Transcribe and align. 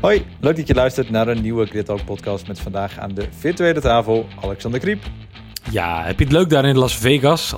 Hoi, 0.00 0.26
leuk 0.40 0.56
dat 0.56 0.66
je 0.66 0.74
luistert 0.74 1.10
naar 1.10 1.28
een 1.28 1.40
nieuwe 1.42 1.66
Grid 1.66 1.86
Talk 1.86 2.04
podcast 2.04 2.46
met 2.46 2.60
vandaag 2.60 2.98
aan 2.98 3.14
de 3.14 3.28
virtuele 3.38 3.80
tafel 3.80 4.26
Alexander 4.42 4.80
Kriep. 4.80 5.02
Ja, 5.70 6.04
heb 6.04 6.18
je 6.18 6.24
het 6.24 6.32
leuk 6.32 6.50
daar 6.50 6.64
in 6.64 6.78
Las 6.78 6.96
Vegas? 6.96 7.54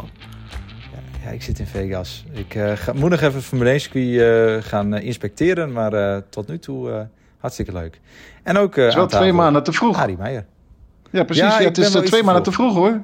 Ja, 1.24 1.30
ik 1.30 1.42
zit 1.42 1.58
in 1.58 1.66
Vegas. 1.66 2.24
Ik 2.32 2.54
uh, 2.54 2.72
ga, 2.72 2.92
moet 2.92 3.10
nog 3.10 3.20
even 3.20 3.42
Formule 3.42 3.70
1 3.70 3.80
circuit 3.80 4.04
uh, 4.04 4.62
gaan 4.62 4.94
uh, 4.94 5.04
inspecteren, 5.04 5.72
maar 5.72 6.22
tot 6.28 6.48
nu 6.48 6.58
toe 6.58 7.08
hartstikke 7.38 7.72
leuk. 7.72 8.00
En 8.42 8.56
ook 8.56 8.76
het 8.76 8.88
is 8.88 8.94
wel 8.94 9.06
twee 9.06 9.32
maanden 9.32 9.62
te 9.62 9.72
vroeg. 9.72 9.96
Arie 9.98 10.16
Meijer. 10.18 10.44
Ja, 11.10 11.24
precies. 11.24 11.44
Ja, 11.44 11.60
ja, 11.60 11.66
het 11.66 11.78
is 11.78 11.90
twee 11.90 12.22
maanden 12.22 12.42
te 12.42 12.52
vroeg 12.52 12.74
hoor. 12.74 13.00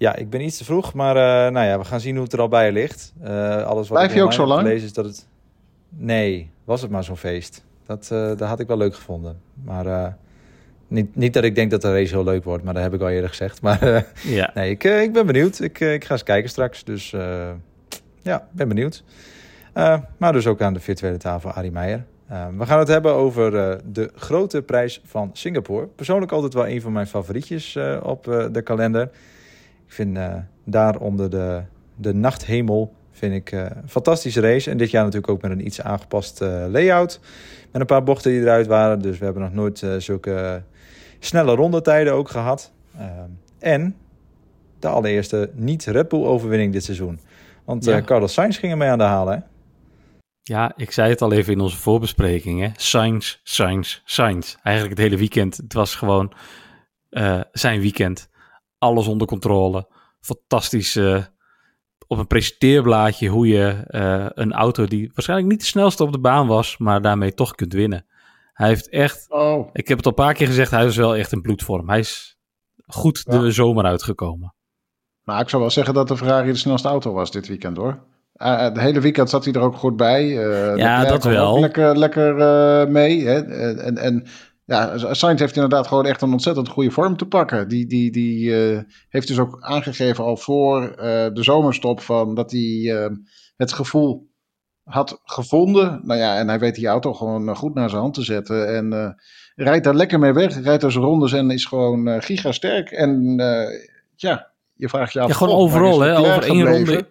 Ja, 0.00 0.16
ik 0.16 0.30
ben 0.30 0.40
iets 0.40 0.56
te 0.56 0.64
vroeg, 0.64 0.94
maar 0.94 1.14
nou 1.52 1.66
ja, 1.66 1.78
we 1.78 1.84
gaan 1.84 2.00
zien 2.00 2.14
hoe 2.14 2.24
het 2.24 2.32
er 2.32 2.40
al 2.40 2.48
bij 2.48 2.72
ligt. 2.72 3.12
alles 3.64 3.88
wat 3.88 3.98
Blijf 3.98 4.14
je 4.14 4.22
ook 4.22 4.32
zo 4.32 4.46
lang? 4.46 4.62
Lezen 4.62 4.86
is 4.86 4.92
dat 4.92 5.04
het... 5.04 5.26
Nee, 5.88 6.50
was 6.64 6.82
het 6.82 6.90
maar 6.90 7.04
zo'n 7.04 7.16
feest. 7.16 7.64
Dat, 7.90 8.10
uh, 8.12 8.26
dat 8.26 8.40
had 8.40 8.60
ik 8.60 8.66
wel 8.66 8.76
leuk 8.76 8.94
gevonden. 8.94 9.40
Maar 9.64 9.86
uh, 9.86 10.06
niet, 10.88 11.16
niet 11.16 11.34
dat 11.34 11.44
ik 11.44 11.54
denk 11.54 11.70
dat 11.70 11.82
de 11.82 11.92
race 11.92 12.14
heel 12.14 12.24
leuk 12.24 12.44
wordt, 12.44 12.64
maar 12.64 12.74
dat 12.74 12.82
heb 12.82 12.94
ik 12.94 13.00
al 13.00 13.08
eerder 13.08 13.28
gezegd. 13.28 13.60
Maar 13.66 13.88
uh, 13.88 14.00
ja. 14.22 14.50
nee, 14.54 14.70
ik, 14.70 14.84
ik 14.84 15.12
ben 15.12 15.26
benieuwd. 15.26 15.60
Ik, 15.60 15.80
ik 15.80 16.04
ga 16.04 16.12
eens 16.12 16.22
kijken 16.22 16.50
straks. 16.50 16.84
Dus 16.84 17.10
ja, 18.22 18.48
ben 18.50 18.68
benieuwd. 18.68 19.04
maar 20.16 20.32
dus 20.32 20.46
ook 20.46 20.60
aan 20.60 20.74
de 20.74 20.80
virtuele 20.80 21.16
tafel 21.16 21.50
Arie 21.50 21.70
Meijer. 21.70 22.04
we 22.56 22.66
gaan 22.66 22.78
het 22.78 22.88
hebben 22.88 23.14
over 23.14 23.50
de 23.92 24.10
grote 24.14 24.62
prijs 24.62 25.00
van 25.04 25.30
Singapore. 25.32 25.86
Persoonlijk 25.86 26.32
altijd 26.32 26.54
wel 26.54 26.68
een 26.68 26.80
van 26.80 26.92
mijn 26.92 27.06
favorietjes 27.06 27.78
op 28.02 28.24
de 28.52 28.62
kalender. 28.62 29.10
Ik 29.90 29.96
vind 29.96 30.18
daar 30.64 30.96
onder 30.96 31.30
de, 31.30 31.62
de 31.96 32.14
nachthemel 32.14 32.94
vind 33.10 33.34
ik 33.34 33.52
een 33.52 33.88
fantastische 33.88 34.40
race. 34.40 34.70
En 34.70 34.76
dit 34.76 34.90
jaar 34.90 35.04
natuurlijk 35.04 35.32
ook 35.32 35.42
met 35.42 35.50
een 35.50 35.66
iets 35.66 35.80
aangepast 35.80 36.40
layout. 36.40 37.20
Met 37.72 37.80
een 37.80 37.86
paar 37.86 38.02
bochten 38.02 38.30
die 38.30 38.40
eruit 38.40 38.66
waren. 38.66 39.02
Dus 39.02 39.18
we 39.18 39.24
hebben 39.24 39.42
nog 39.42 39.52
nooit 39.52 39.86
zulke 39.98 40.62
snelle 41.18 41.54
rondetijden 41.54 42.12
ook 42.12 42.28
gehad. 42.28 42.72
Uh, 42.96 43.02
en 43.58 43.96
de 44.78 44.88
allereerste 44.88 45.50
niet-Red 45.54 46.08
Bull-overwinning 46.08 46.72
dit 46.72 46.84
seizoen. 46.84 47.20
Want 47.64 47.84
ja. 47.84 48.02
Carlos 48.02 48.32
Sainz 48.32 48.58
ging 48.58 48.72
ermee 48.72 48.88
aan 48.88 48.98
de 48.98 49.04
halen, 49.04 49.34
hè? 49.34 49.40
Ja, 50.42 50.72
ik 50.76 50.90
zei 50.90 51.10
het 51.10 51.22
al 51.22 51.32
even 51.32 51.52
in 51.52 51.60
onze 51.60 51.76
voorbespreking. 51.76 52.60
Hè? 52.60 52.68
Sainz, 52.76 53.40
Sainz, 53.42 54.00
Sainz. 54.04 54.56
Eigenlijk 54.62 54.98
het 54.98 55.06
hele 55.06 55.18
weekend. 55.20 55.56
Het 55.56 55.72
was 55.72 55.94
gewoon 55.94 56.32
uh, 57.10 57.40
zijn 57.52 57.80
weekend. 57.80 58.28
Alles 58.80 59.06
onder 59.06 59.26
controle. 59.26 59.86
Fantastisch 60.20 60.98
op 62.10 62.18
een 62.18 62.26
presenteerblaadje 62.26 63.28
hoe 63.28 63.48
je 63.48 63.84
uh, 63.88 64.26
een 64.28 64.52
auto 64.52 64.86
die 64.86 65.10
waarschijnlijk 65.14 65.50
niet 65.50 65.60
de 65.60 65.66
snelste 65.66 66.02
op 66.02 66.12
de 66.12 66.18
baan 66.18 66.46
was, 66.46 66.78
maar 66.78 67.02
daarmee 67.02 67.34
toch 67.34 67.54
kunt 67.54 67.72
winnen. 67.72 68.06
Hij 68.52 68.68
heeft 68.68 68.88
echt, 68.88 69.26
oh. 69.28 69.68
ik 69.72 69.88
heb 69.88 69.96
het 69.96 70.06
al 70.06 70.12
een 70.12 70.24
paar 70.24 70.34
keer 70.34 70.46
gezegd, 70.46 70.70
hij 70.70 70.86
is 70.86 70.96
wel 70.96 71.16
echt 71.16 71.32
in 71.32 71.40
bloedvorm. 71.40 71.88
Hij 71.88 71.98
is 71.98 72.38
goed 72.86 73.22
ja. 73.24 73.38
de 73.38 73.50
zomer 73.50 73.84
uitgekomen. 73.84 74.54
Maar 75.22 75.40
ik 75.40 75.48
zou 75.48 75.62
wel 75.62 75.70
zeggen 75.70 75.94
dat 75.94 76.08
de 76.08 76.16
Ferrari 76.16 76.50
de 76.50 76.58
snelste 76.58 76.88
auto 76.88 77.12
was 77.12 77.30
dit 77.30 77.48
weekend 77.48 77.76
hoor. 77.76 77.98
Uh, 78.36 78.60
het 78.60 78.80
hele 78.80 79.00
weekend 79.00 79.30
zat 79.30 79.44
hij 79.44 79.54
er 79.54 79.60
ook 79.60 79.76
goed 79.76 79.96
bij. 79.96 80.24
Uh, 80.24 80.76
ja, 80.76 81.04
dat 81.04 81.24
wel. 81.24 81.60
Lekker, 81.60 81.98
lekker 81.98 82.38
uh, 82.38 82.92
mee. 82.92 83.26
Hè? 83.26 83.40
En, 83.74 83.98
en 83.98 84.26
ja, 84.70 85.14
Sainz 85.14 85.40
heeft 85.40 85.54
inderdaad 85.54 85.86
gewoon 85.86 86.06
echt 86.06 86.22
een 86.22 86.32
ontzettend 86.32 86.68
goede 86.68 86.90
vorm 86.90 87.16
te 87.16 87.26
pakken. 87.26 87.68
Die, 87.68 87.86
die, 87.86 88.10
die 88.10 88.70
uh, 88.72 88.80
heeft 89.08 89.28
dus 89.28 89.38
ook 89.38 89.56
aangegeven 89.60 90.24
al 90.24 90.36
voor 90.36 90.82
uh, 90.82 90.94
de 91.32 91.42
zomerstop 91.42 92.00
van 92.00 92.34
dat 92.34 92.50
hij 92.50 92.60
uh, 92.60 93.06
het 93.56 93.72
gevoel 93.72 94.28
had 94.82 95.20
gevonden. 95.24 96.00
Nou 96.02 96.20
ja, 96.20 96.38
en 96.38 96.48
hij 96.48 96.58
weet 96.58 96.74
die 96.74 96.86
auto 96.86 97.14
gewoon 97.14 97.56
goed 97.56 97.74
naar 97.74 97.88
zijn 97.88 98.00
hand 98.00 98.14
te 98.14 98.22
zetten. 98.22 98.74
En 98.74 99.16
rijdt 99.54 99.84
daar 99.84 99.94
lekker 99.94 100.18
mee 100.18 100.32
weg. 100.32 100.62
Rijdt 100.62 100.82
er 100.82 100.92
zijn 100.92 101.04
rondes 101.04 101.32
en 101.32 101.50
is 101.50 101.64
gewoon 101.64 102.22
gigasterk. 102.22 102.90
En 102.90 103.34
ja, 104.16 104.50
je 104.74 104.88
vraagt 104.88 105.12
je 105.12 105.20
af. 105.20 105.28
Ja, 105.28 105.34
gewoon 105.34 105.56
overal, 105.56 106.00
hè? 106.00 106.18
Over 106.18 106.42
één 106.42 106.66
ronde. 106.66 107.08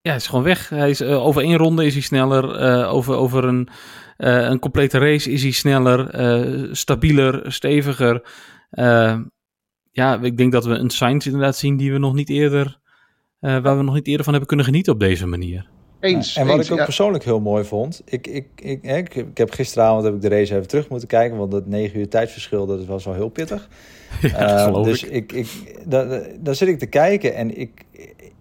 Ja, 0.00 0.10
hij 0.10 0.16
is 0.16 0.26
gewoon 0.26 0.44
weg. 0.44 0.68
Hij 0.68 0.90
is, 0.90 1.02
over 1.02 1.42
één 1.42 1.56
ronde 1.56 1.84
is 1.84 1.92
hij 1.92 2.02
sneller. 2.02 2.58
over, 2.88 3.14
over 3.14 3.44
een 3.44 3.68
een 4.26 4.58
complete 4.58 4.98
race 4.98 5.30
is 5.30 5.42
hij 5.42 5.50
sneller, 5.50 6.20
uh, 6.20 6.72
stabieler, 6.72 7.52
steviger. 7.52 8.22
Uh, 8.70 9.18
ja, 9.90 10.18
ik 10.22 10.36
denk 10.36 10.52
dat 10.52 10.64
we 10.64 10.74
een 10.74 10.90
Sainz 10.90 11.26
inderdaad 11.26 11.56
zien 11.56 11.76
die 11.76 11.92
we 11.92 11.98
nog 11.98 12.14
niet 12.14 12.28
eerder, 12.28 12.78
waar 13.38 13.76
we 13.76 13.82
nog 13.82 13.94
niet 13.94 14.06
eerder 14.06 14.24
van 14.24 14.32
hebben 14.32 14.48
kunnen 14.48 14.66
genieten 14.66 14.92
op 14.92 15.00
deze 15.00 15.26
manier. 15.26 15.72
Eens. 16.04 16.36
en 16.36 16.46
wat 16.46 16.56
eens, 16.56 16.66
ik 16.66 16.72
ook 16.72 16.78
ja. 16.78 16.84
persoonlijk 16.84 17.24
heel 17.24 17.40
mooi 17.40 17.64
vond, 17.64 18.02
ik, 18.04 18.26
ik, 18.26 18.46
ik, 18.56 18.82
ik, 18.82 19.14
ik, 19.14 19.38
heb 19.38 19.50
gisteravond 19.50 20.04
heb 20.04 20.14
ik 20.14 20.20
de 20.20 20.28
race 20.28 20.54
even 20.54 20.68
terug 20.68 20.88
moeten 20.88 21.08
kijken, 21.08 21.38
want 21.38 21.50
dat 21.50 21.66
9 21.66 21.98
uur 21.98 22.08
tijdsverschil 22.08 22.66
dat 22.66 22.84
was 22.84 23.04
wel 23.04 23.14
heel 23.14 23.28
pittig. 23.28 23.68
Ja, 24.20 24.68
uh, 24.68 24.82
dus 24.82 25.02
ik, 25.02 25.32
ik, 25.32 25.48
daar, 25.84 26.22
daar 26.40 26.54
zit 26.54 26.68
ik 26.68 26.78
te 26.78 26.86
kijken 26.86 27.34
en 27.34 27.58
ik, 27.58 27.84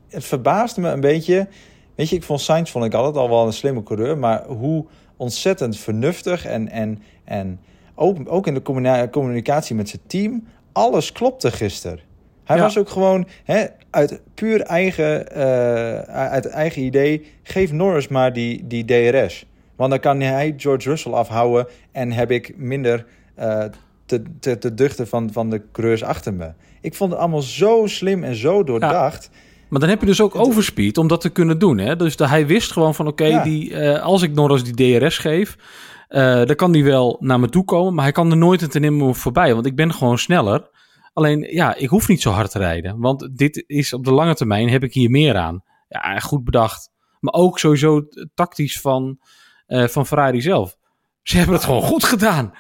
het 0.09 0.23
verbaasde 0.23 0.81
me 0.81 0.89
een 0.89 0.99
beetje. 0.99 1.47
Weet 1.95 2.09
je, 2.09 2.15
ik 2.15 2.23
vond 2.23 2.41
Sainz 2.41 2.71
vond 2.71 2.85
ik 2.85 2.93
altijd 2.93 3.15
al 3.15 3.29
wel 3.29 3.45
een 3.45 3.53
slimme 3.53 3.83
coureur, 3.83 4.17
maar 4.17 4.45
hoe 4.45 4.85
ontzettend 5.23 5.77
vernuftig 5.77 6.45
en, 6.45 6.69
en, 6.69 7.01
en 7.23 7.59
ook, 7.95 8.17
ook 8.25 8.47
in 8.47 8.53
de 8.53 9.09
communicatie 9.11 9.75
met 9.75 9.89
zijn 9.89 10.01
team. 10.07 10.47
Alles 10.71 11.11
klopte 11.11 11.51
gisteren. 11.51 11.99
Hij 12.43 12.59
was 12.59 12.77
ook 12.77 12.89
gewoon 12.89 13.27
hè, 13.43 13.65
uit 13.89 14.21
puur 14.33 14.61
eigen, 14.61 15.25
uh, 15.37 15.99
uit 16.09 16.45
eigen 16.45 16.81
idee. 16.81 17.25
Geef 17.43 17.71
Norris 17.71 18.07
maar 18.07 18.33
die, 18.33 18.67
die 18.67 18.85
DRS. 18.85 19.45
Want 19.75 19.89
dan 19.89 19.99
kan 19.99 20.19
hij 20.19 20.53
George 20.57 20.89
Russell 20.89 21.11
afhouden 21.11 21.67
en 21.91 22.11
heb 22.11 22.31
ik 22.31 22.57
minder 22.57 23.05
uh, 23.39 23.63
te, 24.05 24.21
te, 24.39 24.57
te 24.57 24.73
duchten 24.73 25.07
van, 25.07 25.31
van 25.31 25.49
de 25.49 25.61
coureurs 25.71 26.03
achter 26.03 26.33
me. 26.33 26.51
Ik 26.81 26.93
vond 26.93 27.11
het 27.11 27.19
allemaal 27.19 27.41
zo 27.41 27.87
slim 27.87 28.23
en 28.23 28.35
zo 28.35 28.63
doordacht. 28.63 29.29
Ja. 29.31 29.39
Maar 29.73 29.81
dan 29.81 29.91
heb 29.91 29.99
je 29.99 30.05
dus 30.05 30.21
ook 30.21 30.35
overspeed 30.35 30.97
om 30.97 31.07
dat 31.07 31.21
te 31.21 31.29
kunnen 31.29 31.59
doen. 31.59 31.77
Hè? 31.77 31.95
Dus 31.95 32.15
de, 32.15 32.27
hij 32.27 32.47
wist 32.47 32.71
gewoon 32.71 32.95
van 32.95 33.07
oké, 33.07 33.23
okay, 33.23 33.57
ja. 33.57 33.95
uh, 33.95 34.01
als 34.01 34.21
ik 34.21 34.33
Norris 34.33 34.63
die 34.63 34.99
DRS 34.99 35.17
geef, 35.17 35.57
uh, 36.09 36.45
dan 36.45 36.55
kan 36.55 36.71
die 36.71 36.83
wel 36.83 37.17
naar 37.19 37.39
me 37.39 37.49
toe 37.49 37.63
komen. 37.63 37.93
Maar 37.93 38.03
hij 38.03 38.13
kan 38.13 38.31
er 38.31 38.37
nooit 38.37 38.61
een 38.61 38.69
ten 38.69 39.15
voorbij, 39.15 39.53
want 39.53 39.65
ik 39.65 39.75
ben 39.75 39.93
gewoon 39.93 40.17
sneller. 40.17 40.69
Alleen 41.13 41.39
ja, 41.39 41.75
ik 41.75 41.89
hoef 41.89 42.07
niet 42.07 42.21
zo 42.21 42.31
hard 42.31 42.51
te 42.51 42.57
rijden. 42.57 42.99
Want 42.99 43.29
dit 43.37 43.63
is 43.67 43.93
op 43.93 44.05
de 44.05 44.11
lange 44.11 44.35
termijn 44.35 44.69
heb 44.69 44.83
ik 44.83 44.93
hier 44.93 45.09
meer 45.09 45.35
aan. 45.35 45.63
Ja, 45.87 46.19
goed 46.19 46.43
bedacht. 46.43 46.89
Maar 47.19 47.33
ook 47.33 47.59
sowieso 47.59 48.07
tactisch 48.33 48.81
van, 48.81 49.19
uh, 49.67 49.87
van 49.87 50.05
Ferrari 50.05 50.41
zelf. 50.41 50.77
Ze 51.23 51.37
hebben 51.37 51.55
het 51.55 51.63
gewoon 51.63 51.81
goed 51.81 52.03
gedaan. 52.03 52.53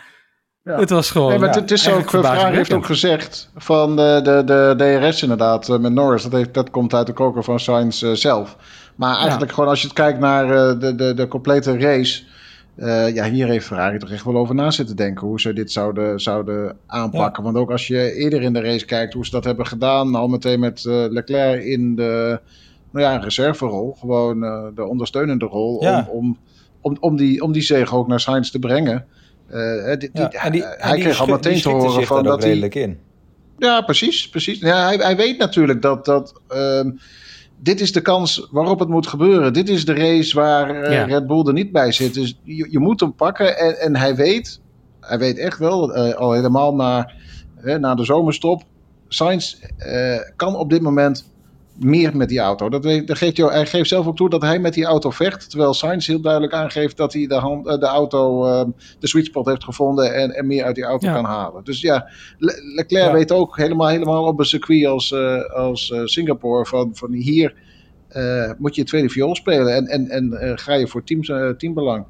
Ja. 0.63 0.79
Het 0.79 0.89
was 0.89 1.11
gewoon. 1.11 1.29
Nee, 1.29 1.39
maar 1.39 1.53
ja, 1.53 1.59
het 1.61 1.71
is 1.71 1.89
ook. 1.89 2.09
Ferrari 2.09 2.55
heeft 2.55 2.73
ook 2.73 2.85
gezegd 2.85 3.49
van 3.55 3.95
de, 3.95 4.19
de, 4.23 4.43
de 4.45 4.99
DRS 5.01 5.21
inderdaad 5.21 5.67
met 5.67 5.93
Norris. 5.93 6.23
Dat, 6.23 6.31
heeft, 6.31 6.53
dat 6.53 6.69
komt 6.69 6.93
uit 6.93 7.07
de 7.07 7.13
koker 7.13 7.43
van 7.43 7.59
Sainz 7.59 8.01
uh, 8.01 8.13
zelf. 8.13 8.57
Maar 8.95 9.17
eigenlijk 9.17 9.49
ja. 9.49 9.53
gewoon 9.53 9.69
als 9.69 9.81
je 9.81 9.87
het 9.87 9.95
kijkt 9.95 10.19
naar 10.19 10.45
uh, 10.45 10.79
de, 10.79 10.95
de, 10.95 11.13
de 11.13 11.27
complete 11.27 11.77
race. 11.77 12.23
Uh, 12.75 13.13
ja, 13.13 13.29
hier 13.29 13.47
heeft 13.47 13.65
Ferrari 13.65 13.97
toch 13.97 14.09
echt 14.09 14.23
wel 14.23 14.37
over 14.37 14.55
na 14.55 14.71
zitten 14.71 14.95
denken 14.95 15.27
hoe 15.27 15.41
ze 15.41 15.53
dit 15.53 15.71
zouden, 15.71 16.19
zouden 16.19 16.77
aanpakken. 16.87 17.43
Want 17.43 17.55
ook 17.55 17.71
als 17.71 17.87
je 17.87 18.13
eerder 18.13 18.41
in 18.41 18.53
de 18.53 18.61
race 18.61 18.85
kijkt 18.85 19.13
hoe 19.13 19.25
ze 19.25 19.31
dat 19.31 19.43
hebben 19.43 19.67
gedaan, 19.67 20.15
al 20.15 20.27
meteen 20.27 20.59
met 20.59 20.83
Leclerc 20.85 21.63
in 21.63 21.95
de 21.95 22.39
nou 22.91 23.05
ja, 23.05 23.17
reserverol, 23.17 23.97
gewoon 23.99 24.39
de 24.75 24.85
ondersteunende 24.85 25.45
rol, 25.45 25.75
om, 25.75 26.05
om, 26.09 26.37
om, 26.81 26.97
om, 26.99 27.17
die, 27.17 27.41
om 27.41 27.51
die 27.51 27.61
zege 27.61 27.95
ook 27.95 28.07
naar 28.07 28.19
Sainz 28.19 28.49
te 28.49 28.59
brengen. 28.59 29.05
Uh, 29.53 29.85
die, 29.85 30.09
die, 30.13 30.27
ja, 30.29 30.49
die, 30.49 30.63
hij 30.65 30.99
kreeg 30.99 31.19
al 31.19 31.27
meteen 31.27 31.61
te 31.61 31.69
horen 31.69 32.05
van 32.05 32.23
dat 32.23 32.43
hij. 32.43 32.57
In. 32.57 32.99
Ja, 33.57 33.81
precies. 33.81 34.29
precies. 34.29 34.59
Ja, 34.59 34.85
hij, 34.85 34.95
hij 34.95 35.15
weet 35.15 35.37
natuurlijk 35.37 35.81
dat. 35.81 36.05
dat 36.05 36.41
um, 36.55 36.99
dit 37.59 37.81
is 37.81 37.91
de 37.91 38.01
kans 38.01 38.47
waarop 38.51 38.79
het 38.79 38.89
moet 38.89 39.07
gebeuren. 39.07 39.53
Dit 39.53 39.69
is 39.69 39.85
de 39.85 39.93
race 39.93 40.35
waar 40.35 40.83
uh, 40.83 40.91
ja. 40.91 41.03
Red 41.03 41.27
Bull 41.27 41.47
er 41.47 41.53
niet 41.53 41.71
bij 41.71 41.91
zit. 41.91 42.13
Dus 42.13 42.39
je, 42.43 42.67
je 42.69 42.79
moet 42.79 42.99
hem 42.99 43.15
pakken. 43.15 43.57
En, 43.57 43.79
en 43.79 43.95
hij 43.95 44.15
weet, 44.15 44.61
hij 44.99 45.19
weet 45.19 45.37
echt 45.37 45.57
wel, 45.57 45.97
uh, 45.97 46.13
al 46.13 46.31
helemaal 46.31 46.75
na, 46.75 47.11
na 47.79 47.95
de 47.95 48.03
zomerstop. 48.03 48.63
Sainz 49.07 49.55
kan 50.35 50.55
op 50.55 50.69
dit 50.69 50.81
moment 50.81 51.32
meer 51.79 52.17
met 52.17 52.29
die 52.29 52.39
auto. 52.39 52.69
Dat, 52.69 52.83
dat 52.83 53.17
geeft 53.17 53.37
jou, 53.37 53.51
hij 53.51 53.65
geeft 53.65 53.89
zelf 53.89 54.07
ook 54.07 54.15
toe 54.15 54.29
dat 54.29 54.41
hij 54.41 54.59
met 54.59 54.73
die 54.73 54.85
auto 54.85 55.09
vecht. 55.09 55.49
Terwijl 55.49 55.73
Sainz 55.73 56.07
heel 56.07 56.21
duidelijk 56.21 56.53
aangeeft 56.53 56.97
dat 56.97 57.13
hij 57.13 57.27
de, 57.27 57.35
hand, 57.35 57.65
de 57.65 57.85
auto, 57.85 58.45
uh, 58.45 58.63
de 58.99 59.07
sweet 59.07 59.25
spot 59.25 59.45
heeft 59.45 59.63
gevonden 59.63 60.13
en, 60.13 60.31
en 60.31 60.47
meer 60.47 60.63
uit 60.63 60.75
die 60.75 60.83
auto 60.83 61.07
ja. 61.07 61.13
kan 61.13 61.25
halen. 61.25 61.63
Dus 61.63 61.81
ja, 61.81 62.09
Le 62.37 62.61
Leclerc 62.75 63.05
ja. 63.05 63.13
weet 63.13 63.31
ook 63.31 63.57
helemaal, 63.57 63.87
helemaal 63.87 64.23
op 64.23 64.39
een 64.39 64.45
circuit 64.45 64.85
als, 64.85 65.11
uh, 65.11 65.43
als 65.43 65.93
Singapore 66.03 66.65
van, 66.65 66.91
van 66.93 67.11
hier 67.11 67.55
moet 68.57 68.75
je 68.75 68.81
het 68.81 68.89
tweede 68.89 69.09
viool 69.09 69.35
spelen 69.35 69.75
en, 69.75 69.87
en, 69.87 70.09
en 70.39 70.59
ga 70.59 70.73
je 70.73 70.87
voor 70.87 71.03
teams, 71.03 71.31
teambelang. 71.57 72.05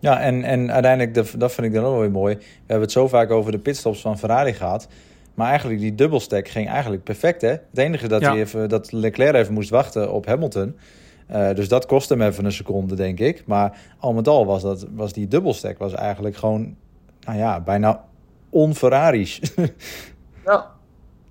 Ja, 0.00 0.20
en, 0.20 0.44
en 0.44 0.72
uiteindelijk, 0.72 1.14
dat, 1.14 1.34
dat 1.38 1.52
vind 1.52 1.66
ik 1.66 1.72
dan 1.72 1.84
ook 1.84 1.90
wel 1.90 2.00
weer 2.00 2.10
mooi. 2.10 2.34
We 2.34 2.42
hebben 2.58 2.80
het 2.80 2.92
zo 2.92 3.08
vaak 3.08 3.30
over 3.30 3.52
de 3.52 3.58
pitstops 3.58 4.00
van 4.00 4.18
Ferrari 4.18 4.52
gehad. 4.52 4.88
Maar 5.36 5.48
eigenlijk 5.48 5.80
die 5.80 5.94
dubbelstack 5.94 6.48
ging 6.48 6.68
eigenlijk 6.68 7.02
perfect, 7.02 7.40
hè? 7.40 7.48
Het 7.48 7.60
enige 7.72 8.08
dat, 8.08 8.22
hij 8.22 8.40
even, 8.40 8.68
dat 8.68 8.92
Leclerc 8.92 9.34
even 9.34 9.54
moest 9.54 9.70
wachten 9.70 10.12
op 10.12 10.26
Hamilton. 10.26 10.76
Uh, 11.32 11.54
dus 11.54 11.68
dat 11.68 11.86
kostte 11.86 12.14
hem 12.14 12.22
even 12.22 12.44
een 12.44 12.52
seconde, 12.52 12.94
denk 12.94 13.18
ik. 13.18 13.42
Maar 13.46 13.78
al 13.98 14.12
met 14.12 14.28
al 14.28 14.46
was, 14.46 14.62
dat, 14.62 14.86
was 14.94 15.12
die 15.12 15.28
dubbelstack 15.28 15.78
was 15.78 15.92
eigenlijk 15.92 16.36
gewoon... 16.36 16.76
Nou 17.20 17.38
ja, 17.38 17.60
bijna 17.60 18.04
on-Ferrari's. 18.50 19.40
ja, 20.46 20.70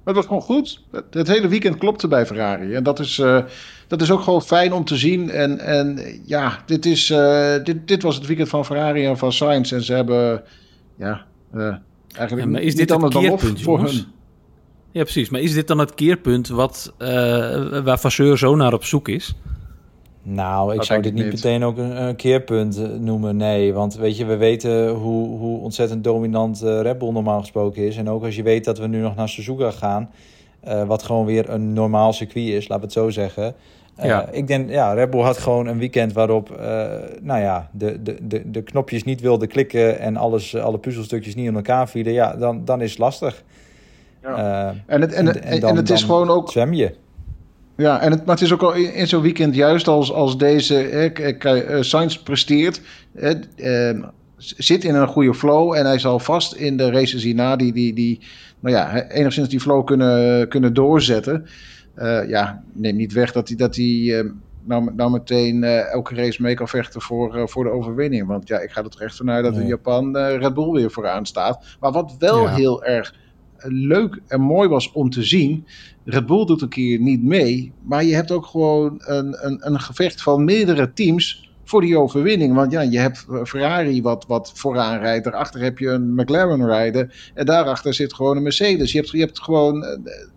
het 0.03 0.15
was 0.15 0.25
gewoon 0.25 0.41
goed. 0.41 0.83
Het, 1.11 1.27
hele 1.27 1.47
weekend 1.47 1.77
klopte 1.77 2.07
bij 2.07 2.25
Ferrari. 2.25 2.73
En 2.73 2.83
dat 2.83 2.99
is, 2.99 3.17
uh, 3.17 3.43
dat 3.87 4.01
is 4.01 4.11
ook 4.11 4.21
gewoon 4.21 4.41
fijn 4.41 4.73
om 4.73 4.85
te 4.85 4.95
zien. 4.95 5.29
En, 5.29 5.59
en 5.59 5.99
ja, 6.25 6.59
dit, 6.65 6.85
is, 6.85 7.09
uh, 7.09 7.63
dit, 7.63 7.87
dit 7.87 8.03
was 8.03 8.15
het 8.15 8.25
weekend 8.25 8.49
van 8.49 8.65
Ferrari 8.65 9.05
en 9.05 9.17
van 9.17 9.31
Sainz. 9.31 9.71
En 9.71 9.83
ze 9.83 9.93
hebben... 9.93 10.43
Ja, 10.95 11.25
Eigenlijk 12.17 12.49
maar 12.49 12.61
is 12.61 12.75
dit 12.75 12.89
het 12.89 13.07
keerpunt, 13.07 13.61
voor 13.61 13.79
hun. 13.79 14.05
Ja, 14.91 15.03
precies. 15.03 15.29
Maar 15.29 15.41
is 15.41 15.53
dit 15.53 15.67
dan 15.67 15.79
het 15.79 15.93
keerpunt 15.93 16.47
wat, 16.47 16.93
uh, 16.99 17.07
waar 17.83 17.99
Vasseur 17.99 18.37
zo 18.37 18.55
naar 18.55 18.73
op 18.73 18.83
zoek 18.83 19.07
is? 19.07 19.35
Nou, 20.23 20.73
ik 20.73 20.83
zou 20.83 21.01
dit 21.01 21.13
niet, 21.13 21.25
meteen 21.25 21.63
ook 21.63 21.77
een, 21.77 22.15
keerpunt 22.15 22.77
eh, 22.77 22.89
noemen, 22.89 23.37
nee. 23.37 23.73
Want 23.73 23.95
weet 23.95 24.17
je, 24.17 24.25
we 24.25 24.37
weten 24.37 24.89
hoe, 24.89 25.37
hoe 25.37 25.59
ontzettend 25.59 26.03
dominant 26.03 26.63
uh, 26.63 26.81
Red 26.81 26.97
Bull 26.97 27.11
normaal 27.11 27.39
gesproken 27.39 27.87
is. 27.87 27.97
En 27.97 28.09
ook 28.09 28.23
als 28.23 28.35
je 28.35 28.43
weet 28.43 28.65
dat 28.65 28.77
we 28.77 28.87
nu 28.87 28.99
nog 28.99 29.15
naar 29.15 29.29
Suzuka 29.29 29.71
gaan... 29.71 30.09
Uh, 30.67 30.87
wat 30.87 31.03
gewoon 31.03 31.25
weer 31.25 31.49
een 31.49 31.73
normaal 31.73 32.13
circuit 32.13 32.47
is, 32.47 32.67
laat 32.67 32.81
het 32.81 32.91
zo 32.91 33.09
zeggen... 33.09 33.55
Eh, 33.95 34.05
ja. 34.05 34.29
Ik 34.31 34.47
denk, 34.47 34.69
ja, 34.69 34.93
Red 34.93 35.09
Bull 35.09 35.21
had 35.21 35.37
gewoon 35.37 35.67
een 35.67 35.77
weekend 35.77 36.13
waarop, 36.13 36.49
uh, 36.51 36.57
nou 37.21 37.41
ja, 37.41 37.69
de, 37.71 38.01
de, 38.03 38.17
de, 38.21 38.51
de 38.51 38.61
knopjes 38.61 39.03
niet 39.03 39.21
wilden 39.21 39.47
klikken 39.47 39.99
en 39.99 40.17
alles, 40.17 40.55
alle 40.55 40.77
puzzelstukjes 40.77 41.35
niet 41.35 41.47
in 41.47 41.55
elkaar 41.55 41.89
vielen. 41.89 42.13
Ja, 42.13 42.35
dan, 42.35 42.65
dan 42.65 42.81
is 42.81 42.89
het 42.89 42.99
lastig. 42.99 43.43
Ja. 44.21 44.69
Uh, 44.69 44.77
en, 44.85 45.01
het, 45.01 45.13
en, 45.13 45.43
en, 45.43 45.59
dan, 45.59 45.69
en 45.69 45.75
het 45.75 45.89
is 45.89 46.03
gewoon 46.03 46.29
ook. 46.29 46.51
Zwem 46.51 46.73
je. 46.73 46.95
Ja, 47.77 48.01
en 48.01 48.11
het, 48.11 48.25
maar 48.25 48.35
het 48.35 48.43
is 48.43 48.53
ook 48.53 48.61
al 48.61 48.73
in, 48.73 48.93
in 48.93 49.07
zo'n 49.07 49.21
weekend, 49.21 49.55
juist 49.55 49.87
als, 49.87 50.11
als 50.11 50.37
deze 50.37 50.81
eh, 50.87 51.81
Sainz 51.81 52.17
presteert, 52.17 52.81
eh, 53.15 53.99
zit 54.37 54.83
in 54.83 54.95
een 54.95 55.07
goede 55.07 55.33
flow 55.33 55.73
en 55.73 55.85
hij 55.85 55.99
zal 55.99 56.19
vast 56.19 56.53
in 56.53 56.77
de 56.77 56.91
races 56.91 57.23
hierna 57.23 57.55
die, 57.55 57.73
die, 57.73 57.93
die 57.93 58.19
nou 58.59 58.75
ja, 58.75 59.07
enigszins 59.09 59.49
die 59.49 59.59
flow 59.59 59.85
kunnen, 59.85 60.47
kunnen 60.47 60.73
doorzetten. 60.73 61.45
Uh, 61.97 62.29
ja, 62.29 62.63
neem 62.73 62.95
niet 62.95 63.13
weg 63.13 63.31
dat 63.31 63.47
hij, 63.47 63.57
dat 63.57 63.75
hij 63.75 63.85
uh, 63.85 64.31
nou, 64.63 64.93
nou 64.95 65.11
meteen 65.11 65.63
uh, 65.63 65.91
elke 65.91 66.15
race 66.15 66.41
mee 66.41 66.55
kan 66.55 66.67
vechten 66.67 67.01
voor, 67.01 67.49
voor 67.49 67.63
de 67.63 67.69
overwinning. 67.69 68.27
Want 68.27 68.47
ja, 68.47 68.59
ik 68.59 68.71
ga 68.71 68.83
er 68.83 69.01
echt 69.01 69.15
vanuit 69.15 69.43
dat 69.43 69.57
in 69.57 69.67
Japan 69.67 70.17
Red 70.17 70.53
Bull 70.53 70.71
weer 70.71 70.91
vooraan 70.91 71.25
staat. 71.25 71.77
Maar 71.79 71.91
wat 71.91 72.15
wel 72.19 72.41
ja. 72.41 72.53
heel 72.53 72.83
erg 72.83 73.13
leuk 73.67 74.21
en 74.27 74.41
mooi 74.41 74.69
was 74.69 74.91
om 74.91 75.09
te 75.09 75.23
zien. 75.23 75.65
Red 76.03 76.25
Bull 76.25 76.45
doet 76.45 76.61
een 76.61 76.69
keer 76.69 76.99
niet 76.99 77.23
mee. 77.23 77.71
Maar 77.81 78.03
je 78.03 78.15
hebt 78.15 78.31
ook 78.31 78.45
gewoon 78.45 79.01
een, 79.05 79.45
een, 79.45 79.57
een 79.59 79.79
gevecht 79.79 80.21
van 80.21 80.43
meerdere 80.43 80.93
teams 80.93 81.49
voor 81.65 81.81
die 81.81 81.97
overwinning. 81.97 82.55
Want 82.55 82.71
ja, 82.71 82.81
je 82.81 82.97
hebt 82.99 83.25
Ferrari 83.43 84.01
wat, 84.01 84.25
wat 84.27 84.51
vooraan 84.53 84.99
rijdt. 84.99 85.23
Daarachter 85.23 85.61
heb 85.61 85.77
je 85.77 85.87
een 85.87 86.13
McLaren 86.13 86.65
rijden. 86.65 87.11
En 87.33 87.45
daarachter 87.45 87.93
zit 87.93 88.13
gewoon 88.13 88.37
een 88.37 88.43
Mercedes. 88.43 88.91
Je 88.91 88.97
hebt, 88.97 89.11
je 89.11 89.19
hebt 89.19 89.41
gewoon 89.41 89.83
uh, 89.83 89.89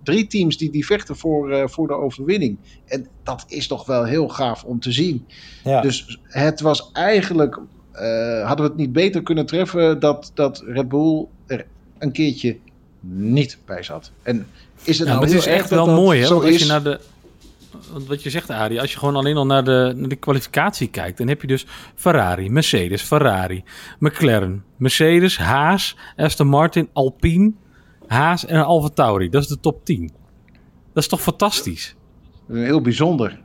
drie 0.03 0.27
teams 0.27 0.57
die, 0.57 0.71
die 0.71 0.87
vechten 0.87 1.17
voor, 1.17 1.51
uh, 1.51 1.63
voor 1.67 1.87
de 1.87 1.95
overwinning. 1.95 2.57
En 2.87 3.07
dat 3.23 3.45
is 3.49 3.67
toch 3.67 3.87
wel 3.87 4.05
heel 4.05 4.29
gaaf 4.29 4.65
om 4.65 4.81
te 4.81 4.93
zien. 4.93 5.27
Ja. 5.65 5.81
Dus 5.81 6.21
het 6.23 6.61
was 6.61 6.91
eigenlijk... 6.93 7.61
Uh, 7.95 8.47
hadden 8.47 8.65
we 8.65 8.71
het 8.71 8.81
niet 8.81 8.93
beter 8.93 9.23
kunnen 9.23 9.47
treffen 9.47 10.01
dat, 10.01 10.31
dat 10.35 10.63
Red 10.67 10.89
Bull 10.89 11.27
er 11.47 11.67
een 11.99 12.13
keertje 12.13 12.57
niet 13.01 13.59
bij 13.65 13.83
zat. 13.83 14.11
En 14.23 14.47
is 14.83 14.99
het 14.99 15.09
nou, 15.09 15.21
nou 15.21 15.31
het 15.31 15.41
is 15.41 15.47
echt 15.47 15.71
wel 15.71 15.87
mooi, 15.87 16.21
hè? 16.21 16.29
Als 16.29 16.59
je 16.59 16.67
naar 16.67 16.83
de 16.83 17.01
wat 18.07 18.23
je 18.23 18.31
zegt, 18.31 18.51
Arie, 18.51 18.81
als 18.81 18.93
je 18.93 18.99
gewoon 18.99 19.17
alleen 19.17 19.37
al 19.37 19.47
naar 19.47 19.65
de, 19.65 19.93
naar 19.97 20.09
de 20.09 20.17
kwalificatie 20.17 20.89
kijkt, 20.89 21.19
dan 21.19 21.29
heb 21.29 21.41
je 21.41 21.47
dus 21.47 21.67
Ferrari, 21.95 22.51
Mercedes, 22.51 23.03
Ferrari, 23.03 23.65
McLaren, 23.99 24.65
Mercedes, 24.77 25.39
Haas, 25.39 25.97
Aston 26.17 26.47
Martin, 26.47 26.89
Alpine, 26.93 27.53
Haas 28.07 28.47
en 28.47 28.65
Alfa 28.65 28.89
Tauri. 28.89 29.29
Dat 29.29 29.43
is 29.43 29.49
de 29.49 29.61
top 29.61 29.85
10. 29.85 30.13
Dat 30.95 31.03
is 31.03 31.09
toch 31.09 31.21
fantastisch? 31.21 31.97
Heel 32.49 32.81
bijzonder. 32.81 33.41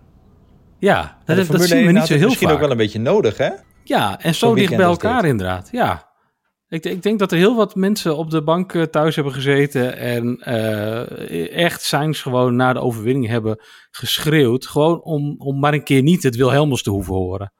Ja, 0.79 1.17
dat, 1.25 1.35
dat, 1.35 1.47
dat 1.47 1.61
zien 1.61 1.85
we 1.85 1.91
niet 1.91 2.05
zo 2.05 2.13
heel 2.13 2.25
misschien 2.25 2.47
vaak. 2.47 2.55
ook 2.55 2.61
wel 2.61 2.71
een 2.71 2.77
beetje 2.77 2.99
nodig, 2.99 3.37
hè? 3.37 3.49
Ja, 3.83 4.19
en 4.19 4.35
zo 4.35 4.55
dicht 4.55 4.75
bij 4.75 4.85
elkaar 4.85 5.25
inderdaad. 5.25 5.69
Ja, 5.71 6.12
ik, 6.73 6.85
ik, 6.85 7.03
denk 7.03 7.19
dat 7.19 7.31
er 7.31 7.37
heel 7.37 7.55
wat 7.55 7.75
mensen 7.75 8.17
op 8.17 8.29
de 8.29 8.43
bank 8.43 8.73
eh, 8.73 8.81
thuis 8.81 9.15
hebben 9.15 9.33
gezeten 9.33 9.97
en 9.97 10.41
uh, 10.47 11.57
echt 11.57 11.81
Sainz 11.81 12.21
gewoon 12.21 12.55
na 12.55 12.73
de 12.73 12.79
overwinning 12.79 13.27
hebben 13.27 13.59
geschreeuwd. 13.91 14.65
Gewoon 14.65 15.01
om, 15.01 15.35
om 15.37 15.59
maar 15.59 15.73
een 15.73 15.83
keer 15.83 16.01
niet 16.01 16.23
het 16.23 16.35
Wilhelmus 16.35 16.83
te 16.83 16.89
hoeven 16.89 17.13
horen. 17.13 17.53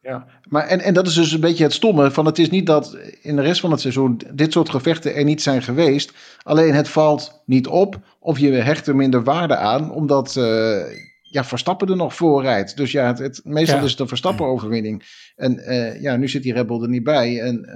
Ja, 0.00 0.26
maar 0.48 0.66
en, 0.66 0.80
en 0.80 0.94
dat 0.94 1.06
is 1.06 1.14
dus 1.14 1.32
een 1.32 1.40
beetje 1.40 1.64
het 1.64 1.72
stomme. 1.72 2.10
Van 2.10 2.26
het 2.26 2.38
is 2.38 2.50
niet 2.50 2.66
dat 2.66 2.98
in 3.22 3.36
de 3.36 3.42
rest 3.42 3.60
van 3.60 3.70
het 3.70 3.80
seizoen 3.80 4.20
dit 4.34 4.52
soort 4.52 4.68
gevechten 4.68 5.14
er 5.14 5.24
niet 5.24 5.42
zijn 5.42 5.62
geweest. 5.62 6.12
Alleen 6.42 6.74
het 6.74 6.88
valt 6.88 7.42
niet 7.46 7.66
op 7.66 7.98
of 8.20 8.38
je 8.38 8.50
hecht 8.50 8.86
er 8.86 8.96
minder 8.96 9.24
waarde 9.24 9.56
aan, 9.56 9.92
omdat 9.92 10.36
uh, 10.38 10.80
ja, 11.22 11.44
Verstappen 11.44 11.88
er 11.88 11.96
nog 11.96 12.14
voor 12.14 12.42
rijdt. 12.42 12.76
Dus 12.76 12.92
ja, 12.92 13.06
het, 13.06 13.18
het 13.18 13.40
meestal 13.44 13.78
ja. 13.78 13.84
is 13.84 13.90
het 13.90 14.00
een 14.00 14.08
Verstappen-overwinning. 14.08 15.02
En 15.36 15.58
uh, 15.58 16.00
ja, 16.00 16.16
nu 16.16 16.28
zit 16.28 16.42
die 16.42 16.52
Red 16.52 16.66
Bull 16.66 16.82
er 16.82 16.88
niet 16.88 17.04
bij. 17.04 17.40
En 17.40 17.68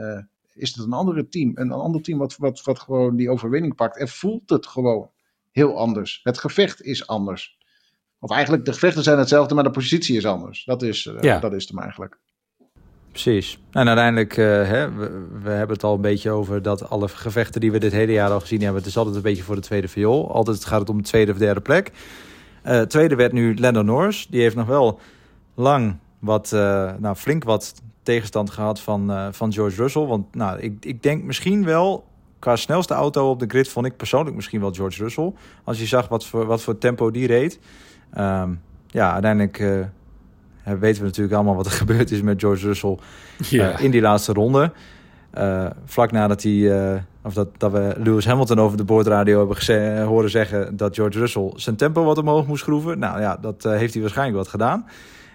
is 0.54 0.74
het 0.74 0.86
een 0.86 0.92
andere 0.92 1.28
team. 1.28 1.50
Een, 1.54 1.70
een 1.70 1.72
ander 1.72 2.02
team 2.02 2.18
wat, 2.18 2.36
wat, 2.36 2.62
wat 2.62 2.78
gewoon 2.78 3.16
die 3.16 3.30
overwinning 3.30 3.74
pakt. 3.74 3.98
En 3.98 4.08
voelt 4.08 4.50
het 4.50 4.66
gewoon 4.66 5.10
heel 5.50 5.78
anders. 5.78 6.20
Het 6.22 6.38
gevecht 6.38 6.82
is 6.82 7.06
anders. 7.06 7.58
Of 8.18 8.30
eigenlijk, 8.30 8.64
de 8.64 8.72
gevechten 8.72 9.02
zijn 9.02 9.18
hetzelfde, 9.18 9.54
maar 9.54 9.64
de 9.64 9.70
positie 9.70 10.16
is 10.16 10.26
anders. 10.26 10.64
Dat 10.64 10.82
is, 10.82 11.04
uh, 11.04 11.20
ja. 11.20 11.38
dat 11.38 11.52
is 11.52 11.68
hem 11.68 11.78
eigenlijk. 11.78 12.18
Precies. 13.10 13.58
En 13.70 13.86
uiteindelijk, 13.86 14.36
uh, 14.36 14.46
hè, 14.46 14.92
we, 14.92 15.26
we, 15.42 15.50
hebben 15.50 15.76
het 15.76 15.84
al 15.84 15.94
een 15.94 16.00
beetje 16.00 16.30
over 16.30 16.62
dat 16.62 16.88
alle 16.88 17.08
gevechten 17.08 17.60
die 17.60 17.72
we 17.72 17.78
dit 17.78 17.92
hele 17.92 18.12
jaar 18.12 18.30
al 18.30 18.40
gezien 18.40 18.60
hebben, 18.60 18.78
het 18.78 18.90
is 18.90 18.96
altijd 18.96 19.16
een 19.16 19.22
beetje 19.22 19.42
voor 19.42 19.54
de 19.54 19.60
tweede 19.60 19.88
viool. 19.88 20.32
Altijd 20.32 20.64
gaat 20.64 20.80
het 20.80 20.88
om 20.88 20.96
de 20.96 21.08
tweede 21.08 21.32
of 21.32 21.38
derde 21.38 21.60
plek. 21.60 21.92
Uh, 22.66 22.80
tweede 22.80 23.14
werd 23.14 23.32
nu 23.32 23.56
Lando 23.56 23.82
Norris. 23.82 24.26
Die 24.26 24.40
heeft 24.40 24.56
nog 24.56 24.66
wel 24.66 25.00
lang 25.54 25.96
wat, 26.18 26.50
uh, 26.54 26.92
nou 26.98 27.16
flink 27.16 27.44
wat 27.44 27.82
tegenstand 28.04 28.50
gehad 28.50 28.80
van, 28.80 29.10
uh, 29.10 29.26
van 29.30 29.52
George 29.52 29.76
Russell. 29.76 30.06
Want 30.06 30.34
nou, 30.34 30.60
ik, 30.60 30.76
ik 30.80 31.02
denk 31.02 31.22
misschien 31.22 31.64
wel, 31.64 32.04
qua 32.38 32.56
snelste 32.56 32.94
auto 32.94 33.30
op 33.30 33.38
de 33.38 33.46
grid, 33.48 33.68
vond 33.68 33.86
ik 33.86 33.96
persoonlijk 33.96 34.36
misschien 34.36 34.60
wel 34.60 34.72
George 34.72 35.02
Russell. 35.02 35.32
Als 35.64 35.78
je 35.78 35.86
zag 35.86 36.08
wat 36.08 36.26
voor, 36.26 36.46
wat 36.46 36.62
voor 36.62 36.78
tempo 36.78 37.10
die 37.10 37.26
reed. 37.26 37.58
Um, 38.18 38.60
ja, 38.86 39.12
uiteindelijk 39.12 39.58
uh, 39.58 39.84
weten 40.62 41.00
we 41.00 41.06
natuurlijk 41.06 41.34
allemaal 41.34 41.54
wat 41.54 41.66
er 41.66 41.72
gebeurd 41.82 42.10
is 42.10 42.22
met 42.22 42.40
George 42.40 42.66
Russell 42.66 42.98
uh, 43.52 43.80
in 43.80 43.90
die 43.90 44.00
laatste 44.00 44.32
ronde. 44.32 44.72
vlak 45.84 46.12
nadat 46.12 46.42
hij, 46.42 47.02
of 47.22 47.34
dat, 47.34 47.48
dat 47.56 47.72
we 47.72 47.94
Lewis 47.98 48.26
Hamilton 48.26 48.60
over 48.60 48.76
de 48.76 48.84
boordradio 48.84 49.38
hebben 49.38 49.56
geze- 49.56 50.02
horen 50.06 50.30
zeggen 50.30 50.76
dat 50.76 50.94
George 50.94 51.18
Russell 51.18 51.52
zijn 51.54 51.76
tempo 51.76 52.04
wat 52.04 52.18
omhoog 52.18 52.46
moest 52.46 52.62
schroeven. 52.62 52.98
Nou 52.98 53.20
ja, 53.20 53.36
dat 53.36 53.62
heeft 53.62 53.92
hij 53.92 54.02
waarschijnlijk 54.02 54.38
wat 54.38 54.48
gedaan. 54.48 54.86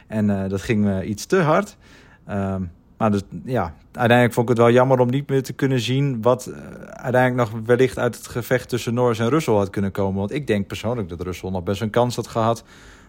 En 0.08 0.50
dat 0.50 0.62
ging 0.62 1.04
iets 1.04 1.26
te 1.26 1.42
hard. 1.42 1.78
Um, 2.30 2.72
maar 2.98 3.12
dus, 3.12 3.22
ja, 3.46 3.74
uiteindelijk 3.92 4.34
vond 4.34 4.50
ik 4.50 4.56
het 4.56 4.66
wel 4.66 4.74
jammer 4.74 5.00
om 5.00 5.10
niet 5.10 5.30
meer 5.30 5.44
te 5.44 5.54
kunnen 5.54 5.80
zien... 5.80 6.22
wat 6.22 6.48
uh, 6.50 6.58
uiteindelijk 6.92 7.52
nog 7.52 7.62
wellicht 7.66 7.98
uit 7.98 8.18
het 8.18 8.28
gevecht 8.28 8.70
tussen 8.70 8.94
Norris 8.94 9.20
en 9.20 9.30
Russell 9.30 9.54
had 9.54 9.70
kunnen 9.70 9.92
komen. 9.92 10.20
Want 10.20 10.34
ik 10.34 10.48
denk 10.48 10.68
persoonlijk 10.68 11.10
dat 11.10 11.22
Russell 11.22 11.50
nog 11.50 11.64
best 11.64 11.82
een 11.82 11.90
kans 11.90 12.16
had 12.16 12.28
gehad... 12.28 12.64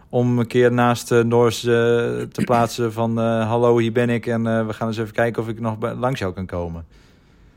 om 0.08 0.38
een 0.38 0.46
keer 0.46 0.72
naast 0.72 1.12
uh, 1.12 1.22
Norris 1.22 1.64
uh, 1.64 1.72
te 1.72 2.42
plaatsen 2.44 2.92
van... 2.92 3.16
hallo, 3.18 3.78
hier 3.78 3.92
ben 3.92 4.10
ik 4.10 4.26
en 4.26 4.66
we 4.66 4.72
gaan 4.72 4.88
eens 4.88 4.98
even 4.98 5.14
kijken 5.14 5.42
of 5.42 5.48
ik 5.48 5.60
nog 5.60 5.76
langs 5.98 6.20
jou 6.20 6.32
kan 6.32 6.46
komen. 6.46 6.84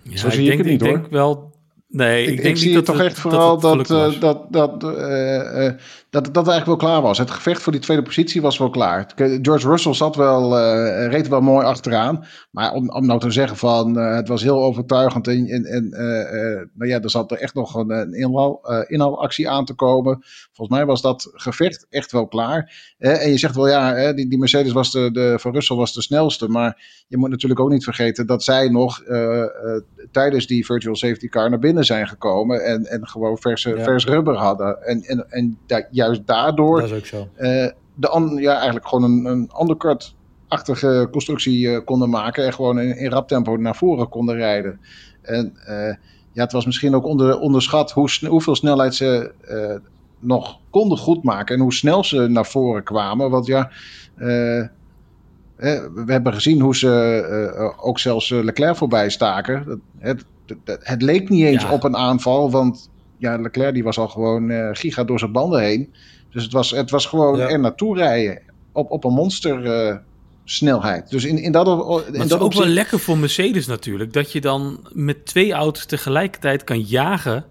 Ja, 0.01 0.17
Zo 0.17 0.29
zie 0.29 0.41
ik, 0.41 0.47
denk, 0.47 0.57
het 0.57 0.67
niet, 0.67 0.81
ik 0.81 0.87
hoor. 0.87 0.97
denk 0.97 1.11
wel 1.11 1.51
Nee, 1.93 2.23
ik, 2.23 2.29
ik, 2.29 2.41
denk 2.41 2.55
ik 2.55 2.61
zie 2.61 2.73
dat 2.73 2.85
toch 2.85 2.97
het, 2.97 3.05
echt 3.05 3.19
vooral 3.19 3.59
dat, 3.59 3.87
dat, 3.87 4.21
dat, 4.21 4.45
dat, 4.49 4.83
uh, 4.83 5.65
uh, 5.65 5.71
dat, 6.13 6.33
dat 6.33 6.47
eigenlijk 6.47 6.65
wel 6.65 6.89
klaar 6.89 7.01
was. 7.01 7.17
Het 7.17 7.31
gevecht 7.31 7.61
voor 7.61 7.71
die 7.71 7.81
tweede 7.81 8.03
positie 8.03 8.41
was 8.41 8.57
wel 8.57 8.69
klaar. 8.69 9.11
George 9.15 9.67
Russell 9.67 9.93
zat 9.93 10.15
wel, 10.15 10.59
uh, 10.59 11.07
reed 11.07 11.27
wel 11.27 11.41
mooi 11.41 11.65
achteraan. 11.65 12.25
Maar 12.51 12.73
om, 12.73 12.89
om 12.89 13.05
nou 13.05 13.19
te 13.19 13.31
zeggen 13.31 13.57
van 13.57 13.95
het 13.97 14.27
was 14.27 14.43
heel 14.43 14.63
overtuigend. 14.63 15.27
En, 15.27 15.47
en, 15.47 15.65
en 15.65 15.89
nou 16.73 16.89
ja, 16.89 17.01
er 17.01 17.09
zat 17.09 17.31
er 17.31 17.37
echt 17.37 17.53
nog 17.53 17.75
een, 17.75 17.89
een 17.89 18.13
inhaal, 18.13 18.61
inhaalactie 18.87 19.49
aan 19.49 19.65
te 19.65 19.73
komen. 19.73 20.19
Volgens 20.51 20.77
mij 20.77 20.85
was 20.85 21.01
dat 21.01 21.31
gevecht 21.33 21.85
echt 21.89 22.11
wel 22.11 22.27
klaar. 22.27 22.93
en 22.97 23.29
je 23.29 23.37
zegt 23.37 23.55
wel 23.55 23.67
ja, 23.67 24.13
die, 24.13 24.29
die 24.29 24.39
Mercedes 24.39 24.71
was 24.71 24.91
de, 24.91 25.11
de, 25.11 25.35
van 25.39 25.53
Russell 25.53 25.77
was 25.77 25.93
de 25.93 26.01
snelste. 26.01 26.47
Maar 26.47 27.03
je 27.07 27.17
moet 27.17 27.29
natuurlijk 27.29 27.59
ook 27.59 27.69
niet 27.69 27.83
vergeten 27.83 28.27
dat 28.27 28.43
zij 28.43 28.69
nog 28.69 29.03
tijdens 30.11 30.47
die 30.47 30.65
virtual 30.65 30.95
safety 30.95 31.27
car 31.27 31.49
naar 31.49 31.59
binnen 31.59 31.85
zijn 31.85 32.07
gekomen 32.07 32.65
en, 32.65 32.85
en 32.85 33.07
gewoon 33.07 33.37
verse, 33.37 33.69
ja. 33.69 33.83
vers 33.83 34.05
rubber 34.05 34.35
hadden. 34.35 34.81
En, 34.81 35.01
en, 35.01 35.29
en 35.29 35.57
da 35.67 35.87
juist 36.03 36.27
daardoor 36.27 36.79
dat 36.79 36.91
is 36.91 36.97
ook 36.97 37.05
zo. 37.05 37.27
Uh, 37.37 37.67
de 37.95 38.09
an, 38.09 38.35
ja, 38.35 38.53
eigenlijk 38.55 38.87
gewoon 38.87 39.03
een, 39.03 39.25
een 39.25 39.51
undercut-achtige 39.61 41.07
constructie 41.11 41.67
uh, 41.67 41.79
konden 41.85 42.09
maken 42.09 42.45
en 42.45 42.53
gewoon 42.53 42.79
in, 42.79 42.97
in 42.97 43.11
rap 43.11 43.27
tempo 43.27 43.55
naar 43.55 43.75
voren 43.75 44.09
konden 44.09 44.35
rijden. 44.35 44.79
En 45.21 45.53
uh, 45.69 45.95
ja, 46.31 46.43
het 46.43 46.51
was 46.51 46.65
misschien 46.65 46.95
ook 46.95 47.05
onder, 47.05 47.39
onderschat 47.39 47.91
hoe, 47.91 48.09
hoeveel 48.27 48.55
snelheid 48.55 48.95
ze 48.95 49.31
nog 50.19 50.59
konden 50.69 50.97
goedmaken 50.97 51.55
en 51.55 51.61
hoe 51.61 51.73
snel 51.73 52.03
ze 52.03 52.27
naar 52.27 52.45
voren 52.45 52.83
kwamen. 52.83 53.29
Want 53.29 53.45
ja, 53.45 53.71
we 55.55 56.03
hebben 56.05 56.33
gezien 56.33 56.61
hoe 56.61 56.75
ze 56.75 57.73
ook 57.81 57.99
zelfs 57.99 58.29
Leclerc 58.29 58.75
voorbij 58.75 59.09
staken. 59.09 59.81
Het, 59.99 60.25
het, 60.45 60.79
het 60.83 61.01
leek 61.01 61.29
niet 61.29 61.45
eens 61.45 61.69
op 61.69 61.83
een 61.83 61.97
aanval, 61.97 62.51
want 62.51 62.89
ja, 63.23 63.37
Leclerc 63.37 63.73
die 63.73 63.83
was 63.83 63.97
al 63.97 64.07
gewoon 64.07 64.49
uh, 64.49 64.69
giga 64.71 65.03
door 65.03 65.19
zijn 65.19 65.31
banden 65.31 65.61
heen. 65.61 65.93
Dus 66.31 66.43
het 66.43 66.51
was, 66.51 66.71
het 66.71 66.89
was 66.89 67.05
gewoon 67.05 67.39
er 67.39 67.59
naartoe 67.59 67.97
rijden 67.97 68.41
op, 68.71 68.91
op 68.91 69.03
een 69.03 69.13
monster 69.13 69.87
uh, 69.87 69.95
snelheid. 70.43 71.09
Dus 71.09 71.25
in, 71.25 71.37
in 71.37 71.51
dat, 71.51 71.67
in 71.67 72.13
dat 72.13 72.25
is 72.25 72.33
ook 72.33 72.53
wel 72.53 72.65
lekker 72.65 72.99
voor 72.99 73.17
Mercedes 73.17 73.67
natuurlijk. 73.67 74.13
Dat 74.13 74.31
je 74.31 74.41
dan 74.41 74.79
met 74.91 75.25
twee 75.25 75.53
auto's 75.53 75.85
tegelijkertijd 75.85 76.63
kan 76.63 76.79
jagen 76.79 77.45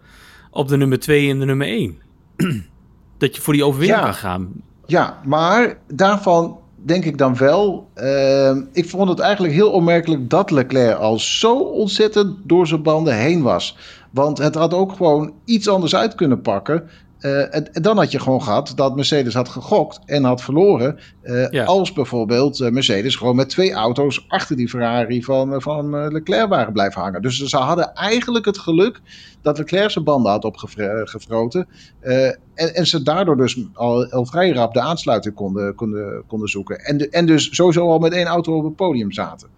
op 0.50 0.68
de 0.68 0.76
nummer 0.76 0.98
2 0.98 1.30
en 1.30 1.38
de 1.38 1.44
nummer 1.44 1.66
1. 1.66 1.96
dat 3.18 3.36
je 3.36 3.42
voor 3.42 3.52
die 3.52 3.64
overwinning 3.64 4.02
kan 4.02 4.14
gaan. 4.14 4.48
Ja, 4.86 5.20
maar 5.24 5.78
daarvan 5.88 6.58
denk 6.84 7.04
ik 7.04 7.18
dan 7.18 7.36
wel. 7.36 7.88
Uh, 7.96 8.56
ik 8.72 8.88
vond 8.88 9.08
het 9.08 9.18
eigenlijk 9.18 9.54
heel 9.54 9.70
opmerkelijk 9.70 10.30
dat 10.30 10.50
Leclerc 10.50 10.98
al 10.98 11.18
zo 11.18 11.58
ontzettend 11.58 12.36
door 12.42 12.66
zijn 12.66 12.82
banden 12.82 13.16
heen 13.16 13.42
was. 13.42 13.76
Want 14.12 14.38
het 14.38 14.54
had 14.54 14.74
ook 14.74 14.92
gewoon 14.92 15.32
iets 15.44 15.68
anders 15.68 15.94
uit 15.94 16.14
kunnen 16.14 16.40
pakken. 16.40 16.88
Uh, 17.20 17.54
en, 17.54 17.68
dan 17.72 17.96
had 17.96 18.10
je 18.10 18.18
gewoon 18.18 18.42
gehad 18.42 18.72
dat 18.74 18.96
Mercedes 18.96 19.34
had 19.34 19.48
gegokt 19.48 20.00
en 20.04 20.24
had 20.24 20.42
verloren. 20.42 20.98
Uh, 21.22 21.66
Als 21.66 21.92
bijvoorbeeld 21.92 22.60
uh, 22.60 22.70
Mercedes 22.70 23.16
gewoon 23.16 23.36
met 23.36 23.48
twee 23.48 23.72
auto's 23.72 24.24
achter 24.28 24.56
die 24.56 24.68
Ferrari 24.68 25.22
van, 25.22 25.62
van 25.62 26.12
Leclerc 26.12 26.48
waren 26.48 26.72
blijven 26.72 27.00
hangen. 27.00 27.22
Dus 27.22 27.38
ze 27.38 27.56
hadden 27.56 27.94
eigenlijk 27.94 28.44
het 28.44 28.58
geluk 28.58 29.00
dat 29.42 29.58
Leclerc 29.58 29.90
zijn 29.90 30.04
banden 30.04 30.32
had 30.32 30.44
opgefroten. 30.44 31.68
En, 32.00 32.38
en, 32.54 32.86
ze 32.86 33.02
daardoor 33.02 33.36
dus 33.36 33.64
al, 33.72 34.10
al 34.10 34.26
vrij 34.26 34.52
rap 34.52 34.74
de 34.74 34.80
aansluiting 34.80 35.34
konden, 35.34 35.74
konden, 35.74 36.22
konden 36.26 36.48
zoeken. 36.48 36.78
En, 36.78 36.96
de, 36.96 37.08
en 37.08 37.26
dus 37.26 37.54
sowieso 37.56 37.90
al 37.90 37.98
met 37.98 38.12
één 38.12 38.26
auto 38.26 38.56
op 38.56 38.64
het 38.64 38.76
podium 38.76 39.12
zaten. 39.12 39.48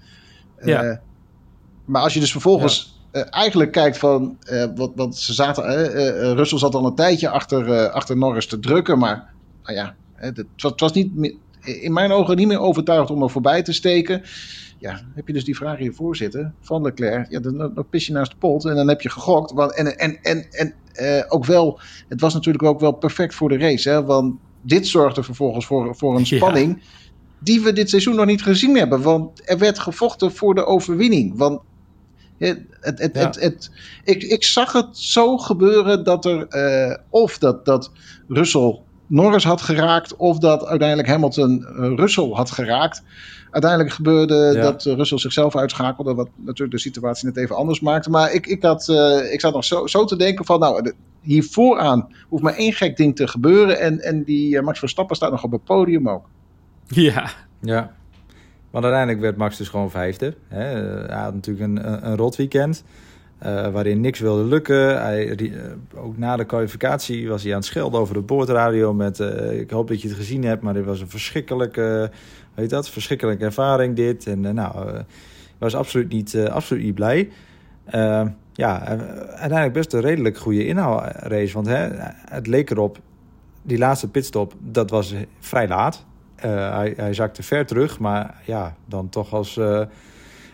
Ja. 0.64 1.00
Maar 1.84 2.02
als 2.02 2.14
je 2.14 2.20
dus 2.20 2.32
vervolgens 2.32 2.93
uh, 3.14 3.22
eigenlijk 3.30 3.72
kijkt 3.72 3.98
van, 3.98 4.38
uh, 4.50 4.64
wat, 4.74 4.92
wat 4.94 5.16
ze 5.16 5.34
zaten, 5.34 5.64
uh, 5.64 6.32
Russell 6.32 6.58
zat 6.58 6.74
al 6.74 6.86
een 6.86 6.94
tijdje 6.94 7.28
achter, 7.28 7.90
achter 7.90 8.16
Norris 8.16 8.46
te 8.46 8.58
drukken, 8.58 8.98
maar 8.98 9.32
nou 9.62 9.76
ja, 9.76 9.94
het, 10.14 10.44
was, 10.56 10.70
het 10.70 10.80
was 10.80 10.92
niet 10.92 11.36
in 11.60 11.92
mijn 11.92 12.12
ogen 12.12 12.36
niet 12.36 12.46
meer 12.46 12.60
overtuigd 12.60 13.10
om 13.10 13.22
er 13.22 13.30
voorbij 13.30 13.62
te 13.62 13.72
steken. 13.72 14.22
Ja, 14.78 15.00
heb 15.14 15.26
je 15.26 15.32
dus 15.32 15.44
die 15.44 15.56
vraag 15.56 15.78
hiervoor 15.78 16.16
zitten 16.16 16.54
van 16.60 16.82
Leclerc. 16.82 17.30
Ja, 17.30 17.40
dan, 17.40 17.56
dan 17.56 17.88
pis 17.90 18.06
je 18.06 18.12
naast 18.12 18.30
de 18.30 18.36
pot 18.36 18.64
en 18.64 18.74
dan 18.74 18.88
heb 18.88 19.00
je 19.00 19.10
gegokt. 19.10 19.52
Want, 19.52 19.74
en 19.74 19.98
en, 19.98 20.18
en, 20.22 20.46
en 20.50 20.74
ook 21.28 21.44
wel, 21.44 21.80
het 22.08 22.20
was 22.20 22.34
natuurlijk 22.34 22.64
ook 22.64 22.80
wel 22.80 22.92
perfect 22.92 23.34
voor 23.34 23.48
de 23.48 23.58
race. 23.58 23.88
Hè, 23.88 24.04
want 24.04 24.34
dit 24.62 24.86
zorgde 24.86 25.22
vervolgens 25.22 25.66
voor, 25.66 25.96
voor 25.96 26.16
een 26.16 26.26
spanning 26.26 26.82
die 27.38 27.62
we 27.62 27.72
dit 27.72 27.90
seizoen 27.90 28.16
nog 28.16 28.26
niet 28.26 28.42
gezien 28.42 28.76
hebben. 28.76 29.02
Want 29.02 29.48
er 29.48 29.58
werd 29.58 29.78
gevochten 29.78 30.32
voor 30.32 30.54
de 30.54 30.66
overwinning. 30.66 31.36
Want 31.36 31.60
het, 32.38 32.62
het, 32.80 32.98
het, 33.12 33.40
het, 33.40 33.70
ik, 34.04 34.22
ik 34.22 34.44
zag 34.44 34.72
het 34.72 34.98
zo 34.98 35.38
gebeuren 35.38 36.04
dat 36.04 36.24
er 36.24 36.46
uh, 36.88 36.96
of 37.10 37.38
dat, 37.38 37.64
dat 37.64 37.90
Russell 38.28 38.80
Norris 39.06 39.44
had 39.44 39.62
geraakt, 39.62 40.16
of 40.16 40.38
dat 40.38 40.66
uiteindelijk 40.66 41.08
Hamilton 41.08 41.66
uh, 41.68 41.92
Russell 41.96 42.30
had 42.32 42.50
geraakt. 42.50 43.02
Uiteindelijk 43.50 43.92
gebeurde 43.92 44.58
dat 44.60 44.84
Russell 44.84 45.18
zichzelf 45.18 45.56
uitschakelde, 45.56 46.14
wat 46.14 46.28
natuurlijk 46.36 46.70
de 46.70 46.82
situatie 46.82 47.26
net 47.26 47.36
even 47.36 47.56
anders 47.56 47.80
maakte. 47.80 48.10
Maar 48.10 48.32
ik, 48.32 48.46
ik, 48.46 48.62
had, 48.62 48.88
uh, 48.88 49.32
ik 49.32 49.40
zat 49.40 49.54
nog 49.54 49.64
zo, 49.64 49.86
zo 49.86 50.04
te 50.04 50.16
denken 50.16 50.44
van, 50.44 50.60
nou, 50.60 50.92
hier 51.20 51.44
vooraan 51.44 52.08
hoeft 52.28 52.42
maar 52.42 52.54
één 52.54 52.72
gek 52.72 52.96
ding 52.96 53.16
te 53.16 53.28
gebeuren. 53.28 53.80
En, 53.80 54.00
en 54.00 54.24
die 54.24 54.62
Max 54.62 54.78
Verstappen 54.78 55.16
staat 55.16 55.30
nog 55.30 55.44
op 55.44 55.52
het 55.52 55.64
podium 55.64 56.08
ook. 56.08 56.28
Ja. 56.86 57.30
Ja. 57.60 57.94
Want 58.74 58.86
uiteindelijk 58.86 59.22
werd 59.22 59.36
Max 59.36 59.56
dus 59.56 59.68
gewoon 59.68 59.90
vijfde. 59.90 60.34
Hè. 60.48 60.64
Hij 61.06 61.22
had 61.22 61.34
natuurlijk 61.34 61.66
een, 61.66 62.06
een 62.08 62.16
rot 62.16 62.36
weekend. 62.36 62.84
Uh, 63.46 63.68
waarin 63.68 64.00
niks 64.00 64.20
wilde 64.20 64.44
lukken. 64.44 65.02
Hij, 65.02 65.40
uh, 65.40 65.62
ook 65.94 66.18
na 66.18 66.36
de 66.36 66.44
kwalificatie 66.44 67.28
was 67.28 67.42
hij 67.42 67.52
aan 67.52 67.58
het 67.58 67.66
schelden 67.66 68.00
over 68.00 68.14
de 68.14 68.20
boordradio 68.20 68.94
met... 68.94 69.18
Uh, 69.18 69.60
ik 69.60 69.70
hoop 69.70 69.88
dat 69.88 70.02
je 70.02 70.08
het 70.08 70.16
gezien 70.16 70.44
hebt, 70.44 70.62
maar 70.62 70.74
dit 70.74 70.84
was 70.84 71.00
een 71.00 71.08
verschrikkelijke... 71.08 72.10
weet 72.54 72.70
dat? 72.70 72.90
Verschrikkelijke 72.90 73.44
ervaring 73.44 73.96
dit. 73.96 74.26
En 74.26 74.54
nou, 74.54 75.02
was 75.58 75.74
absoluut 75.74 76.12
niet, 76.12 76.36
absoluut 76.36 76.82
niet 76.82 76.94
blij. 76.94 77.30
ja, 78.52 78.86
uiteindelijk 79.28 79.72
best 79.72 79.92
een 79.92 80.00
redelijk 80.00 80.38
goede 80.38 80.66
inhaalrace. 80.66 81.54
Want 81.54 81.66
hè, 81.66 81.88
het 82.30 82.46
leek 82.46 82.70
erop, 82.70 82.98
die 83.62 83.78
laatste 83.78 84.10
pitstop, 84.10 84.54
dat 84.60 84.90
was 84.90 85.14
vrij 85.38 85.68
laat. 85.68 86.04
Uh, 86.36 86.74
hij, 86.76 86.92
hij 86.96 87.14
zakte 87.14 87.42
ver 87.42 87.66
terug, 87.66 87.98
maar 87.98 88.40
ja, 88.44 88.76
dan 88.86 89.08
toch 89.08 89.32
als, 89.32 89.56
uh, 89.56 89.80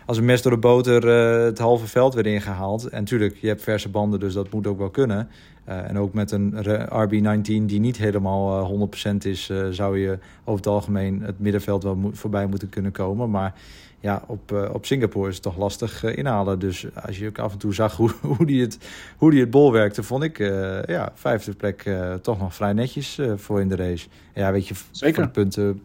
als 0.05 0.17
een 0.17 0.25
mes 0.25 0.41
door 0.41 0.51
de 0.51 0.57
boter 0.57 1.05
uh, 1.05 1.45
het 1.45 1.59
halve 1.59 1.87
veld 1.87 2.13
weer 2.13 2.25
ingehaald. 2.25 2.89
En 2.89 3.03
tuurlijk, 3.03 3.35
je 3.35 3.47
hebt 3.47 3.61
verse 3.61 3.89
banden, 3.89 4.19
dus 4.19 4.33
dat 4.33 4.51
moet 4.51 4.67
ook 4.67 4.77
wel 4.77 4.89
kunnen. 4.89 5.29
en 5.65 5.97
ook 5.97 6.13
met 6.13 6.31
een 6.31 6.53
RB19 6.89 7.65
die 7.65 7.79
niet 7.79 7.97
helemaal 7.97 8.71
100% 9.11 9.15
is, 9.17 9.51
zou 9.69 9.99
je 9.99 10.19
over 10.43 10.59
het 10.59 10.67
algemeen 10.67 11.21
het 11.21 11.39
middenveld 11.39 11.83
wel 11.83 12.09
voorbij 12.11 12.45
moeten 12.45 12.69
kunnen 12.69 12.91
komen. 12.91 13.29
Maar 13.29 13.53
ja, 14.01 14.23
op, 14.27 14.51
uh, 14.51 14.69
op 14.73 14.85
Singapore 14.85 15.29
is 15.29 15.33
het 15.33 15.43
toch 15.43 15.57
lastig 15.57 16.03
uh, 16.03 16.17
inhalen. 16.17 16.59
Dus 16.59 16.95
als 16.95 17.17
je 17.17 17.27
ook 17.27 17.39
af 17.39 17.51
en 17.51 17.57
toe 17.57 17.73
zag 17.73 17.95
hoe, 17.95 18.11
hoe, 18.37 18.45
die, 18.45 18.61
het, 18.61 18.77
hoe 19.17 19.31
die 19.31 19.39
het 19.39 19.49
bol 19.49 19.71
werkte, 19.71 20.03
vond 20.03 20.23
ik 20.23 20.39
uh, 20.39 20.83
ja, 20.83 21.11
vijfde 21.15 21.53
plek 21.53 21.89
toch 22.21 22.39
nog 22.39 22.55
vrij 22.55 22.73
netjes 22.73 23.19
voor 23.35 23.61
in 23.61 23.67
de 23.69 23.75
race. 23.75 24.07
Ja, 24.33 24.51
weet 24.51 24.67
je, 24.67 24.75
Zeker. 24.91 25.23
de 25.23 25.29
punten, 25.29 25.81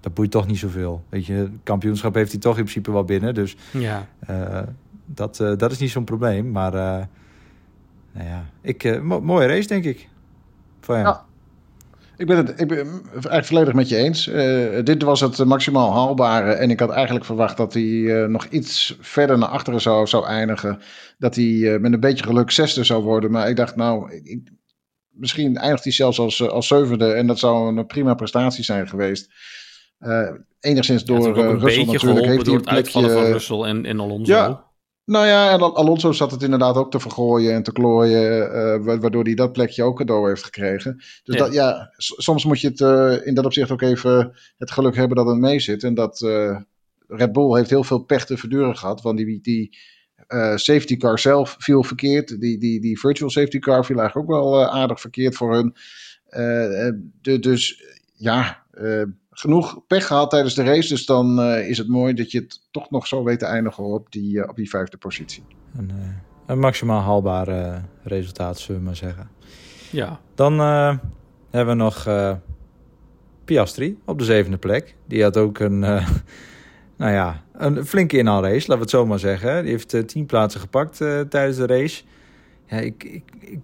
dat 0.00 0.14
boeit 0.14 0.30
toch 0.30 0.46
niet 0.46 0.58
zoveel. 0.58 1.02
Weet 1.08 1.26
je, 1.26 1.50
kampioenschap 1.62 2.14
heeft 2.14 2.32
hij 2.32 2.40
toch 2.40 2.56
in 2.56 2.62
principe 2.62 2.92
wel 2.92 3.04
binnen. 3.04 3.34
Dus 3.34 3.56
ja. 3.72 4.06
dat, 5.04 5.36
dat 5.36 5.70
is 5.70 5.78
niet 5.78 5.90
zo'n 5.90 6.04
probleem. 6.04 6.50
Maar 6.50 6.72
nou 8.12 8.28
ja, 8.28 8.44
ik, 8.60 9.02
mooie 9.02 9.46
race 9.46 9.68
denk 9.68 9.84
ik. 9.84 10.08
Voor 10.80 10.94
hem. 10.94 11.04
Ja. 11.04 11.24
Ik 12.18 12.26
ben 12.26 12.36
het 12.36 12.60
ik 12.60 12.68
ben 12.68 13.02
eigenlijk 13.12 13.46
volledig 13.46 13.74
met 13.74 13.88
je 13.88 13.96
eens. 13.96 14.26
Uh, 14.26 14.84
dit 14.84 15.02
was 15.02 15.20
het 15.20 15.44
maximaal 15.44 15.92
haalbare. 15.92 16.52
En 16.52 16.70
ik 16.70 16.80
had 16.80 16.90
eigenlijk 16.90 17.24
verwacht 17.24 17.56
dat 17.56 17.72
hij 17.72 17.82
uh, 17.82 18.24
nog 18.24 18.46
iets 18.46 18.96
verder 19.00 19.38
naar 19.38 19.48
achteren 19.48 19.80
zou, 19.80 20.06
zou 20.06 20.26
eindigen. 20.26 20.80
Dat 21.18 21.34
hij 21.34 21.44
uh, 21.44 21.80
met 21.80 21.92
een 21.92 22.00
beetje 22.00 22.24
geluk 22.24 22.50
zesde 22.50 22.84
zou 22.84 23.02
worden. 23.02 23.30
Maar 23.30 23.48
ik 23.48 23.56
dacht, 23.56 23.76
nou, 23.76 24.12
ik, 24.22 24.50
misschien 25.08 25.56
eindigt 25.56 25.84
hij 25.84 25.92
zelfs 25.92 26.18
als, 26.18 26.48
als 26.48 26.66
zevende. 26.66 27.12
En 27.12 27.26
dat 27.26 27.38
zou 27.38 27.76
een 27.76 27.86
prima 27.86 28.14
prestatie 28.14 28.64
zijn 28.64 28.88
geweest. 28.88 29.30
enigszins 30.60 31.04
door 31.04 31.38
ja, 31.38 31.50
Russell 31.50 31.84
natuurlijk. 31.84 32.26
Heeft 32.26 32.46
hij 32.46 32.54
een 32.54 32.60
plekje... 32.60 33.10
van 33.10 33.24
Russell 33.24 33.60
en, 33.60 33.84
en 33.84 34.00
Alonso. 34.00 34.32
Ja, 34.32 34.67
nou 35.08 35.26
ja, 35.26 35.52
en 35.52 35.60
Alonso 35.60 36.12
zat 36.12 36.30
het 36.30 36.42
inderdaad 36.42 36.76
ook 36.76 36.90
te 36.90 37.00
vergooien 37.00 37.54
en 37.54 37.62
te 37.62 37.72
klooien, 37.72 38.50
uh, 38.86 38.98
waardoor 39.00 39.24
hij 39.24 39.34
dat 39.34 39.52
plekje 39.52 39.82
ook 39.82 39.96
cadeau 39.96 40.28
heeft 40.28 40.44
gekregen. 40.44 40.96
Dus 40.96 41.34
ja. 41.34 41.36
Dat, 41.36 41.52
ja, 41.52 41.92
soms 41.96 42.44
moet 42.44 42.60
je 42.60 42.68
het 42.68 42.80
uh, 42.80 43.26
in 43.26 43.34
dat 43.34 43.44
opzicht 43.44 43.70
ook 43.70 43.82
even 43.82 44.32
het 44.58 44.70
geluk 44.70 44.96
hebben 44.96 45.16
dat 45.16 45.26
het 45.26 45.38
mee 45.38 45.60
zit. 45.60 45.82
En 45.82 45.94
dat 45.94 46.20
uh, 46.20 46.60
Red 47.06 47.32
Bull 47.32 47.56
heeft 47.56 47.70
heel 47.70 47.84
veel 47.84 47.98
pech 47.98 48.26
te 48.26 48.36
verduren 48.36 48.76
gehad, 48.76 49.02
want 49.02 49.16
die, 49.16 49.40
die 49.40 49.76
safety 50.54 50.96
car 50.96 51.18
zelf 51.18 51.56
viel 51.58 51.82
verkeerd. 51.82 52.40
Die, 52.40 52.58
die, 52.58 52.80
die 52.80 52.98
virtual 53.00 53.30
safety 53.30 53.58
car 53.58 53.84
viel 53.84 53.98
eigenlijk 53.98 54.30
ook 54.30 54.40
wel 54.40 54.64
aardig 54.64 55.00
verkeerd 55.00 55.36
voor 55.36 55.54
hun. 55.54 55.74
De, 57.20 57.38
dus 57.38 57.82
ja, 58.14 58.66
genoeg 59.38 59.80
pech 59.86 60.06
gehad 60.06 60.30
tijdens 60.30 60.54
de 60.54 60.62
race. 60.62 60.88
Dus 60.88 61.06
dan 61.06 61.40
uh, 61.40 61.68
is 61.68 61.78
het 61.78 61.88
mooi 61.88 62.14
dat 62.14 62.30
je 62.30 62.38
het 62.38 62.60
toch 62.70 62.90
nog 62.90 63.06
zo 63.06 63.24
weet 63.24 63.38
te 63.38 63.44
eindigen 63.44 63.84
op 63.84 64.12
die, 64.12 64.36
uh, 64.36 64.48
op 64.48 64.56
die 64.56 64.68
vijfde 64.68 64.96
positie. 64.96 65.44
Een, 65.76 65.90
uh, 65.94 66.06
een 66.46 66.58
maximaal 66.58 67.00
haalbaar 67.00 67.82
resultaat, 68.02 68.58
zullen 68.58 68.80
we 68.80 68.86
maar 68.86 68.96
zeggen. 68.96 69.30
Ja. 69.90 70.20
Dan 70.34 70.58
hebben 71.50 71.76
we 71.76 71.82
nog 71.82 72.06
Piastri 73.44 73.98
op 74.04 74.18
de 74.18 74.24
zevende 74.24 74.58
plek. 74.58 74.96
Die 75.06 75.22
had 75.22 75.36
ook 75.36 75.58
een, 75.58 75.78
nou 76.98 77.12
ja, 77.12 77.42
een 77.52 77.86
flinke 77.86 78.18
inhaalrace, 78.18 78.54
laten 78.54 78.74
we 78.74 78.80
het 78.80 78.90
zo 78.90 79.06
maar 79.06 79.18
zeggen. 79.18 79.62
Die 79.62 79.70
heeft 79.70 80.08
tien 80.08 80.26
plaatsen 80.26 80.60
gepakt 80.60 80.96
tijdens 81.28 81.56
de 81.56 81.66
race. 81.66 82.02
Ja, 82.66 82.76
ik, 82.76 83.04
ik, 83.04 83.22
ik 83.40 83.58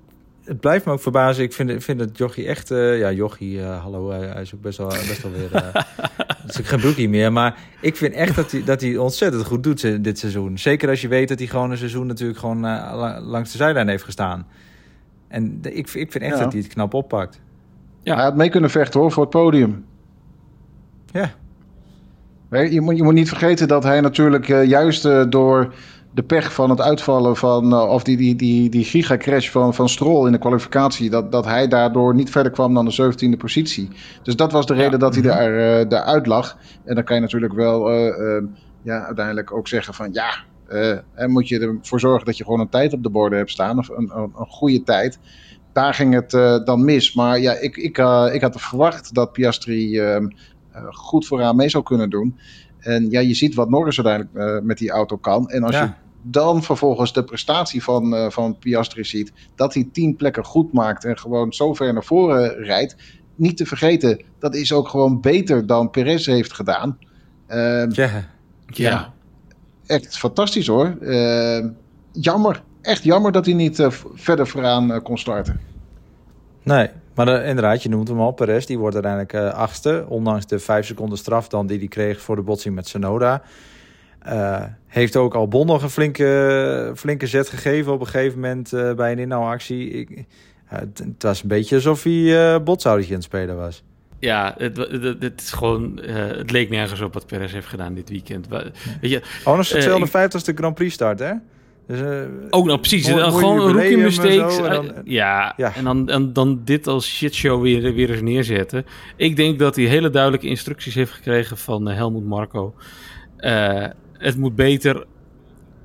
het 0.45 0.61
blijft 0.61 0.85
me 0.85 0.93
ook 0.93 1.01
verbazen. 1.01 1.45
Ik 1.45 1.53
vind, 1.53 1.85
vind 1.85 2.01
het 2.01 2.19
Jochie 2.19 2.47
echt... 2.47 2.71
Uh, 2.71 2.99
ja, 2.99 3.13
Jochie, 3.13 3.59
uh, 3.59 3.83
hallo, 3.83 4.11
hij, 4.11 4.27
hij, 4.27 4.43
is 4.43 4.55
ook 4.55 4.61
best 4.61 4.79
wel, 4.79 4.89
best 4.89 5.23
wel 5.23 5.33
weer... 5.33 5.51
Uh, 6.45 6.51
is 6.51 6.61
ook 6.61 6.67
geen 6.67 6.81
broekie 6.81 7.09
meer. 7.09 7.33
Maar 7.33 7.59
ik 7.81 7.97
vind 7.97 8.15
echt 8.15 8.37
dat 8.37 8.51
hij, 8.51 8.65
dat 8.65 8.81
hij 8.81 8.97
ontzettend 8.97 9.45
goed 9.45 9.63
doet 9.63 10.05
dit 10.05 10.19
seizoen. 10.19 10.59
Zeker 10.59 10.89
als 10.89 11.01
je 11.01 11.09
weet 11.09 11.29
dat 11.29 11.39
hij 11.39 11.47
gewoon 11.47 11.71
een 11.71 11.77
seizoen 11.77 12.07
natuurlijk 12.07 12.39
gewoon 12.39 12.61
langs 13.23 13.51
de 13.51 13.57
zijlijn 13.57 13.89
heeft 13.89 14.05
gestaan. 14.05 14.47
En 15.29 15.59
ik, 15.63 15.93
ik 15.93 16.13
vind 16.13 16.25
echt 16.25 16.39
dat 16.39 16.53
hij 16.53 16.61
het 16.63 16.73
knap 16.73 16.95
oppakt. 16.95 17.41
Ja. 18.03 18.15
Hij 18.15 18.25
had 18.25 18.37
mee 18.37 18.51
kunnen 18.51 18.71
vechten 18.71 19.01
hoor, 19.01 19.13
voor 19.13 19.23
het 19.23 19.33
podium. 19.33 19.85
Ja. 21.13 21.31
Je 22.51 22.81
moet, 22.81 22.97
je 22.97 23.03
moet 23.03 23.15
niet 23.15 23.29
vergeten 23.29 23.69
dat 23.69 23.83
hij 23.83 24.01
natuurlijk 24.01 24.47
juist 24.47 25.03
door 25.31 25.75
de 26.14 26.23
pech 26.23 26.52
van 26.52 26.71
het 26.71 26.80
uitvallen 26.80 27.37
van, 27.37 27.73
uh, 27.73 27.88
of 27.90 28.02
die, 28.02 28.16
die, 28.16 28.37
die, 28.37 28.71
die 28.71 28.85
gigacrash 28.85 29.50
van, 29.50 29.75
van 29.75 29.88
Stroll 29.88 30.26
in 30.26 30.33
de 30.33 30.38
kwalificatie, 30.38 31.11
dat, 31.11 31.33
dat 31.33 31.44
hij 31.44 31.68
daardoor 31.68 32.14
niet 32.14 32.30
verder 32.30 32.52
kwam 32.52 32.75
dan 32.75 32.85
de 32.85 33.12
17e 33.12 33.38
positie. 33.38 33.88
Dus 34.23 34.37
dat 34.37 34.52
was 34.52 34.66
de 34.66 34.75
reden 34.75 34.99
dat 34.99 35.14
hij 35.14 35.23
mhm. 35.23 35.33
daar, 35.33 35.80
uh, 35.80 35.88
daaruit 35.88 36.26
lag. 36.26 36.56
En 36.85 36.94
dan 36.94 37.04
kan 37.04 37.16
je 37.16 37.23
natuurlijk 37.23 37.52
wel 37.52 37.92
uh, 37.92 38.42
ja, 38.83 39.04
uiteindelijk 39.04 39.52
ook 39.52 39.68
zeggen 39.68 39.94
van 39.94 40.12
ja, 40.12 40.35
en 41.14 41.30
moet 41.30 41.49
je 41.49 41.61
ervoor 41.61 42.00
zorgen 42.00 42.26
dat 42.26 42.37
je 42.37 42.44
gewoon 42.44 42.61
een 42.61 42.68
tijd 42.68 42.92
op 42.92 43.02
de 43.02 43.11
borden 43.11 43.38
hebt 43.38 43.50
staan, 43.50 43.78
of 43.78 43.88
een, 43.88 44.11
een, 44.14 44.33
een 44.37 44.47
goede 44.47 44.83
tijd. 44.83 45.18
Daar 45.73 45.94
ging 45.94 46.14
het 46.14 46.30
dan 46.66 46.85
mis. 46.85 47.14
Maar 47.14 47.40
ja, 47.40 47.52
ik, 47.52 47.76
ik, 47.76 47.99
ik 48.33 48.40
had 48.40 48.61
verwacht 48.61 49.14
dat 49.14 49.33
Piastri 49.33 49.99
ehm, 49.99 50.28
goed 50.90 51.26
vooraan 51.26 51.56
mee 51.56 51.68
zou 51.68 51.85
kunnen 51.85 52.11
doen. 52.11 52.38
En 52.78 53.11
ja, 53.11 53.21
je 53.21 53.35
ziet 53.35 53.54
wat 53.54 53.71
Norris 53.71 54.02
uiteindelijk 54.02 54.64
met 54.64 54.78
die 54.78 54.90
auto 54.90 55.16
kan. 55.16 55.50
En 55.50 55.62
als 55.62 55.76
je 55.76 55.88
dan 56.26 56.62
vervolgens 56.62 57.12
de 57.12 57.25
prestatie 57.25 57.83
van, 57.83 58.14
uh, 58.14 58.31
van 58.31 58.59
Piastri 58.59 59.04
ziet. 59.04 59.33
Dat 59.54 59.75
hij 59.75 59.88
tien 59.93 60.16
plekken 60.16 60.45
goed 60.45 60.73
maakt 60.73 61.04
en 61.04 61.19
gewoon 61.19 61.52
zo 61.52 61.75
ver 61.75 61.93
naar 61.93 62.04
voren 62.04 62.54
rijdt. 62.54 62.97
Niet 63.35 63.57
te 63.57 63.66
vergeten, 63.66 64.23
dat 64.38 64.54
is 64.54 64.73
ook 64.73 64.88
gewoon 64.88 65.21
beter 65.21 65.66
dan 65.66 65.90
Perez 65.90 66.26
heeft 66.26 66.52
gedaan. 66.52 66.99
Uh, 67.49 67.90
ja. 67.90 68.31
ja. 68.66 69.12
Echt 69.87 70.19
fantastisch 70.19 70.66
hoor. 70.66 70.97
Uh, 71.00 71.66
jammer, 72.12 72.62
echt 72.83 73.04
jammer 73.04 73.33
dat 73.33 73.45
hij 73.45 73.54
niet 73.54 73.78
uh, 73.78 73.90
verder 74.14 74.47
vooraan 74.47 74.90
uh, 74.90 74.99
kon 75.02 75.19
starten. 75.19 75.61
Nee, 76.62 76.88
maar 77.14 77.45
inderdaad, 77.45 77.83
je 77.83 77.88
noemt 77.88 78.09
hem 78.09 78.21
al. 78.21 78.33
Perez, 78.33 78.66
die 78.66 78.78
wordt 78.78 78.95
uiteindelijk 78.95 79.54
achtste. 79.54 80.04
Ondanks 80.09 80.47
de 80.47 80.59
vijf 80.59 80.87
seconden 80.87 81.19
straf 81.19 81.49
dan 81.49 81.66
die 81.66 81.78
hij 81.78 81.88
kreeg 81.88 82.21
voor 82.21 82.37
de 82.37 82.43
botsing 82.43 82.75
met 82.75 82.88
Sonoda. 82.88 83.43
Uh, 84.26 84.62
heeft 84.87 85.16
ook 85.16 85.35
al 85.35 85.49
Bon 85.49 85.66
nog 85.66 85.83
een 85.83 85.90
flinke, 85.90 86.93
flinke 86.97 87.26
zet 87.26 87.49
gegeven 87.49 87.93
op 87.93 88.00
een 88.00 88.07
gegeven 88.07 88.40
moment 88.40 88.73
uh, 88.73 88.93
bij 88.93 89.12
een 89.12 89.19
inhouwactie. 89.19 89.90
Ik, 89.90 90.25
het, 90.64 90.99
het, 90.99 91.23
was 91.23 91.43
een 91.43 91.49
beetje 91.49 91.75
alsof 91.75 92.02
hij 92.02 92.12
uh, 92.12 92.59
botsoudertje 92.64 93.12
aan 93.12 93.19
het 93.19 93.28
spelen 93.28 93.57
was. 93.57 93.83
Ja, 94.19 94.54
het, 94.59 94.76
het, 94.76 95.23
het, 95.23 95.40
is 95.40 95.52
gewoon, 95.52 96.00
het 96.07 96.50
leek 96.50 96.71
nergens 96.71 97.00
op 97.00 97.14
wat 97.14 97.26
Perez 97.26 97.52
heeft 97.52 97.66
gedaan 97.66 97.95
dit 97.95 98.09
weekend. 98.09 98.49
Weet 98.49 99.11
je, 99.11 99.23
oh, 99.45 99.59
is 99.59 99.71
het 99.71 99.88
250ste 99.88 100.54
Grand 100.54 100.75
Prix 100.75 100.95
start, 100.95 101.19
hè? 101.19 101.33
Dus, 101.87 102.00
ook 102.50 102.66
nog 102.66 102.81
precies. 102.81 103.09
Mooi, 103.09 103.23
gewoon 103.23 103.61
een 103.61 103.73
rookie 103.73 103.97
mistakes. 103.97 104.57
Dan, 104.57 104.93
ja, 105.04 105.54
ja, 105.57 105.75
en 105.75 105.85
dan, 105.85 106.09
en 106.09 106.33
dan 106.33 106.61
dit 106.64 106.87
als 106.87 107.09
shitshow 107.09 107.62
weer, 107.62 107.95
weer 107.95 108.11
eens 108.11 108.21
neerzetten. 108.21 108.87
Ik 109.16 109.37
denk 109.37 109.59
dat 109.59 109.76
hij 109.76 109.85
hele 109.85 110.11
duidelijke 110.11 110.47
instructies 110.47 110.95
heeft 110.95 111.12
gekregen 111.12 111.57
van 111.57 111.88
Helmut 111.88 112.25
Marco. 112.25 112.75
Uh, 113.38 113.87
het 114.18 114.37
moet 114.37 114.54
beter. 114.54 115.06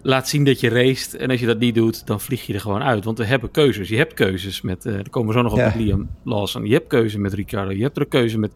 Laat 0.02 0.28
zien 0.28 0.44
dat 0.44 0.60
je 0.60 0.70
race. 0.70 1.18
En 1.18 1.30
als 1.30 1.40
je 1.40 1.46
dat 1.46 1.60
niet 1.60 1.76
doet, 1.76 2.08
dan 2.08 2.20
vlieg 2.20 2.46
je 2.46 2.54
er 2.54 2.60
gewoon 2.60 2.84
uit. 2.84 3.06
Want 3.06 3.18
we 3.18 3.26
hebben 3.26 3.52
keuzes. 3.52 3.90
Je 3.90 3.98
hebt 3.98 4.14
keuzes 4.14 4.62
met. 4.62 4.86
Uh, 4.86 4.94
er 4.94 5.10
komen 5.10 5.30
we 5.30 5.36
zo 5.36 5.42
nog 5.42 5.52
op 5.52 5.58
met 5.58 5.76
Liam 5.76 6.10
Lawson. 6.24 6.66
Je 6.66 6.74
hebt 6.74 6.88
keuze 6.88 7.20
met 7.20 7.34
Ricardo. 7.34 7.72
Je 7.72 7.84
hebt 7.84 7.96
er 7.96 8.02
een 8.02 8.10
keuze 8.10 8.38
met 8.38 8.52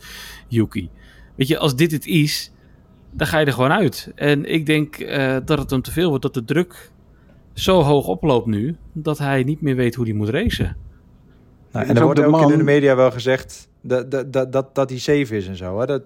Yuki. 0.48 0.90
Weet 1.36 1.48
je, 1.48 1.58
als 1.58 1.76
dit 1.76 1.92
het 1.92 2.06
is, 2.06 2.52
dan 3.12 3.28
ga 3.28 3.40
je 3.40 3.46
er 3.46 3.54
gewoon 3.54 3.72
uit. 3.72 4.12
En 4.16 4.46
ik 4.46 4.66
denk 4.66 5.00
uh, 5.00 5.38
dat 5.46 5.58
het 5.60 5.70
hem 5.70 5.82
te 5.82 5.92
veel 5.92 6.08
wordt. 6.10 6.24
Dat 6.24 6.34
de 6.34 6.44
druk 6.44 6.92
zo 7.54 7.82
hoog 7.82 8.08
oploopt 8.08 8.48
nu. 8.48 8.76
Dat 8.94 9.18
hij 9.18 9.44
niet 9.44 9.62
meer 9.62 9.76
weet 9.76 9.96
hoe 9.96 10.06
hij 10.06 10.14
moet 10.14 10.30
racen. 10.30 10.78
Nou, 11.72 11.86
en 11.86 11.96
er 11.96 12.04
wordt 12.04 12.24
ook 12.24 12.52
in 12.52 12.58
de 12.58 12.64
media 12.64 12.96
wel 12.96 13.12
gezegd 13.12 13.70
dat, 13.82 14.12
dat, 14.12 14.34
dat, 14.34 14.52
dat, 14.52 14.76
dat 14.76 14.90
hij 14.90 15.00
safe 15.00 15.38
is 15.38 15.48
en 15.48 15.56
zo. 15.56 15.80
Hè? 15.80 15.86
Dat, 15.86 16.04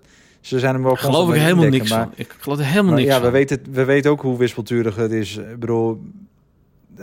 ze 0.47 0.59
zijn 0.59 0.73
hem 0.73 0.83
wel 0.83 0.95
geloof 0.95 1.33
ik 1.33 1.41
helemaal 1.41 1.67
niks 1.67 1.89
maar, 1.89 2.03
van. 2.03 2.11
Ik 2.15 2.35
geloof 2.39 2.59
er 2.59 2.65
helemaal 2.65 2.93
niks 2.93 3.07
ja, 3.07 3.13
van. 3.13 3.23
We 3.23 3.31
weten, 3.31 3.59
we 3.71 3.83
weten 3.83 4.11
ook 4.11 4.21
hoe 4.21 4.37
wispelturig 4.37 4.95
het 4.95 5.11
is. 5.11 5.37
Ik 5.37 5.59
bedoel, 5.59 6.01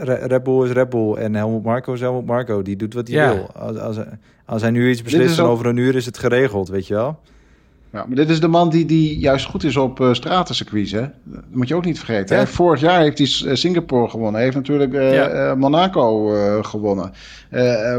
Red 0.03 0.43
Bull 0.43 0.65
is 0.65 0.71
Red 0.71 0.89
Bull 0.89 1.15
en 1.15 1.35
Helmut 1.35 1.63
Marco 1.63 1.93
is 1.93 2.01
Helmut 2.01 2.27
Marco. 2.27 2.63
Die 2.63 2.77
doet 2.77 2.95
wat 2.95 3.09
hij 3.09 3.35
wil. 3.35 3.51
Als, 3.53 3.79
als, 3.79 3.97
als 4.45 4.63
hij 4.63 4.71
nu 4.71 4.91
iets 4.91 5.03
beslist 5.03 5.39
en 5.39 5.45
over 5.45 5.67
een 5.67 5.77
uur 5.77 5.95
is 5.95 6.07
het 6.07 6.19
geregeld, 6.19 6.69
weet 6.69 6.87
je 6.87 6.95
wel. 6.95 7.19
Ja, 7.95 8.05
maar 8.07 8.17
dit 8.17 8.31
is 8.31 8.41
de 8.41 8.49
man 8.49 8.71
die, 8.71 8.85
die 8.85 9.19
juist 9.19 9.47
goed 9.47 9.65
is 9.65 9.77
op 9.77 10.01
uh, 10.01 10.13
stratencircuits, 10.13 10.93
hè? 10.93 11.01
Dat 11.25 11.43
moet 11.51 11.69
je 11.69 11.75
ook 11.75 11.85
niet 11.85 11.99
vergeten. 11.99 12.37
Hè? 12.37 12.47
Vorig 12.47 12.81
jaar 12.81 13.01
heeft 13.01 13.19
hij 13.19 13.51
eh, 13.51 13.57
Singapore 13.57 14.09
gewonnen. 14.09 14.35
Hij 14.35 14.43
heeft 14.43 14.57
natuurlijk 14.57 14.93
uh, 14.93 15.55
Monaco 15.55 16.27
gewonnen. 16.63 17.13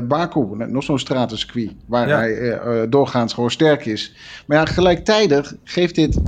Baku, 0.07 0.39
nog 0.67 0.83
zo'n 0.83 0.99
stratencircuit, 0.99 1.71
waar 1.85 2.07
hij 2.07 2.89
doorgaans 2.89 3.33
gewoon 3.33 3.51
sterk 3.51 3.85
is. 3.85 4.15
Maar 4.47 4.57
ja, 4.57 4.65
gelijktijdig 4.65 5.53
geeft 5.63 5.95
dit 5.95 6.21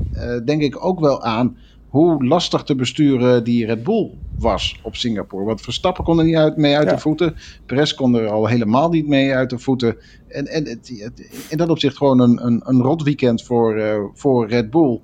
denk 0.46 0.62
ik 0.62 0.86
ook 0.86 1.00
wel 1.00 1.24
aan 1.24 1.58
hoe 1.88 2.26
lastig 2.26 2.64
te 2.64 2.76
besturen 2.76 3.44
die 3.44 3.66
Red 3.66 3.84
Bull 3.84 4.10
was 4.38 4.80
op 4.84 4.96
Singapore. 4.96 5.46
Want 5.46 5.62
Verstappen 5.62 6.04
kon 6.04 6.20
er 6.20 6.26
niet 6.26 6.36
uit, 6.36 6.58
mee 6.58 6.78
uit 6.78 6.90
de 6.90 6.98
voeten. 6.98 7.36
Perez 7.66 7.94
kon 7.94 8.16
er 8.16 8.28
al 8.28 8.48
helemaal 8.48 8.90
niet 8.90 9.08
mee 9.08 9.36
uit 9.36 9.50
de 9.50 9.60
voeten. 9.60 9.98
En, 10.28 10.48
en 10.48 10.68
het, 10.68 11.12
in 11.50 11.58
dat 11.58 11.70
opzicht 11.70 11.98
gewoon 11.98 12.20
een, 12.20 12.46
een, 12.46 12.62
een 12.66 12.82
rot 12.82 13.04
weekend 13.04 13.44
voor, 13.44 13.78
uh, 13.78 14.04
voor 14.14 14.48
Red 14.48 14.70
Bull. 14.70 15.00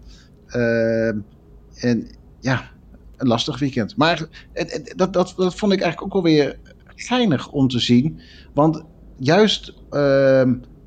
Uh, 0.56 1.08
en 1.76 2.08
ja, 2.40 2.72
een 3.18 3.28
lastig 3.28 3.60
weekend. 3.60 3.98
Maar 3.98 4.28
het, 4.54 4.94
dat, 4.96 5.14
dat, 5.14 5.34
dat 5.38 5.56
vond 5.56 5.74
ik 5.74 5.82
eigenlijk 5.82 6.16
ook 6.16 6.24
wel 6.24 6.34
weer 6.34 6.58
geinig 6.96 7.50
om 7.52 7.68
te 7.68 7.80
zien. 7.80 8.20
Want 8.54 8.84
juist 9.18 9.70
uh, 9.70 9.82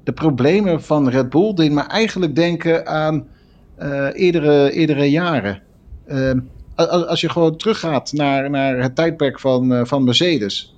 de 0.05 0.13
problemen 0.15 0.83
van 0.83 1.09
Red 1.09 1.31
Bull 1.31 1.55
deden 1.55 1.75
me 1.75 1.81
eigenlijk 1.83 2.35
denken 2.35 2.87
aan 2.87 3.27
uh, 3.79 4.09
eerdere, 4.13 4.73
eerdere 4.73 5.11
jaren. 5.11 5.63
Ehm, 6.07 6.41
als 6.85 7.21
je 7.21 7.29
gewoon 7.29 7.57
teruggaat 7.57 8.13
naar, 8.13 8.51
naar 8.51 8.79
het 8.79 8.95
tijdperk 8.95 9.41
van, 9.41 9.73
uh, 9.73 9.85
van 9.85 10.05
Mercedes. 10.05 10.75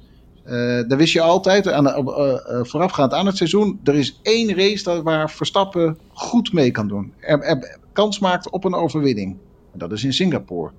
Uh, 0.46 0.88
dan 0.88 0.98
wist 0.98 1.12
je 1.12 1.20
altijd, 1.20 1.68
aan, 1.68 1.86
uh, 1.86 2.34
voorafgaand 2.62 3.12
aan 3.12 3.26
het 3.26 3.36
seizoen, 3.36 3.80
er 3.84 3.94
is 3.94 4.18
één 4.22 4.56
race 4.56 5.02
waar 5.02 5.30
Verstappen 5.30 5.98
goed 6.12 6.52
mee 6.52 6.70
kan 6.70 6.88
doen. 6.88 7.12
Er, 7.20 7.40
er, 7.40 7.78
kans 7.92 8.18
maakt 8.18 8.50
op 8.50 8.64
een 8.64 8.74
overwinning. 8.74 9.36
En 9.72 9.78
dat 9.78 9.92
is 9.92 10.04
in 10.04 10.12
Singapore. 10.12 10.70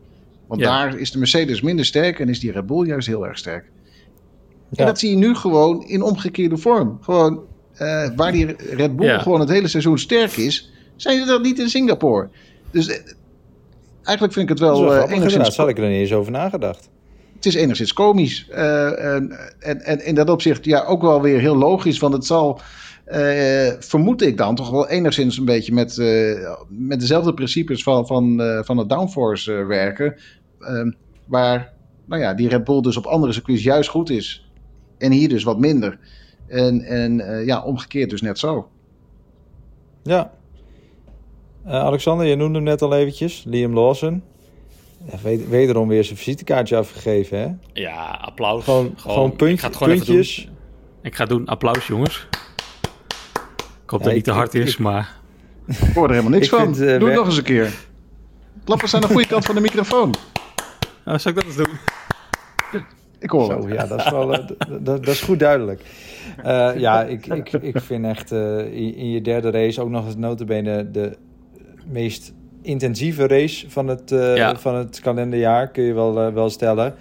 Want 0.47 0.61
daar 0.61 0.97
is 0.97 1.11
de 1.11 1.17
Mercedes 1.17 1.61
minder 1.61 1.85
sterk 1.85 2.19
en 2.19 2.29
is 2.29 2.39
die 2.39 2.51
Red 2.51 2.65
Bull 2.65 2.85
juist 2.85 3.07
heel 3.07 3.27
erg 3.27 3.37
sterk. 3.37 3.65
Ja. 4.69 4.77
En 4.77 4.85
dat 4.85 4.99
zie 4.99 5.09
je 5.09 5.15
nu 5.15 5.35
gewoon 5.35 5.83
in 5.83 6.01
omgekeerde 6.01 6.57
vorm. 6.57 6.97
Gewoon 7.01 7.39
waar 8.15 8.31
die 8.31 8.55
Red 8.75 8.95
Bull 8.95 9.07
ja. 9.07 9.19
gewoon 9.19 9.39
het 9.39 9.49
hele 9.49 9.67
seizoen 9.67 9.99
sterk 9.99 10.37
is, 10.37 10.71
zijn 10.95 11.19
ze 11.19 11.25
dat 11.25 11.41
niet 11.41 11.59
in 11.59 11.69
Singapore. 11.69 12.29
Dus 12.71 13.01
eigenlijk 14.09 14.33
vind 14.33 14.49
ik 14.49 14.57
het 14.57 14.67
wel, 14.67 14.81
wel 14.81 15.07
uh, 15.07 15.15
enigszins... 15.15 15.55
Daar 15.55 15.65
had 15.65 15.69
ik 15.69 15.77
er 15.77 15.89
niet 15.89 15.99
eens 15.99 16.13
over 16.13 16.31
nagedacht. 16.31 16.89
Het 17.35 17.45
is 17.45 17.55
enigszins 17.55 17.93
komisch. 17.93 18.47
Uh, 18.51 19.15
en, 19.15 19.31
en, 19.59 19.81
en, 19.81 20.05
in 20.05 20.15
dat 20.15 20.29
opzicht 20.29 20.65
ja, 20.65 20.83
ook 20.83 21.01
wel 21.01 21.21
weer 21.21 21.39
heel 21.39 21.55
logisch. 21.55 21.99
Want 21.99 22.13
het 22.13 22.25
zal, 22.25 22.59
uh, 23.07 23.71
vermoed 23.79 24.21
ik 24.21 24.37
dan, 24.37 24.55
toch 24.55 24.69
wel 24.69 24.87
enigszins 24.87 25.37
een 25.37 25.45
beetje 25.45 25.73
met, 25.73 25.97
met 26.67 26.99
dezelfde 26.99 27.33
principes 27.33 27.83
van, 27.83 28.07
van, 28.07 28.41
van 28.65 28.77
het 28.77 28.89
downforce 28.89 29.51
werken. 29.51 30.15
Ehm, 30.59 30.91
waar 31.25 31.73
nou 32.05 32.21
ja, 32.21 32.33
die 32.33 32.49
Red 32.49 32.63
Bull 32.63 32.81
dus 32.81 32.97
op 32.97 33.05
andere 33.05 33.33
circuits 33.33 33.63
juist 33.63 33.89
goed 33.89 34.09
is. 34.09 34.49
En 34.97 35.11
hier 35.11 35.29
dus 35.29 35.43
wat 35.43 35.59
minder. 35.59 35.99
En, 36.47 36.81
en 36.81 37.45
ja, 37.45 37.63
omgekeerd 37.63 38.09
dus 38.09 38.21
net 38.21 38.39
zo. 38.39 38.69
Ja, 40.03 40.31
uh, 41.67 41.73
Alexander, 41.73 42.25
je 42.25 42.35
noemde 42.35 42.55
hem 42.55 42.63
net 42.63 42.81
al 42.81 42.93
eventjes. 42.93 43.43
Liam 43.47 43.73
Lawson. 43.73 44.23
Wederom 45.49 45.87
weer 45.87 46.03
zijn 46.03 46.17
visitekaartje 46.17 46.77
afgegeven, 46.77 47.39
hè? 47.39 47.47
Ja, 47.81 48.19
applaus. 48.21 48.63
Gewoon, 48.63 48.93
gewoon, 48.95 49.31
ik 49.31 49.59
gewoon 49.59 49.89
puntjes. 49.89 50.49
Ik 51.01 51.15
ga 51.15 51.25
doen 51.25 51.45
applaus, 51.45 51.87
jongens. 51.87 52.27
Ik 53.83 53.89
hoop 53.89 53.99
dat 53.99 54.03
het 54.03 54.13
niet 54.13 54.23
te 54.23 54.31
hard 54.31 54.53
is, 54.53 54.77
maar... 54.77 55.17
Ik 55.67 55.93
hoor 55.93 56.03
er 56.03 56.09
helemaal 56.09 56.31
niks 56.31 56.49
van. 56.57 56.59
Vind, 56.59 56.79
uh, 56.79 56.99
Doe 56.99 57.07
het 57.07 57.17
nog 57.17 57.25
eens 57.25 57.37
een 57.37 57.43
keer. 57.43 57.73
Klappers 58.63 58.93
aan 58.93 59.01
de 59.01 59.07
goede 59.07 59.27
kant 59.27 59.45
van 59.45 59.55
de 59.55 59.61
microfoon. 59.61 60.13
Nou, 61.05 61.21
zal 61.21 61.31
ik 61.31 61.37
dat 61.37 61.45
eens 61.45 61.55
doen? 61.55 61.77
Ik 63.19 63.29
hoor 63.29 63.45
Zo, 63.45 63.67
het. 63.67 63.73
Ja, 63.73 63.87
dat 63.87 63.99
is, 63.99 64.09
wel, 64.09 64.33
uh, 64.33 64.47
dat, 64.67 64.85
dat, 64.85 65.07
is 65.07 65.21
goed 65.21 65.39
duidelijk. 65.39 65.81
Uh, 66.45 66.71
ja, 66.75 67.03
ik, 67.03 67.25
ik, 67.25 67.53
ik 67.53 67.79
vind 67.79 68.05
echt 68.05 68.31
uh, 68.31 68.57
in, 68.59 68.95
in, 68.95 69.09
je 69.09 69.21
derde 69.21 69.49
race 69.51 69.81
ook 69.81 69.89
nog 69.89 70.05
eens 70.05 70.15
notabene 70.15 70.91
de 70.91 71.17
meest 71.89 72.33
intensieve 72.61 73.27
race 73.27 73.69
van 73.69 73.87
het, 73.87 74.11
uh, 74.11 74.55
van 74.55 74.75
het 74.75 74.99
kalenderjaar, 74.99 75.67
kun 75.67 75.83
je 75.83 75.93
wel, 75.93 76.27
uh, 76.27 76.33
wel 76.33 76.49
stellen. 76.49 76.93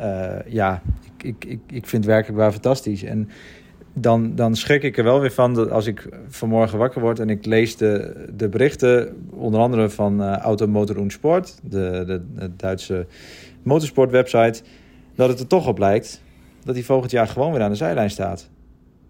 Uh, 0.00 0.28
ja, 0.46 0.82
ik, 1.16 1.24
ik, 1.24 1.44
ik, 1.44 1.60
ik 1.66 1.86
vind 1.86 2.04
het 2.04 2.12
werkelijk 2.12 2.38
wel 2.38 2.52
fantastisch. 2.52 3.02
En 3.02 3.28
dan, 3.92 4.34
dan 4.34 4.56
schrik 4.56 4.82
ik 4.82 4.98
er 4.98 5.04
wel 5.04 5.20
weer 5.20 5.32
van 5.32 5.54
dat 5.54 5.70
als 5.70 5.86
ik 5.86 6.08
vanmorgen 6.28 6.78
wakker 6.78 7.00
word 7.00 7.20
en 7.20 7.30
ik 7.30 7.46
lees 7.46 7.76
de, 7.76 8.24
de 8.36 8.48
berichten, 8.48 9.16
onder 9.30 9.60
andere 9.60 9.90
van 9.90 10.22
Automotor 10.22 10.96
und 10.96 11.12
Sport, 11.12 11.58
de, 11.62 12.04
de, 12.06 12.22
de 12.34 12.56
Duitse 12.56 13.06
motorsportwebsite, 13.62 14.62
dat 15.14 15.28
het 15.28 15.40
er 15.40 15.46
toch 15.46 15.66
op 15.66 15.78
lijkt 15.78 16.22
dat 16.64 16.74
hij 16.74 16.84
volgend 16.84 17.10
jaar 17.10 17.28
gewoon 17.28 17.52
weer 17.52 17.62
aan 17.62 17.70
de 17.70 17.76
zijlijn 17.76 18.10
staat 18.10 18.48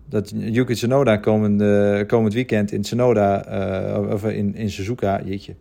dat 0.09 0.33
Yuki 0.37 0.75
Tsunoda 0.75 1.17
komend, 1.17 1.63
komend 2.07 2.35
weekend 2.35 2.73
in 2.73 2.83
Tsunoda, 2.83 3.47
uh, 3.99 4.13
of 4.13 4.25
in, 4.25 4.55
in 4.55 4.71
Suzuka, 4.71 5.21
jeetje, 5.25 5.55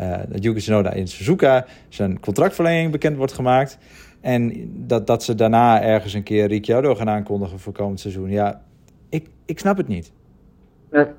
uh, 0.00 0.16
dat 0.28 0.42
Yuki 0.42 0.58
Tsunoda 0.60 0.92
in 0.92 1.08
Suzuka 1.08 1.66
zijn 1.88 2.20
contractverlenging 2.20 2.90
bekend 2.92 3.16
wordt 3.16 3.32
gemaakt. 3.32 3.78
En 4.20 4.70
dat, 4.86 5.06
dat 5.06 5.24
ze 5.24 5.34
daarna 5.34 5.82
ergens 5.82 6.12
een 6.14 6.22
keer 6.22 6.46
Ricciardo 6.46 6.94
gaan 6.94 7.08
aankondigen 7.08 7.58
voor 7.58 7.72
komend 7.72 8.00
seizoen. 8.00 8.30
Ja, 8.30 8.62
ik, 9.08 9.26
ik 9.44 9.58
snap 9.58 9.76
het 9.76 9.88
niet. 9.88 10.12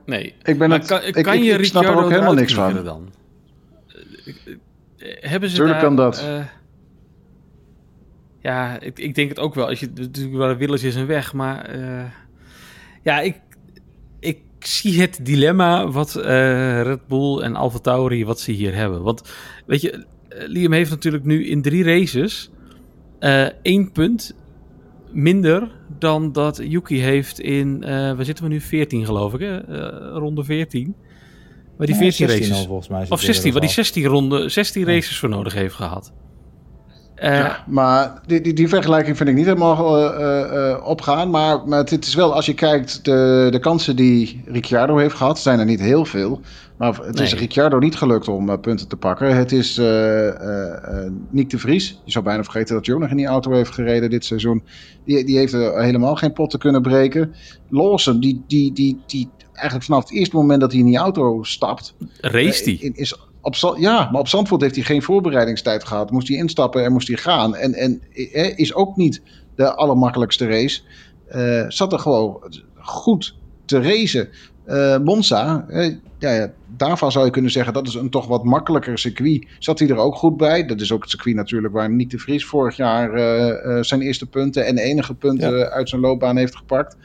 Nee. 0.06 0.34
Ik 0.44 0.58
ben 0.58 0.70
Maar 0.70 0.78
het, 0.78 0.88
kan, 0.88 1.02
ik, 1.04 1.14
kan 1.24 1.34
ik- 1.34 1.44
je 1.44 1.54
ik 1.54 1.66
snap 1.66 1.84
er 1.84 1.96
ook 2.04 2.10
helemaal 2.10 2.34
niks 2.34 2.54
van. 2.54 2.84
dan? 2.84 3.10
Eh, 4.98 5.08
Hebben 5.20 5.50
ze 5.50 5.56
Tuurlijk 5.56 5.80
daar, 5.80 5.88
kan 5.88 5.96
dat. 5.96 6.20
eh, 6.20 6.46
ja, 8.40 8.80
ik, 8.80 9.00
ik 9.00 9.16
denk 9.16 9.30
het 9.30 9.40
ook 9.40 9.56
wel. 9.56 9.68
Als 9.68 9.80
je 9.80 9.90
natuurlijk 9.96 10.36
wel 10.36 10.56
willens 10.56 10.84
is 10.84 10.96
een 10.96 11.06
weg, 11.06 11.34
maar 11.34 11.66
eh, 11.66 12.04
ja, 13.04 13.20
ik, 13.20 13.36
ik 14.20 14.40
zie 14.60 15.02
het 15.02 15.20
dilemma 15.24 15.88
wat 15.88 16.16
eh, 16.16 16.82
Red 16.82 17.08
Bull 17.08 17.40
en 17.40 17.56
AlphaTauri 17.56 18.26
wat 18.26 18.40
ze 18.40 18.52
hier 18.52 18.76
hebben. 18.76 19.04
Want 19.04 19.22
weet 19.66 19.82
je, 19.82 20.06
Liam 20.30 20.72
heeft 20.72 20.90
natuurlijk 20.90 21.24
nu 21.24 21.46
in 21.46 21.62
drie 21.62 21.84
races 21.84 22.50
eh, 23.20 23.46
één 23.62 23.92
punt 23.92 24.36
minder 25.12 25.72
dan 26.00 26.32
dat 26.32 26.58
Yuki 26.64 27.00
heeft 27.00 27.40
in, 27.40 27.84
eh 27.84 27.90
waar 27.90 28.26
zitten 28.26 28.44
we 28.44 28.50
nu? 28.50 28.62
14 28.62 29.06
geloof 29.06 29.34
ik, 29.34 29.40
hè? 29.40 29.58
Eh, 29.58 30.18
ronde 30.18 30.44
14. 30.44 30.96
Maar 31.78 31.88
die 31.88 31.96
Ja, 31.96 32.02
14 32.02 32.28
16 32.28 32.48
races. 32.48 32.62
al 32.62 32.68
volgens 32.68 32.88
mij. 32.88 33.02
Of 33.02 33.08
hij 33.10 33.18
16, 33.20 33.52
waar 33.52 33.62
die 33.62 33.70
inmiddels 33.70 33.74
16 33.74 34.06
ronde, 34.06 34.50
16 34.50 34.86
races 34.86 35.20
voor 35.20 35.30
nodig 35.30 35.54
heeft 35.54 35.76
gehad. 35.76 36.14
Eh, 37.18 37.38
Ja, 37.38 37.64
maar 37.68 38.22
die, 38.26 38.42
die, 38.42 38.54
die 38.54 38.68
vergelijking 38.68 39.18
vind 39.18 39.30
ik 39.30 39.36
niet 39.36 39.46
helemaal 39.46 39.98
eh, 40.14 40.72
eh, 40.72 40.86
opgaan. 40.86 41.30
Maar, 41.30 41.68
maar 41.68 41.80
het 41.80 42.06
is 42.06 42.16
wel, 42.16 42.34
als 42.34 42.46
je 42.46 42.54
kijkt, 42.54 43.06
de, 43.06 43.48
de 43.52 43.60
kansen 43.60 43.96
die 43.96 44.44
Ricciardo 44.46 44.98
heeft 44.98 45.16
gehad, 45.16 45.40
zijn 45.40 45.60
er 45.60 45.66
niet 45.66 45.80
heel 45.80 46.06
veel. 46.06 46.42
Maar 46.78 47.00
het 47.04 47.20
is. 47.20 47.34
Ricciardo 47.34 47.80
niet 47.80 47.96
gelukt 47.96 48.28
om 48.28 48.60
punten 48.60 48.88
te 48.88 48.96
pakken. 48.96 49.36
Het 49.36 49.52
is 49.52 49.78
Nick 51.30 51.50
de 51.50 51.60
Vries. 51.60 52.02
Je 52.06 52.12
zou 52.12 52.24
bijna 52.24 52.44
vergeten 52.44 52.76
dat 52.76 52.86
hij 52.86 52.96
ook 52.96 53.02
nog 53.02 53.10
in 53.10 53.18
die 53.18 53.26
auto 53.26 53.52
heeft 53.52 53.74
gereden 53.74 54.10
dit 54.10 54.26
seizoen. 54.26 54.64
Die, 55.06 55.26
die 55.26 55.38
heeft 55.38 55.54
er 55.54 55.82
helemaal 55.84 56.16
geen 56.16 56.34
potten 56.34 56.60
kunnen 56.60 56.82
breken. 56.82 57.34
Lawson, 57.70 58.20
die, 58.20 58.44
die, 58.48 58.74
die, 58.74 59.02
die 59.06 59.30
eigenlijk 59.54 59.86
vanaf 59.86 60.04
het 60.04 60.12
eerste 60.12 60.36
moment 60.36 60.62
dat 60.62 60.72
hij 60.72 60.80
in 60.80 60.86
die 60.86 60.98
auto 60.98 61.44
stapt, 61.44 61.96
race 62.22 62.64
die. 62.64 62.92
is 62.94 63.27
op, 63.48 63.78
ja, 63.78 64.10
maar 64.12 64.20
op 64.22 64.28
Zandvoort 64.28 64.62
heeft 64.62 64.76
hij 64.76 64.84
geen 64.84 65.02
voorbereidingstijd 65.02 65.84
gehad. 65.84 66.12
Moest 66.12 66.28
hij 66.28 66.38
instappen 66.38 66.84
en 66.84 66.92
moest 66.92 67.08
hij 67.08 67.18
gaan. 67.18 67.56
En, 67.56 67.74
en 67.74 68.02
is 68.58 68.74
ook 68.74 68.96
niet 68.96 69.22
de 69.56 69.76
allermakkelijkste 69.76 70.48
race. 70.48 70.82
Eh, 71.28 71.66
zat 71.68 71.94
er 71.94 72.00
gewoon 72.00 72.54
goed 72.76 73.36
te 73.66 73.82
racen. 73.82 74.30
Eh, 74.66 74.98
Monza, 74.98 75.66
ja, 76.20 76.32
ja, 76.32 76.52
daarvan 76.78 77.12
zou 77.12 77.26
je 77.26 77.32
kunnen 77.32 77.52
zeggen 77.52 77.74
dat 77.74 77.88
is 77.88 77.94
een 77.94 78.10
toch 78.10 78.28
wat 78.28 78.44
makkelijker 78.44 78.98
circuit. 78.98 79.48
Zat 79.60 79.80
hij 79.80 79.90
er 79.90 79.98
ook 79.98 80.16
goed 80.16 80.38
bij? 80.38 80.66
Dat 80.66 80.82
is 80.82 80.92
ook 80.92 81.02
het 81.02 81.10
circuit 81.10 81.36
natuurlijk 81.36 81.74
waar 81.74 81.92
Nick 81.92 82.10
de 82.10 82.18
Vries 82.20 82.46
vorig 82.46 82.76
jaar 82.76 83.14
eh, 83.14 83.84
zijn 83.84 84.02
eerste 84.02 84.26
punten 84.26 84.66
en 84.66 84.78
enige 84.78 85.14
punten 85.14 85.72
uit 85.72 85.90
zijn 85.90 86.02
loopbaan 86.02 86.38
heeft 86.38 86.56
gepakt. 86.56 86.98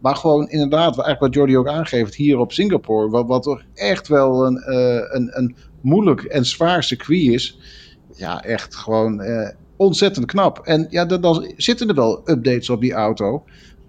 Maar 0.00 0.16
gewoon 0.16 0.48
inderdaad, 0.48 0.96
wat- 0.96 1.04
eigenlijk 1.04 1.20
wat 1.20 1.34
Jordi 1.34 1.58
ook 1.58 1.68
aangeeft, 1.68 2.14
hier 2.14 2.38
op 2.38 2.52
Singapore, 2.52 3.08
wat, 3.10 3.26
wat 3.26 3.42
toch 3.42 3.62
echt 3.74 4.08
wel 4.08 4.46
een, 4.46 4.62
een, 5.16 5.30
een 5.38 5.56
moeilijk 5.80 6.22
en 6.22 6.44
zwaar 6.46 6.82
circuit 6.82 7.20
is. 7.32 7.58
Ja, 8.14 8.42
echt 8.42 8.76
gewoon 8.76 9.20
eh, 9.20 9.48
ontzettend 9.76 10.26
knap. 10.26 10.58
En 10.58 10.86
ja, 10.90 11.04
dan, 11.04 11.52
zitten 11.56 11.88
er 11.88 11.94
wel 11.94 12.30
updates 12.30 12.70
op 12.70 12.80
die 12.80 12.92
auto. 12.92 13.44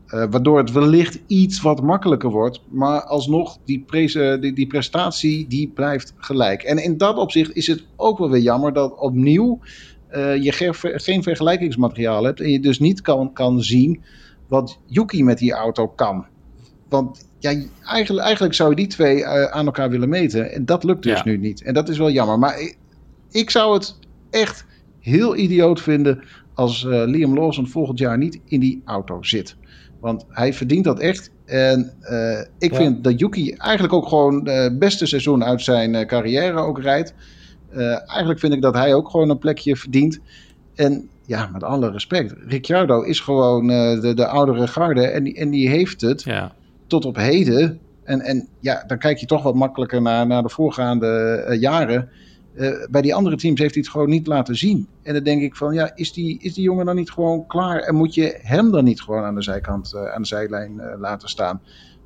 eh, 0.06 0.26
waardoor 0.30 0.58
het 0.58 0.72
wellicht 0.72 1.20
iets 1.28 1.62
wat 1.62 1.82
makkelijker 1.82 2.30
wordt. 2.30 2.62
Maar 2.70 3.04
alsnog, 3.04 3.58
die, 3.66 3.84
prese, 3.86 4.38
die, 4.42 4.54
die 4.54 4.68
prestatie 4.68 5.48
die 5.48 5.72
blijft 5.74 6.14
gelijk. 6.18 6.64
En 6.64 6.78
in 6.84 6.98
dat 6.98 7.18
opzicht 7.18 7.56
is 7.56 7.68
het 7.68 7.88
ook 7.96 8.18
wel 8.18 8.30
weer 8.30 8.42
jammer 8.42 8.74
dat 8.74 9.00
opnieuw 9.00 9.60
eh, 10.08 10.44
je 10.44 10.52
ge- 10.52 10.94
geen 11.00 11.24
vergelijkingsmateriaal 11.24 12.24
hebt. 12.24 12.40
En 12.42 12.50
je 12.52 12.60
dus 12.60 12.80
niet 12.80 13.02
kan, 13.02 13.34
kan 13.34 13.62
zien 13.64 14.04
wat 14.48 14.82
Yuki 14.86 15.24
met 15.24 15.38
die 15.38 15.54
auto 15.54 15.88
kan. 15.88 16.28
Want 16.90 17.28
ja, 17.40 17.50
eigenlijk, 17.86 18.26
eigenlijk 18.26 18.54
zou 18.56 18.70
je 18.70 18.76
die 18.76 18.88
twee 18.88 19.24
eh, 19.24 19.44
aan 19.44 19.66
elkaar 19.66 19.90
willen 19.90 20.10
meten. 20.10 20.52
En 20.54 20.66
dat 20.66 20.84
lukt 20.84 21.04
dus 21.04 21.18
Ja. 21.18 21.22
nu 21.26 21.38
niet. 21.38 21.62
En 21.64 21.74
dat 21.74 21.90
is 21.90 21.98
wel 21.98 22.12
jammer. 22.12 22.40
Maar 22.40 22.60
ik, 22.60 22.78
ik 23.32 23.50
zou 23.50 23.74
het 23.74 24.00
echt 24.30 24.66
heel 25.00 25.36
idioot 25.38 25.82
vinden 25.82 26.24
als 26.54 26.86
eh, 26.86 27.04
Liam 27.06 27.34
Lawson 27.34 27.68
volgend 27.68 28.00
jaar 28.00 28.18
niet 28.18 28.40
in 28.46 28.60
die 28.60 28.82
auto 28.86 29.24
zit. 29.24 29.56
Want 30.00 30.26
hij 30.30 30.54
verdient 30.54 30.84
dat 30.84 31.00
echt. 31.00 31.32
En 31.46 31.94
eh, 32.02 32.40
ik 32.58 32.72
Ja. 32.72 32.78
vind 32.78 33.04
dat 33.04 33.20
Yuki 33.20 33.52
eigenlijk 33.54 33.94
ook 33.94 34.08
gewoon 34.08 34.48
het 34.50 34.80
beste 34.80 35.06
seizoen 35.06 35.44
uit 35.44 35.62
zijn 35.62 36.08
carrière 36.08 36.58
ook 36.58 36.82
rijdt. 36.82 37.14
Eigenlijk 38.06 38.40
vind 38.40 38.54
ik 38.54 38.62
dat 38.62 38.74
hij 38.74 38.94
ook 38.94 39.10
gewoon 39.10 39.30
een 39.30 39.38
plekje 39.38 39.76
verdient. 39.76 40.20
En 40.76 41.10
ja, 41.26 41.50
met 41.54 41.64
alle 41.64 41.92
respect. 41.92 42.34
Ricciardo 42.48 43.02
is 43.02 43.20
gewoon 43.20 43.68
de, 43.68 44.12
de 44.16 44.28
oudere 44.28 44.68
garde. 44.68 45.02
En 45.08 45.24
die, 45.24 45.36
en 45.36 45.50
die 45.50 45.70
heeft 45.70 46.02
het 46.02 46.24
Ja. 46.24 46.52
Tot 46.90 47.06
op 47.06 47.16
heden. 47.16 47.80
En, 48.04 48.22
en 48.22 48.48
ja, 48.60 48.84
dan 48.88 48.98
kijk 48.98 49.18
je 49.18 49.26
toch 49.26 49.44
wat 49.44 49.56
makkelijker 49.56 50.02
naar, 50.02 50.28
naar 50.28 50.44
de 50.44 50.50
voorgaande 50.50 51.08
eh, 51.48 51.60
jaren. 51.60 52.10
Eh, 52.56 52.70
bij 52.90 53.02
die 53.02 53.16
andere 53.16 53.36
teams 53.36 53.60
heeft 53.60 53.74
hij 53.74 53.84
het 53.84 53.92
gewoon 53.92 54.10
niet 54.10 54.28
laten 54.28 54.56
zien. 54.56 54.88
En 55.04 55.14
dan 55.14 55.24
denk 55.24 55.42
ik 55.42 55.56
van, 55.56 55.74
ja, 55.74 55.92
is 55.96 56.14
die, 56.14 56.40
is 56.42 56.54
die 56.54 56.64
jongen 56.64 56.86
dan 56.86 56.96
niet 56.96 57.12
gewoon 57.12 57.48
klaar? 57.48 57.80
En 57.80 57.96
moet 57.96 58.14
je 58.14 58.40
hem 58.42 58.72
dan 58.72 58.84
niet 58.84 59.02
gewoon 59.02 59.24
aan 59.24 59.36
de 59.36 59.42
zijkant, 59.42 59.94
eh, 59.94 60.14
aan 60.14 60.22
de 60.22 60.28
zijlijn 60.28 60.82
laten 61.00 61.30
staan? 61.30 61.62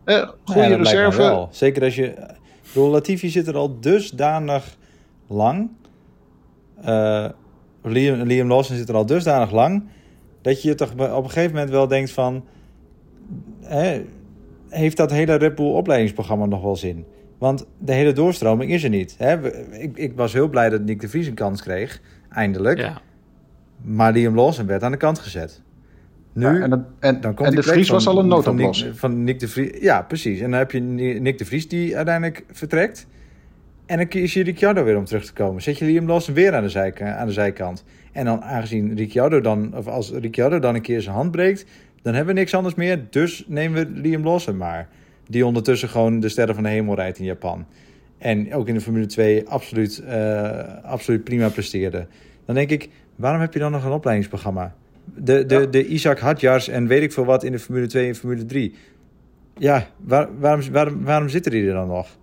Ja, 0.06 0.34
goede 0.44 0.76
reserve. 0.76 1.18
wel. 1.18 1.50
Zeker 1.52 1.84
als 1.84 1.96
je... 1.96 2.14
Bedoel, 2.68 2.90
Latifi 2.90 3.30
zit 3.30 3.48
er 3.48 3.56
al 3.56 3.80
dusdanig 3.80 4.78
lang. 5.28 5.70
Liam, 7.82 8.22
Liam 8.22 8.48
Lawson 8.48 8.76
zit 8.76 8.90
er 8.90 8.96
al 8.96 9.06
dusdanig 9.06 9.52
lang... 9.52 9.84
dat 10.42 10.62
je 10.62 10.76
toch 10.76 10.92
op 10.92 11.24
een 11.24 11.30
gegeven 11.30 11.52
moment 11.52 11.70
wel 11.70 11.88
denkt 11.88 12.12
van... 12.12 12.46
Hè, 13.62 14.06
heeft 14.74 14.98
dat 14.98 15.12
hele 15.12 15.36
Red 15.36 15.56
Bull 15.56 15.72
opleidingsprogramma 15.72 16.46
nog 16.46 16.62
wel 16.62 16.76
zin? 16.76 17.06
Want 17.38 17.66
de 17.80 17.94
hele 17.94 18.12
doorstroming 18.12 18.72
is 18.72 18.84
er 18.84 18.90
niet. 18.90 19.16
Hè? 19.18 19.54
Ik, 19.80 19.98
ik 19.98 20.12
was 20.16 20.34
heel 20.34 20.48
blij 20.50 20.70
dat 20.70 20.82
Nick 20.82 21.02
de 21.02 21.10
Vries 21.10 21.28
een 21.28 21.34
kans 21.34 21.62
kreeg, 21.62 22.02
eindelijk. 22.30 22.78
ja. 22.80 23.02
Maar 23.82 24.12
Liam 24.14 24.36
Lawson 24.36 24.66
werd 24.66 24.84
aan 24.84 24.92
de 24.92 24.98
kant 24.98 25.20
gezet. 25.20 25.62
Nu, 26.34 26.46
Ja, 26.46 26.62
en 27.00 27.22
dan 27.22 27.34
komt 27.34 27.50
en 27.50 27.56
de 27.56 27.64
Vries 27.64 27.90
was 27.90 28.04
van- 28.04 28.14
al 28.14 28.20
een 28.24 28.30
van 28.30 28.38
Nick, 28.40 28.46
noodoplossing. 28.46 29.00
van 29.00 29.24
Nick 29.24 29.40
de 29.40 29.48
Vries. 29.48 29.80
Ja, 29.82 30.02
precies. 30.02 30.40
En 30.40 30.50
dan 30.50 30.60
heb 30.60 30.72
je 30.72 30.80
Ni- 30.80 31.20
Nick 31.20 31.38
de 31.38 31.46
Vries 31.46 31.68
die 31.68 31.96
uiteindelijk 31.96 32.44
vertrekt. 32.52 33.08
En 33.86 33.98
dan 33.98 34.08
kies 34.08 34.34
je 34.34 34.44
Ricciardo 34.44 34.84
weer 34.84 34.98
om 34.98 35.06
terug 35.06 35.26
te 35.26 35.34
komen. 35.34 35.62
Zet 35.62 35.78
je 35.78 35.86
Liam 35.86 36.08
Lawson 36.08 36.34
weer 36.34 36.54
aan 36.56 36.64
de, 36.64 36.70
zijk, 36.70 37.02
aan 37.02 37.28
de 37.28 37.34
zijkant. 37.34 37.84
En 38.12 38.26
dan 38.26 38.44
aangezien 38.44 38.96
Ricciardo 38.96 39.42
dan, 39.42 39.78
of 39.78 39.88
als 39.88 40.12
Ricciardo 40.12 40.60
dan 40.60 40.76
een 40.76 40.82
keer 40.82 41.02
zijn 41.02 41.16
hand 41.16 41.32
breekt, 41.32 41.66
dan 42.04 42.14
hebben 42.14 42.34
we 42.34 42.40
niks 42.40 42.54
anders 42.54 42.76
meer. 42.76 43.06
Dus 43.10 43.44
nemen 43.48 43.94
we 43.94 44.00
Liam 44.00 44.24
Lawson 44.24 44.58
maar. 44.58 44.90
Die 45.28 45.46
ondertussen 45.46 45.90
gewoon 45.90 46.20
de 46.20 46.30
sterren 46.30 46.56
van 46.56 46.64
de 46.64 46.70
hemel 46.70 46.96
rijdt 46.96 47.20
in 47.20 47.26
Japan. 47.26 47.66
En 48.18 48.54
ook 48.54 48.68
in 48.68 48.74
de 48.74 48.82
Formule 48.82 49.06
2 49.06 49.48
absoluut, 49.50 50.00
eh, 50.00 50.84
absoluut 50.84 51.24
prima 51.24 51.50
presteerde. 51.50 52.08
Dan 52.46 52.56
denk 52.56 52.70
ik, 52.70 52.90
waarom 53.16 53.42
heb 53.42 53.54
je 53.54 53.60
dan 53.60 53.72
nog 53.72 53.86
een 53.86 53.92
opleidingsprogramma? 53.92 54.76
De, 55.16 55.46
de, 55.46 55.56
Ja. 55.56 55.66
de 55.66 55.88
Isaac 55.88 56.20
Hadjars 56.20 56.68
en 56.68 56.88
weet 56.88 57.02
ik 57.02 57.12
veel 57.12 57.26
wat 57.26 57.44
in 57.44 57.52
de 57.52 57.60
Formule 57.60 57.88
2 57.88 58.08
en 58.08 58.16
Formule 58.16 58.46
3. 58.46 58.76
Ja, 59.58 59.88
waar, 59.98 60.40
waarom, 60.40 60.72
waarom, 60.72 61.04
waarom 61.04 61.30
zitten 61.30 61.52
die 61.52 61.68
er 61.68 61.74
dan 61.74 61.88
nog? 61.88 62.18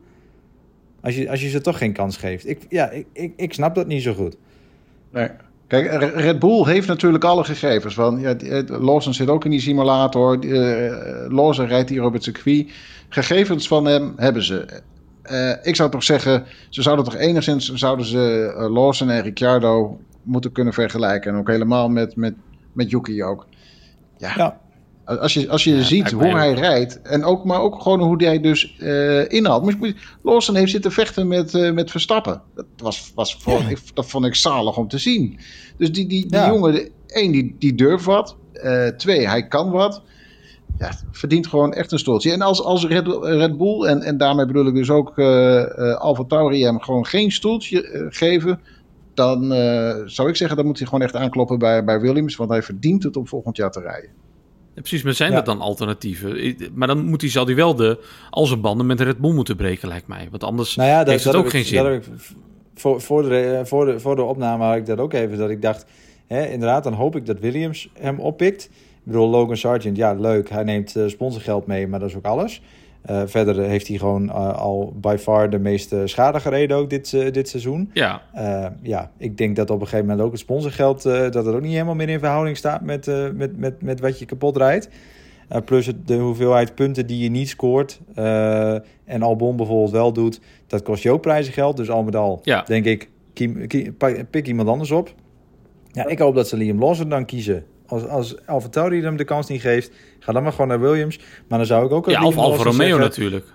Als 1.00 1.16
je, 1.16 1.30
als 1.30 1.40
je 1.42 1.48
ze 1.48 1.60
toch 1.60 1.78
geen 1.78 1.92
kans 1.92 2.16
geeft. 2.16 2.48
Ik, 2.48 2.66
ja, 2.68 2.90
ik, 2.90 3.06
ik, 3.12 3.32
ik 3.36 3.52
snap 3.52 3.74
dat 3.74 3.86
niet 3.86 4.02
zo 4.02 4.14
goed. 4.14 4.36
Nee. 5.12 5.28
Kijk, 5.70 5.90
Re- 5.90 6.20
Red 6.20 6.38
Bull 6.38 6.64
heeft 6.64 6.88
natuurlijk 6.88 7.24
alle 7.24 7.44
gegevens. 7.44 7.94
Van, 7.94 8.18
ja, 8.20 8.34
eh, 8.34 8.62
Lawson 8.66 9.14
zit 9.14 9.28
ook 9.28 9.44
in 9.44 9.50
die 9.50 9.60
simulator. 9.60 10.38
Eh, 10.38 11.30
Lawson 11.32 11.66
rijdt 11.66 11.88
hier 11.90 12.04
op 12.04 12.12
het 12.12 12.22
circuit. 12.22 12.70
Gegevens 13.08 13.68
van 13.68 13.84
hem 13.84 14.12
hebben 14.16 14.42
ze. 14.42 14.82
Eh, 15.22 15.52
ik 15.62 15.76
zou 15.76 15.90
toch 15.90 16.02
zeggen, 16.02 16.44
ze 16.68 16.82
zouden 16.82 17.04
toch 17.04 17.16
enigszins 17.16 17.72
zouden 17.72 18.06
ze 18.06 18.54
eh, 18.56 18.72
Lawson 18.72 19.10
en 19.10 19.22
Ricciardo 19.22 20.00
moeten 20.22 20.52
kunnen 20.52 20.72
vergelijken. 20.72 21.32
En 21.32 21.38
ook 21.38 21.48
helemaal 21.48 21.88
met, 21.88 22.16
met, 22.16 22.34
met 22.72 22.90
Yuki 22.90 23.24
ook. 23.24 23.46
Ja, 24.18 24.32
Ja. 24.36 24.60
Als 25.18 25.34
je, 25.34 25.48
als 25.48 25.64
je 25.64 25.76
Ja, 25.76 25.82
ziet 25.82 26.10
hoe 26.10 26.24
hij 26.36 26.52
rijdt. 26.52 27.02
En 27.02 27.24
ook, 27.24 27.44
maar 27.44 27.60
ook 27.60 27.82
gewoon 27.82 28.00
hoe 28.00 28.24
hij 28.24 28.40
dus 28.40 28.76
eh 28.78 29.32
inhaalt. 29.32 29.76
Lawson 30.22 30.54
heeft 30.54 30.70
zitten 30.70 30.92
vechten 30.92 31.28
met, 31.28 31.54
eh, 31.54 31.72
met 31.72 31.90
Verstappen. 31.90 32.42
Dat, 32.54 32.66
was, 32.76 33.12
was 33.14 33.36
voor, 33.36 33.60
Ja. 33.60 33.76
dat 33.94 34.06
vond 34.06 34.24
ik 34.24 34.34
zalig 34.34 34.76
om 34.76 34.88
te 34.88 34.98
zien. 34.98 35.38
Dus 35.76 35.92
die, 35.92 36.06
die, 36.06 36.26
die 36.26 36.38
Ja. 36.38 36.46
jongen, 36.46 36.88
één, 37.06 37.32
die, 37.32 37.56
die 37.58 37.74
durft 37.74 38.04
wat. 38.04 38.36
Eh, 38.52 38.86
twee, 38.86 39.28
hij 39.28 39.46
kan 39.46 39.70
wat. 39.70 40.02
Ja, 40.78 40.92
verdient 41.10 41.46
gewoon 41.46 41.72
echt 41.72 41.92
een 41.92 41.98
stoeltje. 41.98 42.32
En 42.32 42.40
als, 42.40 42.62
als 42.62 42.86
Red, 42.86 43.06
Red 43.22 43.56
Bull, 43.56 43.84
en, 43.84 44.02
en 44.02 44.16
daarmee 44.16 44.46
bedoel 44.46 44.66
ik 44.66 44.74
dus 44.74 44.90
ook 44.90 45.18
eh 45.18 45.94
Alfa 45.94 46.24
Tauri, 46.24 46.64
hem 46.64 46.80
gewoon 46.80 47.06
geen 47.06 47.32
stoeltje 47.32 48.06
geven... 48.10 48.60
dan 49.14 49.44
zou 50.06 50.28
ik 50.28 50.36
zeggen, 50.36 50.56
dan 50.56 50.66
moet 50.66 50.78
hij 50.78 50.86
gewoon 50.86 51.04
echt 51.04 51.16
aankloppen 51.16 51.58
bij, 51.58 51.84
bij 51.84 52.00
Williams... 52.00 52.36
want 52.36 52.50
hij 52.50 52.62
verdient 52.62 53.02
het 53.02 53.16
om 53.16 53.26
volgend 53.26 53.56
jaar 53.56 53.70
te 53.70 53.80
rijden. 53.80 54.10
Ja, 54.74 54.80
Precies, 54.80 55.02
maar 55.02 55.14
zijn 55.14 55.30
Ja. 55.30 55.36
dat 55.36 55.46
dan 55.46 55.60
alternatieven? 55.60 56.56
Maar 56.74 56.88
dan 56.88 57.04
moet 57.04 57.20
hij, 57.20 57.30
zal 57.30 57.46
hij 57.46 57.54
wel 57.54 57.74
de, 57.74 57.98
al 58.30 58.46
zijn 58.46 58.60
banden 58.60 58.86
met 58.86 58.98
de 58.98 59.04
Red 59.04 59.18
Bull 59.18 59.32
moeten 59.32 59.56
breken, 59.56 59.88
lijkt 59.88 60.06
mij. 60.06 60.28
Want 60.30 60.44
anders 60.44 60.76
Nou 60.76 60.88
ja, 60.88 60.98
dat, 60.98 61.08
heeft 61.08 61.24
het 61.24 61.32
dat 61.32 61.42
ook 61.44 61.52
heb 61.52 61.62
geen 61.62 61.64
zin. 61.64 61.92
ik 61.92 62.04
voor, 62.74 63.00
voor, 63.00 63.22
de, 63.22 63.60
voor, 63.64 63.84
de, 63.86 64.00
voor 64.00 64.16
de 64.16 64.22
opname 64.22 64.64
had 64.64 64.76
ik 64.76 64.86
dat 64.86 64.98
ook 64.98 65.12
even. 65.12 65.38
Dat 65.38 65.50
ik 65.50 65.62
dacht, 65.62 65.84
hè, 66.26 66.46
inderdaad, 66.46 66.84
dan 66.84 66.92
hoop 66.92 67.16
ik 67.16 67.26
dat 67.26 67.38
Williams 67.38 67.90
hem 67.98 68.20
oppikt. 68.20 68.64
Ik 68.64 69.06
bedoel, 69.06 69.28
Logan 69.28 69.56
Sargent, 69.56 69.96
ja, 69.96 70.12
leuk. 70.12 70.50
Hij 70.50 70.64
neemt 70.64 70.96
uh, 70.96 71.08
sponsorgeld 71.08 71.66
mee, 71.66 71.86
maar 71.86 72.00
dat 72.00 72.08
is 72.08 72.16
ook 72.16 72.24
alles. 72.24 72.62
Uh, 73.10 73.22
verder 73.26 73.58
heeft 73.58 73.88
hij 73.88 73.98
gewoon 73.98 74.24
uh, 74.24 74.54
al 74.58 74.92
by 74.96 75.16
far 75.18 75.50
de 75.50 75.58
meeste 75.58 76.06
schade 76.06 76.40
gereden 76.40 76.76
ook 76.76 76.90
dit, 76.90 77.12
uh, 77.12 77.32
dit 77.32 77.48
seizoen. 77.48 77.90
Ja. 77.92 78.22
ja, 78.82 79.10
ik 79.16 79.36
denk 79.36 79.56
dat 79.56 79.70
op 79.70 79.80
een 79.80 79.86
gegeven 79.86 80.06
moment 80.06 80.24
ook 80.24 80.32
het 80.32 80.40
sponsorgeld... 80.40 81.02
dat 81.02 81.34
het 81.34 81.46
ook 81.46 81.60
niet 81.60 81.72
helemaal 81.72 81.94
meer 81.94 82.08
in 82.08 82.18
verhouding 82.18 82.56
staat 82.56 82.82
met, 82.82 83.06
met, 83.34 83.58
met, 83.58 83.82
met 83.82 84.00
wat 84.00 84.18
je 84.18 84.24
kapot 84.24 84.56
rijdt. 84.56 84.88
plus 85.64 85.86
het, 85.86 86.08
de 86.08 86.16
hoeveelheid 86.16 86.74
punten 86.74 87.06
die 87.06 87.22
je 87.22 87.30
niet 87.30 87.48
scoort. 87.48 88.00
en 89.04 89.22
Albon 89.22 89.56
bijvoorbeeld 89.56 89.90
wel 89.90 90.12
doet. 90.12 90.40
Dat 90.66 90.82
kost 90.82 91.02
je 91.02 91.10
ook 91.10 91.20
prijzengeld. 91.20 91.76
Dus 91.76 91.90
al 91.90 92.02
met 92.02 92.16
al 92.16 92.40
ja. 92.42 92.62
denk 92.62 92.84
ik, 92.84 93.10
kiem, 93.32 93.66
kiem, 93.66 93.96
pik 94.30 94.46
iemand 94.46 94.68
anders 94.68 94.90
op. 94.90 95.14
Ja, 95.92 96.06
ik 96.06 96.18
hoop 96.18 96.34
dat 96.34 96.48
ze 96.48 96.56
Liam 96.56 96.78
Lawson 96.78 97.08
dan 97.08 97.24
kiezen. 97.24 97.64
Als, 97.90 98.06
als 98.06 98.46
AlphaTauri 98.46 99.02
hem 99.02 99.16
de 99.16 99.24
kans 99.24 99.48
niet 99.48 99.60
geeft, 99.60 99.92
ga 100.18 100.32
dan 100.32 100.42
maar 100.42 100.52
gewoon 100.52 100.68
naar 100.68 100.80
Williams. 100.80 101.18
Maar 101.48 101.58
dan 101.58 101.66
zou 101.66 101.86
ik 101.86 101.92
ook... 101.92 102.10
Ja, 102.10 102.24
of 102.24 102.36
Alfa 102.36 102.62
Romeo 102.62 102.86
zeggen, 102.86 103.00
natuurlijk. 103.00 103.46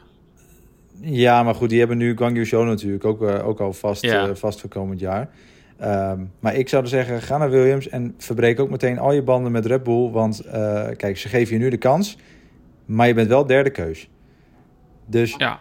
Ja, 1.02 1.44
maar 1.44 1.56
goed, 1.56 1.70
die 1.70 1.80
hebben 1.80 1.98
nu 1.98 2.18
Guangyu 2.18 2.46
Show 2.46 2.66
natuurlijk 2.66 3.06
ook, 3.06 3.22
uh, 3.22 3.48
ook 3.48 3.60
al 3.60 3.74
vast, 3.74 4.02
ja. 4.02 4.28
uh, 4.28 4.36
vast 4.36 4.60
voor 4.60 4.70
komend 4.70 5.00
jaar. 5.00 5.30
Um, 5.84 6.32
maar 6.40 6.56
ik 6.56 6.70
zou 6.70 6.88
zeggen, 6.88 7.22
ga 7.22 7.38
naar 7.38 7.50
Williams 7.50 7.90
en 7.90 8.14
verbreek 8.18 8.60
ook 8.60 8.70
meteen 8.70 9.00
al 9.00 9.14
je 9.14 9.22
banden 9.22 9.52
met 9.52 9.66
Red 9.66 9.84
Bull. 9.84 10.10
Want 10.12 10.46
uh, 10.46 10.52
kijk, 10.98 11.18
ze 11.18 11.28
geven 11.28 11.54
je 11.54 11.64
nu 11.64 11.70
de 11.70 11.78
kans, 11.78 12.18
maar 12.86 13.08
je 13.08 13.14
bent 13.14 13.28
wel 13.28 13.46
derde 13.46 13.70
keus. 13.70 14.10
Dus 15.06 15.36
ja. 15.38 15.60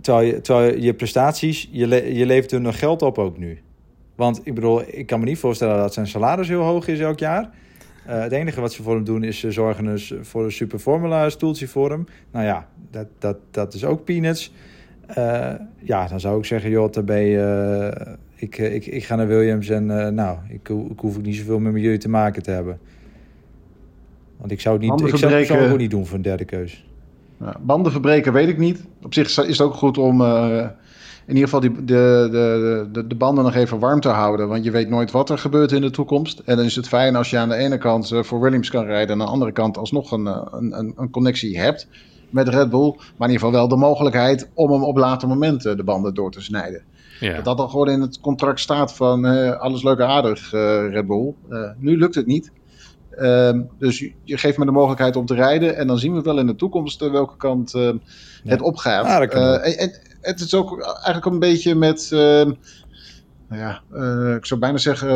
terwijl, 0.00 0.26
je, 0.26 0.40
terwijl 0.40 0.78
je 0.78 0.94
prestaties, 0.94 1.68
je, 1.70 1.86
le 1.86 2.14
je 2.14 2.26
levert 2.26 2.52
er 2.52 2.60
nog 2.60 2.78
geld 2.78 3.02
op 3.02 3.18
ook 3.18 3.38
nu. 3.38 3.58
Want 4.14 4.40
ik 4.44 4.54
bedoel, 4.54 4.82
ik 4.86 5.06
kan 5.06 5.20
me 5.20 5.24
niet 5.24 5.38
voorstellen 5.38 5.76
dat 5.76 5.94
zijn 5.94 6.06
salaris 6.06 6.48
heel 6.48 6.62
hoog 6.62 6.88
is 6.88 7.00
elk 7.00 7.18
jaar. 7.18 7.50
Uh, 8.08 8.20
het 8.20 8.32
enige 8.32 8.60
wat 8.60 8.72
ze 8.72 8.82
voor 8.82 8.94
hem 8.94 9.04
doen 9.04 9.24
is 9.24 9.38
ze 9.38 9.50
zorgen 9.50 9.84
dus 9.84 10.14
voor 10.20 10.44
een 10.44 10.52
super 10.52 10.78
formula 10.78 11.30
stoeltje 11.30 11.68
voor 11.68 11.90
hem. 11.90 12.06
Nou 12.30 12.44
ja, 12.44 12.68
dat, 12.90 13.06
dat, 13.18 13.36
dat 13.50 13.74
is 13.74 13.84
ook 13.84 14.04
peanuts. 14.04 14.52
Uh, 15.18 15.52
ja, 15.78 16.06
dan 16.08 16.20
zou 16.20 16.38
ik 16.38 16.44
zeggen, 16.44 16.70
joh, 16.70 16.92
daarbij, 16.92 17.26
uh, 17.26 18.14
ik, 18.34 18.58
ik, 18.58 18.86
ik 18.86 19.04
ga 19.04 19.16
naar 19.16 19.26
Williams 19.26 19.68
en 19.68 19.86
nou, 20.14 20.38
ik, 20.48 20.68
ik 20.68 20.98
hoef 20.98 21.20
niet 21.20 21.36
zoveel 21.36 21.58
met 21.58 21.82
jullie 21.82 21.98
te 21.98 22.08
maken 22.08 22.42
te 22.42 22.50
hebben. 22.50 22.78
Want 24.36 24.50
ik 24.50 24.60
zou 24.60 24.74
het 24.74 24.84
niet, 24.84 25.12
ik 25.12 25.16
zou 25.16 25.62
het 25.62 25.72
ook 25.72 25.78
niet 25.78 25.90
doen 25.90 26.06
voor 26.06 26.16
een 26.16 26.22
derde 26.22 26.44
keus. 26.44 26.86
Ja, 27.40 27.56
banden 27.60 27.92
verbreken 27.92 28.32
weet 28.32 28.48
ik 28.48 28.58
niet. 28.58 28.84
Op 29.02 29.14
zich 29.14 29.26
is 29.26 29.58
het 29.58 29.60
ook 29.60 29.74
goed 29.74 29.98
om 29.98 30.20
in 31.26 31.34
ieder 31.34 31.44
geval 31.44 31.60
die, 31.60 31.84
de, 31.84 32.28
de, 32.30 32.88
de, 32.92 33.06
de 33.06 33.14
banden 33.14 33.44
nog 33.44 33.54
even 33.54 33.78
warm 33.78 34.00
te 34.00 34.08
houden. 34.08 34.48
Want 34.48 34.64
je 34.64 34.70
weet 34.70 34.88
nooit 34.88 35.10
wat 35.10 35.30
er 35.30 35.38
gebeurt 35.38 35.72
in 35.72 35.80
de 35.80 35.90
toekomst. 35.90 36.38
En 36.38 36.56
dan 36.56 36.64
is 36.64 36.76
het 36.76 36.88
fijn 36.88 37.16
als 37.16 37.30
je 37.30 37.38
aan 37.38 37.48
de 37.48 37.54
ene 37.54 37.78
kant 37.78 38.10
eh, 38.10 38.22
voor 38.22 38.40
Williams 38.40 38.70
kan 38.70 38.84
rijden... 38.84 39.14
en 39.14 39.20
aan 39.20 39.26
de 39.26 39.32
andere 39.32 39.52
kant 39.52 39.78
alsnog 39.78 40.10
een, 40.10 40.26
eh, 40.26 40.46
een, 40.50 40.78
een, 40.78 40.92
een 40.96 41.10
connectie 41.10 41.58
hebt 41.58 41.88
met 42.30 42.48
Red 42.48 42.70
Bull. 42.70 42.94
Maar 42.96 43.28
in 43.28 43.34
ieder 43.34 43.46
geval 43.46 43.52
wel 43.52 43.68
de 43.68 43.76
mogelijkheid 43.76 44.50
om 44.54 44.72
hem 44.72 44.84
op 44.84 44.96
later 44.96 45.28
momenten 45.28 45.76
de 45.76 45.84
banden 45.84 46.14
door 46.14 46.30
te 46.30 46.42
snijden. 46.42 46.82
Ja. 47.20 47.34
Dat 47.34 47.44
dat 47.44 47.56
dan 47.56 47.70
gewoon 47.70 47.88
in 47.88 48.00
het 48.00 48.20
contract 48.20 48.60
staat 48.60 48.94
van 48.94 49.26
uh, 49.26 49.60
alles 49.60 49.82
leuk 49.82 49.98
en 49.98 50.06
aardig, 50.06 50.52
uh, 50.52 50.60
Red 50.90 51.06
Bull. 51.06 51.34
Uh, 51.50 51.70
nu 51.78 51.98
lukt 51.98 52.14
het 52.14 52.26
niet. 52.26 52.50
Uh, 53.18 53.50
dus 53.78 53.98
je, 53.98 54.12
je, 54.22 54.38
geeft 54.38 54.58
me 54.58 54.64
de 54.64 54.70
mogelijkheid 54.70 55.16
om 55.16 55.26
te 55.26 55.34
rijden. 55.34 55.76
En 55.76 55.86
dan 55.86 55.98
zien 55.98 56.14
we 56.14 56.22
wel 56.22 56.38
in 56.38 56.46
de 56.46 56.56
toekomst 56.56 57.00
welke 57.00 57.36
kant 57.36 57.72
het 57.72 58.00
ja. 58.42 58.56
opgaat. 58.56 59.04
Ah, 59.04 59.66
en, 59.66 59.78
en, 59.78 59.92
het 60.26 60.40
is 60.40 60.54
ook 60.54 60.82
eigenlijk 60.82 61.26
een 61.26 61.38
beetje 61.38 61.74
met, 61.74 62.10
uh, 62.12 62.20
nou 62.20 62.54
ja, 63.48 63.80
uh, 63.92 64.34
ik 64.34 64.46
zou 64.46 64.60
bijna 64.60 64.78
zeggen, 64.78 65.08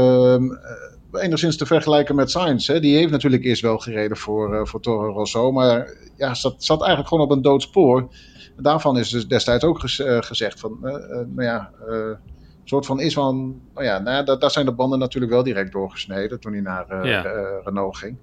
uh, 1.13 1.23
enigszins 1.23 1.57
te 1.57 1.67
vergelijken 1.67 2.15
met 2.15 2.31
Sainz. 2.31 2.67
Hè. 2.67 2.81
Die 2.81 2.97
heeft 2.97 3.11
natuurlijk 3.11 3.45
eerst 3.45 3.63
wel 3.63 3.79
gereden 3.79 4.17
voor, 4.17 4.69
voor 4.69 4.81
Toro 4.81 5.13
Rosso, 5.13 5.53
maar 5.53 5.95
ja, 6.17 6.35
zat, 6.35 6.65
zat 6.65 6.81
eigenlijk 6.81 7.09
gewoon 7.09 7.25
op 7.25 7.31
een 7.31 7.43
dood 7.43 7.63
spoor. 7.63 8.09
Daarvan 8.57 8.99
is 8.99 9.11
dus 9.11 9.29
destijds 9.29 9.65
ook 9.65 9.81
gez, 9.81 10.01
gezegd 10.05 10.61
van, 10.61 10.79
nou 10.81 11.43
ja, 11.43 11.71
een 11.87 12.19
soort 12.65 12.87
van 12.87 13.01
is 13.01 13.15
van, 13.15 13.61
nou 13.75 13.87
ja, 13.87 13.99
nou, 13.99 14.25
daar, 14.25 14.39
daar 14.39 14.51
zijn 14.51 14.67
de 14.67 14.73
banden 14.73 14.99
natuurlijk 14.99 15.33
wel 15.33 15.43
direct 15.43 15.73
doorgesneden 15.73 16.41
toen 16.41 16.53
hij 16.53 16.61
naar 16.61 17.07
ja. 17.07 17.23
Renault 17.65 17.97
ging. 17.97 18.17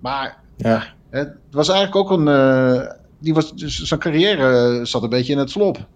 Maar 0.00 0.40
ja. 0.56 0.82
het 1.10 1.36
was 1.50 1.68
eigenlijk 1.68 1.96
ook 1.96 2.18
een 2.18 2.26
die 3.18 3.34
was, 3.34 3.54
dus 3.54 3.82
zijn 3.82 4.00
carrière 4.00 4.80
zat 4.84 5.02
een 5.02 5.08
beetje 5.08 5.32
in 5.32 5.38
het 5.38 5.50
slop. 5.50 5.86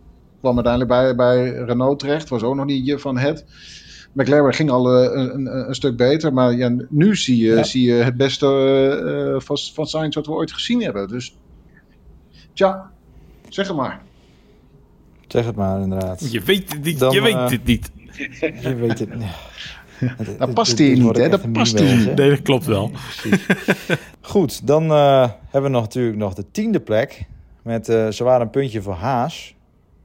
Kwam 0.40 0.54
uiteindelijk 0.54 0.92
bij, 0.92 1.14
bij 1.14 1.50
Renault 1.50 1.98
terecht. 1.98 2.28
Was 2.28 2.42
ook 2.42 2.54
nog 2.54 2.66
niet 2.66 3.00
van 3.00 3.18
het. 3.18 3.44
McLaren 4.12 4.54
ging 4.54 4.70
al 4.70 5.04
uh, 5.04 5.10
een, 5.12 5.68
een, 5.68 5.74
stuk 5.74 5.96
beter. 5.96 6.32
Maar 6.32 6.52
ja, 6.52 6.76
nu 6.88 7.16
zie 7.16 7.36
je, 7.36 7.54
ja. 7.54 7.62
zie 7.62 7.82
je 7.82 7.92
het 7.92 8.16
beste 8.16 8.46
uh, 9.34 9.40
van, 9.40 9.58
van 9.74 9.86
Sainz 9.86 10.14
wat 10.14 10.26
we 10.26 10.32
ooit 10.32 10.52
gezien 10.52 10.82
hebben. 10.82 11.08
Dus 11.08 11.36
tja, 12.52 12.90
zeg 13.48 13.66
het 13.66 13.76
maar. 13.76 14.00
Zeg 15.26 15.44
het 15.44 15.56
maar, 15.56 15.80
inderdaad. 15.80 16.32
Je 16.32 16.40
weet 16.40 16.72
het 16.72 16.84
niet. 16.84 16.98
Dan, 16.98 17.12
je 17.12 17.20
weet 17.20 17.50
het 17.50 17.64
niet. 17.64 17.90
Je 18.62 18.74
weet 18.74 18.98
het 18.98 19.14
niet. 19.14 19.28
Dat 20.38 20.54
past 20.54 20.78
hier 20.78 20.98
niet, 20.98 21.16
hè? 21.16 21.28
Dat 21.28 21.52
past 21.52 21.78
hier 21.78 21.96
niet. 21.96 22.14
Nee, 22.14 22.30
dat 22.30 22.42
klopt 22.42 22.64
wel. 22.64 22.90
Goed, 24.20 24.66
dan 24.66 24.84
uh, 24.84 25.28
hebben 25.40 25.70
we 25.70 25.76
nog 25.76 25.82
natuurlijk 25.82 26.16
nog 26.16 26.34
de 26.34 26.44
tiende 26.50 26.80
plek. 26.80 27.24
Met 27.62 27.88
uh, 27.88 28.08
zwaar 28.08 28.40
een 28.40 28.50
puntje 28.50 28.82
voor 28.82 28.94
Haas. 28.94 29.54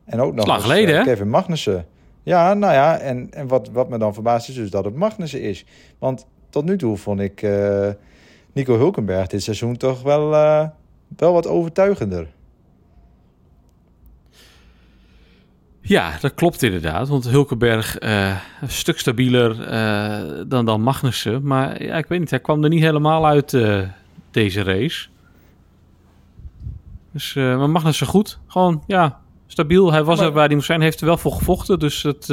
En 0.05 0.19
ook 0.19 0.33
nog 0.33 0.47
eens, 0.47 0.63
geleden, 0.63 0.95
uh, 0.95 1.03
Kevin 1.03 1.29
Magnussen. 1.29 1.85
Ja, 2.23 2.53
nou 2.53 2.73
ja, 2.73 2.97
en, 2.97 3.31
en 3.31 3.47
wat, 3.47 3.69
wat 3.69 3.89
me 3.89 3.97
dan 3.97 4.13
verbaast 4.13 4.49
is 4.49 4.55
dus 4.55 4.69
dat 4.69 4.85
het 4.85 4.95
Magnussen 4.95 5.41
is. 5.41 5.65
Want 5.99 6.27
tot 6.49 6.65
nu 6.65 6.77
toe 6.77 6.97
vond 6.97 7.19
ik 7.19 7.41
uh, 7.41 7.89
Nico 8.53 8.77
Hulkenberg 8.77 9.27
dit 9.27 9.43
seizoen 9.43 9.77
toch 9.77 10.01
wel, 10.01 10.33
uh, 10.33 10.67
wel 11.17 11.33
wat 11.33 11.47
overtuigender. 11.47 12.27
Ja, 15.81 16.17
dat 16.19 16.33
klopt 16.33 16.63
inderdaad. 16.63 17.07
Want 17.07 17.29
Hulkenberg 17.29 18.01
uh, 18.01 18.37
een 18.61 18.69
stuk 18.69 18.99
stabieler 18.99 19.57
dan, 20.47 20.65
dan 20.65 20.81
Magnussen. 20.81 21.47
Maar 21.47 21.83
ja, 21.83 21.97
ik 21.97 22.05
weet 22.05 22.19
niet, 22.19 22.29
hij 22.29 22.39
kwam 22.39 22.63
er 22.63 22.69
niet 22.69 22.81
helemaal 22.83 23.25
uit 23.25 23.57
deze 24.31 24.63
race. 24.63 25.07
Dus, 27.11 27.33
maar 27.33 27.69
Magnussen 27.69 28.07
goed. 28.07 28.39
Gewoon, 28.47 28.83
ja, 28.87 29.19
stabiel. 29.47 29.91
Hij 29.91 30.03
was 30.03 30.17
maar, 30.17 30.27
er 30.27 30.33
waar 30.33 30.45
hij 30.45 30.55
moest 30.55 30.67
zijn. 30.67 30.81
heeft 30.81 30.99
er 30.99 31.05
wel 31.05 31.17
voor 31.17 31.31
gevochten. 31.31 31.79
Dus 31.79 32.03
het... 32.03 32.25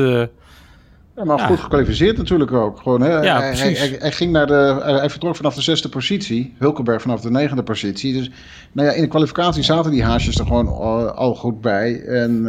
Ja, 1.17 1.25
maar 1.25 1.39
ja. 1.39 1.47
goed 1.47 1.61
gekwalificeerd 1.61 2.17
natuurlijk 2.17 2.53
ook. 2.53 2.79
Gewoon, 2.79 3.01
hè? 3.01 3.21
Ja, 3.21 3.41
hij, 3.41 3.55
hij, 3.57 3.73
hij, 3.73 3.97
hij, 3.99 4.13
ging 4.13 4.33
naar 4.33 4.47
de, 4.47 4.81
hij 4.85 5.11
vertrok 5.11 5.37
vanaf 5.37 5.55
de 5.55 5.63
zesde 5.63 5.89
positie. 5.89 6.55
Hulkenberg 6.59 7.03
vanaf 7.03 7.21
de 7.21 7.31
negende 7.31 7.63
positie. 7.63 8.13
Dus 8.13 8.31
nou 8.73 8.89
ja, 8.89 8.95
in 8.95 9.03
de 9.03 9.09
kwalificatie 9.09 9.63
zaten 9.63 9.91
die 9.91 10.05
haasjes 10.05 10.39
er 10.39 10.47
gewoon 10.47 10.69
al, 10.69 11.11
al 11.11 11.35
goed 11.35 11.61
bij. 11.61 12.01
En 12.01 12.47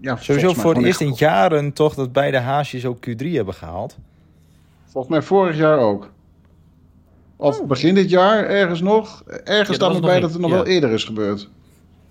ja, 0.00 0.16
Sowieso 0.16 0.54
voor 0.54 0.74
het 0.74 0.84
eerst 0.84 1.00
in 1.00 1.14
jaren 1.16 1.72
toch 1.72 1.94
dat 1.94 2.12
beide 2.12 2.38
haasjes 2.38 2.84
ook 2.84 3.06
Q3 3.08 3.26
hebben 3.30 3.54
gehaald. 3.54 3.96
Volgens 4.84 5.14
mij 5.14 5.22
vorig 5.22 5.56
jaar 5.56 5.78
ook. 5.78 6.10
Of 7.36 7.60
oh. 7.60 7.66
begin 7.66 7.94
dit 7.94 8.10
jaar 8.10 8.44
ergens 8.44 8.80
nog. 8.80 9.22
Ergens 9.44 9.68
ja, 9.68 9.74
staat 9.74 9.92
nog 9.92 10.00
bij 10.00 10.20
dat 10.20 10.32
het 10.32 10.40
nog 10.40 10.50
ja. 10.50 10.56
wel 10.56 10.66
eerder 10.66 10.90
is 10.90 11.04
gebeurd. 11.04 11.48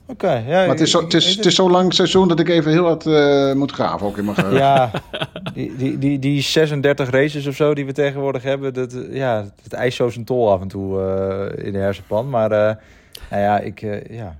Oké, 0.08 0.26
okay, 0.26 0.44
ja. 0.48 0.60
Maar 0.60 0.68
het 0.68 0.80
is, 0.80 0.91
zo, 0.91 1.02
het, 1.02 1.13
is, 1.13 1.36
het 1.36 1.46
is 1.46 1.56
zo 1.56 1.70
lang 1.70 1.94
seizoen 1.94 2.28
dat 2.28 2.39
ik 2.39 2.50
even 2.50 2.72
heel 2.72 2.84
wat 2.84 3.06
uh, 3.06 3.54
moet 3.54 3.72
graven 3.72 4.08
ook 4.08 4.18
in 4.18 4.24
mijn 4.26 4.36
geheugen. 4.36 4.60
Ja, 4.60 4.91
die, 5.54 5.76
die, 5.76 5.98
die, 5.98 6.20
die 6.20 6.41
36 6.41 7.10
races 7.10 7.48
of 7.48 7.56
zo 7.56 7.74
die 7.74 7.86
we 7.86 7.91
tegenwoordig 7.91 8.44
hebben, 8.44 8.74
dat, 8.74 8.98
ja, 9.10 9.46
het 9.63 9.74
eist 9.74 9.98
zo 9.98 10.10
zijn 10.10 10.26
tol 10.26 10.52
af 10.52 10.62
en 10.62 10.68
toe 10.68 11.00
uh, 11.00 11.65
in 11.65 11.72
de 11.72 11.80
hersenpan. 11.80 12.30
Maar 12.30 12.52
uh, 12.52 12.58
nou 13.30 13.41
ja, 13.41 13.60
ik, 13.60 13.80
ja, 14.10 14.38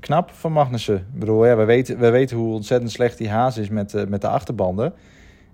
knap 0.00 0.30
van 0.30 0.52
Magnussen. 0.52 0.96
Ik 0.96 1.18
bedoel, 1.18 1.46
ja, 1.46 1.56
we, 1.56 1.64
weten, 1.64 1.98
we 1.98 2.10
weten 2.10 2.36
hoe 2.36 2.54
ontzettend 2.54 2.90
slecht 2.90 3.18
die 3.18 3.28
haas 3.28 3.58
is 3.58 3.68
met, 3.68 3.94
uh, 3.94 4.04
met 4.06 4.20
de 4.20 4.28
achterbanden. 4.28 4.92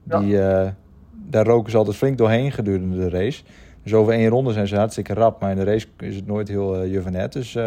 Die, 0.02 0.26
ja. 0.26 0.64
uh, 0.64 0.70
daar 1.12 1.46
roken 1.46 1.70
ze 1.70 1.76
altijd 1.76 1.96
flink 1.96 2.18
doorheen 2.18 2.52
gedurende 2.52 2.98
de 2.98 3.08
race. 3.08 3.42
Dus 3.82 3.94
over 3.94 4.12
één 4.12 4.28
ronde 4.28 4.52
zijn 4.52 4.66
ze 4.66 4.76
hartstikke 4.76 5.14
rap. 5.14 5.40
Maar 5.40 5.50
in 5.50 5.56
de 5.56 5.64
race 5.64 5.86
is 5.98 6.16
het 6.16 6.26
nooit 6.26 6.48
heel 6.48 6.84
uh, 6.84 6.92
juvenet. 6.92 7.32
Dus 7.32 7.58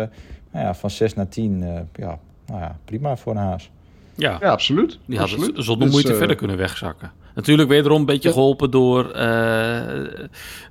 nou 0.58 0.70
ja, 0.70 0.76
van 0.76 0.89
6 0.89 1.13
naar 1.13 1.28
10, 1.28 1.60
ja, 1.96 2.20
nou 2.46 2.60
ja, 2.62 2.78
prima 2.86 3.17
voor 3.17 3.32
een 3.32 3.41
haas. 3.41 3.70
Ja, 4.15 4.38
ja 4.39 4.50
absoluut. 4.50 5.00
Die 5.06 5.20
had 5.20 5.30
het 5.30 5.52
zonder 5.56 5.89
moeite 5.89 6.10
dus, 6.10 6.17
verder 6.17 6.36
kunnen 6.36 6.58
wegzakken. 6.58 7.12
Natuurlijk 7.36 7.70
wederom 7.70 8.00
een 8.00 8.06
beetje 8.06 8.32
geholpen 8.32 8.72
door, 8.72 9.04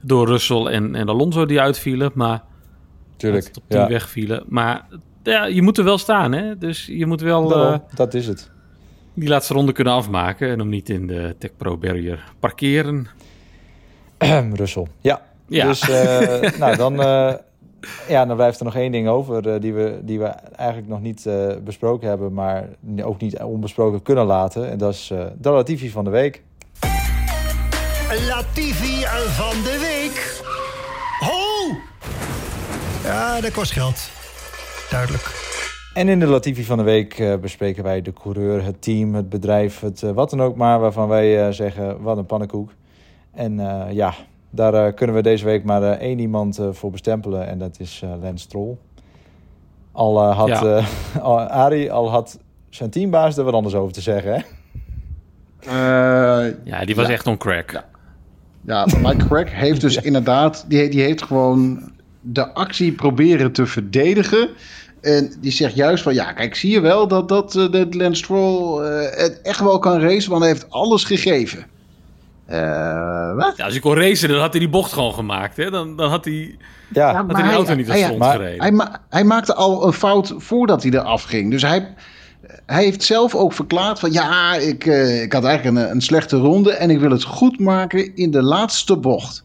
door 0.02 0.26
Russell 0.26 0.64
en, 0.64 0.94
en 0.94 1.08
Alonso 1.08 1.46
die 1.46 1.60
uitvielen. 1.60 2.10
Maar 2.14 2.42
Tuurlijk, 3.16 3.46
op 3.46 3.62
die 3.68 3.78
ja. 3.78 3.88
wegvielen. 3.88 4.44
Maar 4.48 4.86
ja, 5.22 5.44
je 5.44 5.62
moet 5.62 5.78
er 5.78 5.84
wel 5.84 5.98
staan, 5.98 6.32
hè? 6.32 6.58
Dus 6.58 6.86
je 6.86 7.06
moet 7.06 7.20
wel... 7.20 7.48
Daarom, 7.48 7.72
uh, 7.72 7.96
dat 7.96 8.14
is 8.14 8.26
het. 8.26 8.50
Die 9.14 9.28
laatste 9.28 9.54
ronde 9.54 9.72
kunnen 9.72 9.92
afmaken 9.92 10.50
en 10.50 10.58
hem 10.58 10.68
niet 10.68 10.88
in 10.88 11.06
de 11.06 11.34
Tech 11.38 11.56
Pro 11.56 11.76
Barrier 11.76 12.32
parkeren. 12.40 13.06
Russell, 14.52 14.86
ja. 15.00 15.22
ja. 15.48 15.66
Dus 15.66 15.88
uh, 15.88 16.58
nou, 16.60 16.76
dan, 16.76 17.00
uh, 17.00 17.34
ja, 18.08 18.26
dan 18.26 18.36
blijft 18.36 18.58
er 18.58 18.64
nog 18.64 18.74
één 18.74 18.92
ding 18.92 19.08
over 19.08 19.60
die, 19.60 19.74
we, 19.74 19.98
die 20.02 20.18
we 20.18 20.26
eigenlijk 20.56 20.88
nog 20.88 21.00
niet 21.00 21.28
besproken 21.64 22.08
hebben, 22.08 22.32
maar 22.32 22.68
ook 23.02 23.20
niet 23.20 23.38
onbesproken 23.38 24.02
kunnen 24.02 24.24
laten. 24.24 24.70
En 24.70 24.78
dat 24.78 24.92
is 24.92 25.12
de 25.38 25.50
Latifi 25.50 25.90
van 25.90 26.04
de 26.04 26.10
week. 26.10 26.42
Latifi 28.28 29.04
van 29.28 29.62
de 29.62 29.78
week. 29.80 30.42
Ho! 31.18 31.76
Ja, 33.04 33.40
dat 33.40 33.52
kost 33.52 33.72
geld. 33.72 34.10
Duidelijk. 34.90 35.44
En 35.94 36.08
in 36.08 36.20
de 36.20 36.26
Latifi 36.26 36.64
van 36.64 36.76
de 36.76 36.84
week 36.84 37.38
bespreken 37.40 37.82
wij 37.84 38.02
de 38.02 38.12
coureur, 38.12 38.64
het 38.64 38.82
team, 38.82 39.14
het 39.14 39.28
bedrijf, 39.28 39.80
het 39.80 40.00
wat 40.00 40.30
dan 40.30 40.42
ook 40.42 40.56
maar 40.56 40.80
waarvan 40.80 41.08
wij 41.08 41.52
zeggen 41.52 42.02
wat 42.02 42.16
een 42.16 42.26
pannenkoek. 42.26 42.70
En 43.32 43.56
ja, 43.92 44.14
daar 44.56 44.92
kunnen 44.92 45.16
we 45.16 45.22
deze 45.22 45.44
week 45.44 45.64
maar 45.64 45.82
één 45.82 46.18
iemand 46.18 46.60
voor 46.70 46.90
bestempelen 46.90 47.46
en 47.46 47.58
dat 47.58 47.76
is 47.80 48.02
Lance 48.22 48.44
Stroll. 48.44 48.76
Al 49.92 50.22
had 50.22 50.48
ja. 50.48 50.82
al, 51.22 51.40
Arie 51.40 51.92
al 51.92 52.10
had 52.10 52.38
zijn 52.70 52.90
teambaas 52.90 53.36
er 53.36 53.44
wat 53.44 53.54
anders 53.54 53.74
over 53.74 53.92
te 53.92 54.00
zeggen, 54.00 54.32
hè? 54.32 54.40
ja, 56.64 56.84
die 56.84 56.94
was 56.94 57.06
ja. 57.06 57.12
echt 57.12 57.26
on 57.26 57.36
crack. 57.36 57.70
Ja, 57.70 57.84
ja 58.66 58.86
Mike 58.98 59.26
Crack 59.26 59.48
heeft 59.48 59.80
dus 59.80 59.96
inderdaad, 60.10 60.64
die, 60.68 60.88
die 60.88 61.02
heeft 61.02 61.22
gewoon 61.22 61.92
de 62.20 62.54
actie 62.54 62.92
proberen 62.92 63.52
te 63.52 63.66
verdedigen 63.66 64.48
en 65.00 65.32
die 65.40 65.52
zegt 65.52 65.74
juist 65.74 66.02
van, 66.02 66.14
ja, 66.14 66.32
kijk, 66.32 66.54
zie 66.54 66.70
je 66.70 66.80
wel 66.80 67.08
dat, 67.08 67.28
dat, 67.28 67.52
dat 67.52 67.94
Lance 67.94 68.22
Stroll 68.22 68.84
uh, 68.84 69.00
het 69.10 69.40
echt 69.42 69.60
wel 69.60 69.78
kan 69.78 70.00
racen, 70.00 70.30
want 70.30 70.42
hij 70.42 70.52
heeft 70.52 70.70
alles 70.70 71.04
gegeven. 71.04 71.66
Uh, 72.50 73.34
wat? 73.34 73.56
Ja, 73.56 73.64
als 73.64 73.72
hij 73.72 73.82
kon 73.82 73.94
racen, 73.94 74.28
dan 74.28 74.38
had 74.38 74.50
hij 74.50 74.60
die 74.60 74.68
bocht 74.68 74.92
gewoon 74.92 75.14
gemaakt. 75.14 75.56
Hè? 75.56 75.70
Dan, 75.70 75.96
dan 75.96 76.10
had 76.10 76.24
hij, 76.24 76.56
ja, 76.88 77.14
had 77.14 77.32
hij 77.32 77.42
de 77.42 77.54
auto 77.54 77.74
niet 77.74 77.90
als 77.90 77.98
stond 78.00 78.24
gereden. 78.24 78.60
Hij, 78.60 78.72
ma 78.72 79.00
hij 79.08 79.24
maakte 79.24 79.54
al 79.54 79.86
een 79.86 79.92
fout 79.92 80.34
voordat 80.36 80.82
hij 80.82 80.92
eraf 80.92 81.22
ging. 81.22 81.50
Dus 81.50 81.62
hij, 81.62 81.94
hij 82.66 82.84
heeft 82.84 83.02
zelf 83.02 83.34
ook 83.34 83.52
verklaard 83.52 83.98
van, 83.98 84.12
ja, 84.12 84.54
ik, 84.54 84.84
ik 85.22 85.32
had 85.32 85.44
eigenlijk 85.44 85.76
een, 85.76 85.90
een 85.90 86.00
slechte 86.00 86.36
ronde 86.36 86.72
en 86.72 86.90
ik 86.90 87.00
wil 87.00 87.10
het 87.10 87.24
goed 87.24 87.58
maken 87.58 88.16
in 88.16 88.30
de 88.30 88.42
laatste 88.42 88.96
bocht. 88.96 89.44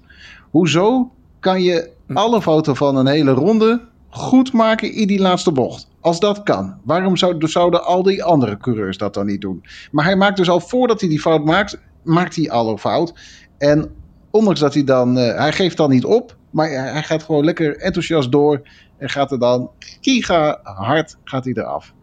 Hoezo 0.49 1.11
kan 1.39 1.61
je 1.61 1.89
alle 2.13 2.41
fouten 2.41 2.75
van 2.75 2.95
een 2.95 3.07
hele 3.07 3.31
ronde 3.31 3.81
goed 4.09 4.53
maken 4.53 4.93
in 4.93 5.07
die 5.07 5.19
laatste 5.19 5.51
bocht. 5.51 5.87
Als 5.99 6.19
dat 6.19 6.43
kan. 6.43 6.75
Waarom 6.83 7.17
zou, 7.17 7.47
zouden 7.47 7.85
al 7.85 8.03
die 8.03 8.23
andere 8.23 8.57
coureurs 8.57 8.97
dat 8.97 9.13
dan 9.13 9.25
niet 9.25 9.41
doen? 9.41 9.63
Maar 9.91 10.05
hij 10.05 10.15
maakt 10.15 10.37
dus 10.37 10.49
al 10.49 10.59
voordat 10.59 10.99
hij 10.99 11.09
die 11.09 11.19
fout 11.19 11.45
maakt, 11.45 11.79
maakt 12.03 12.35
hij 12.35 12.51
al 12.51 12.69
een 12.69 12.77
fout. 12.77 13.13
En 13.57 13.95
ondanks 14.31 14.59
dat 14.59 14.73
hij 14.73 14.83
dan, 14.83 15.17
uh, 15.17 15.35
hij 15.37 15.51
geeft 15.51 15.77
dan 15.77 15.89
niet 15.89 16.05
op, 16.05 16.35
maar 16.49 16.69
hij 16.69 17.03
gaat 17.03 17.23
gewoon 17.23 17.45
lekker 17.45 17.77
enthousiast 17.77 18.31
door 18.31 18.61
en 18.97 19.09
gaat 19.09 19.31
er 19.31 19.39
dan 19.39 19.69
giga 20.01 20.59
hard 20.63 21.17
gaat 21.23 21.43
hij 21.43 21.53
eraf. 21.53 21.93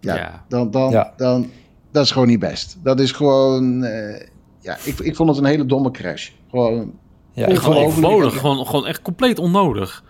Ja, 0.00 0.16
ja. 0.16 0.44
Dan, 0.48 0.70
dan, 0.70 0.90
ja. 0.90 1.12
dan, 1.16 1.50
dat 1.90 2.04
is 2.04 2.10
gewoon 2.10 2.28
niet 2.28 2.38
best. 2.38 2.78
Dat 2.82 3.00
is 3.00 3.12
gewoon, 3.12 3.84
uh, 3.84 4.20
ja, 4.60 4.76
ik, 4.84 4.98
ik 4.98 5.16
vond 5.16 5.28
het 5.28 5.38
een 5.38 5.44
hele 5.44 5.66
domme 5.66 5.90
crash. 5.90 6.30
Gewoon 6.50 6.92
ja, 7.32 7.54
gewoon 7.54 7.84
onnodig. 7.84 8.36
Gewoon, 8.36 8.66
gewoon 8.66 8.86
echt 8.86 9.02
compleet 9.02 9.38
onnodig. 9.38 10.04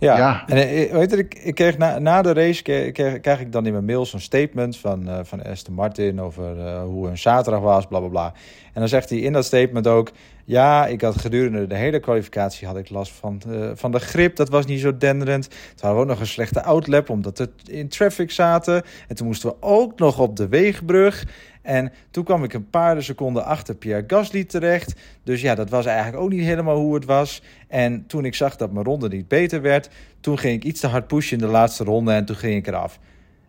Ja, 0.00 0.42
en 0.46 0.56
eh, 0.56 0.92
weet 0.92 1.10
je, 1.10 1.16
ik, 1.16 1.34
ik 1.34 1.54
kreeg 1.54 1.78
na, 1.78 1.98
na 1.98 2.22
de 2.22 2.32
race 2.32 2.62
kreeg, 2.62 3.20
krijg 3.20 3.40
ik 3.40 3.52
dan 3.52 3.66
in 3.66 3.72
mijn 3.72 3.84
mail 3.84 4.06
zo'n 4.06 4.20
statement 4.20 4.76
van, 4.76 5.08
uh, 5.08 5.18
van 5.22 5.42
Aston 5.42 5.74
Martin 5.74 6.20
over 6.20 6.56
uh, 6.56 6.82
hoe 6.82 7.06
hun 7.06 7.18
zaterdag 7.18 7.60
was, 7.60 7.86
bla 7.86 7.98
bla 7.98 8.08
bla. 8.08 8.32
En 8.72 8.80
dan 8.80 8.88
zegt 8.88 9.10
hij 9.10 9.18
in 9.18 9.32
dat 9.32 9.44
statement 9.44 9.86
ook: 9.86 10.10
Ja, 10.44 10.86
ik 10.86 11.00
had 11.00 11.20
gedurende 11.20 11.66
de 11.66 11.74
hele 11.74 12.00
kwalificatie 12.00 12.66
had 12.66 12.76
ik 12.76 12.90
last 12.90 13.12
van, 13.12 13.42
uh, 13.48 13.70
van 13.74 13.92
de 13.92 14.00
grip. 14.00 14.36
Dat 14.36 14.48
was 14.48 14.66
niet 14.66 14.80
zo 14.80 14.96
denderend. 14.96 15.48
Toen 15.48 15.58
hadden 15.74 15.94
we 15.94 16.02
ook 16.02 16.08
nog 16.08 16.20
een 16.20 16.26
slechte 16.26 16.62
outlap 16.62 17.10
omdat 17.10 17.38
we 17.38 17.50
in 17.66 17.88
traffic 17.88 18.30
zaten. 18.30 18.82
En 19.08 19.16
toen 19.16 19.26
moesten 19.26 19.48
we 19.48 19.56
ook 19.60 19.98
nog 19.98 20.18
op 20.18 20.36
de 20.36 20.48
weegbrug. 20.48 21.24
En 21.62 21.92
toen 22.10 22.24
kwam 22.24 22.44
ik 22.44 22.52
een 22.52 22.70
paar 22.70 23.02
seconden 23.02 23.44
achter 23.44 23.74
Pierre 23.74 24.04
Gasly 24.06 24.44
terecht. 24.44 24.94
Dus 25.22 25.40
ja, 25.40 25.54
dat 25.54 25.70
was 25.70 25.86
eigenlijk 25.86 26.22
ook 26.22 26.30
niet 26.30 26.44
helemaal 26.44 26.76
hoe 26.76 26.94
het 26.94 27.04
was. 27.04 27.42
En 27.68 28.06
toen 28.06 28.24
ik 28.24 28.34
zag 28.34 28.56
dat 28.56 28.72
mijn 28.72 28.84
ronde 28.84 29.08
niet 29.08 29.28
beter 29.28 29.62
werd, 29.62 29.88
toen 30.20 30.38
ging 30.38 30.54
ik 30.54 30.64
iets 30.64 30.80
te 30.80 30.86
hard 30.86 31.06
pushen 31.06 31.38
in 31.38 31.44
de 31.44 31.50
laatste 31.50 31.84
ronde 31.84 32.12
en 32.12 32.24
toen 32.24 32.36
ging 32.36 32.56
ik 32.56 32.66
eraf. 32.66 32.98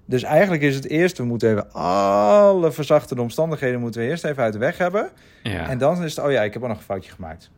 Dus 0.06 0.24
eigenlijk 0.24 0.64
is 0.64 0.76
het 0.76 0.88
eerst, 0.88 1.18
we 1.18 1.24
moeten 1.24 1.50
even 1.50 1.72
alle 1.74 2.72
verzachtende 2.72 3.22
omstandigheden 3.22 3.80
moeten 3.80 4.02
we 4.02 4.08
eerst 4.08 4.24
even 4.24 4.44
uit 4.44 4.54
de 4.54 4.60
weg 4.60 4.78
hebben. 4.78 5.10
Ja. 5.44 5.70
En 5.70 5.78
dan 5.78 6.04
is 6.04 6.16
het, 6.16 6.26
oh 6.26 6.32
ja, 6.32 6.44
ik 6.44 6.54
heb 6.54 6.62
ook 6.62 6.68
nog 6.68 6.78
een 6.78 6.84
foutje 6.84 7.12
gemaakt. 7.12 7.50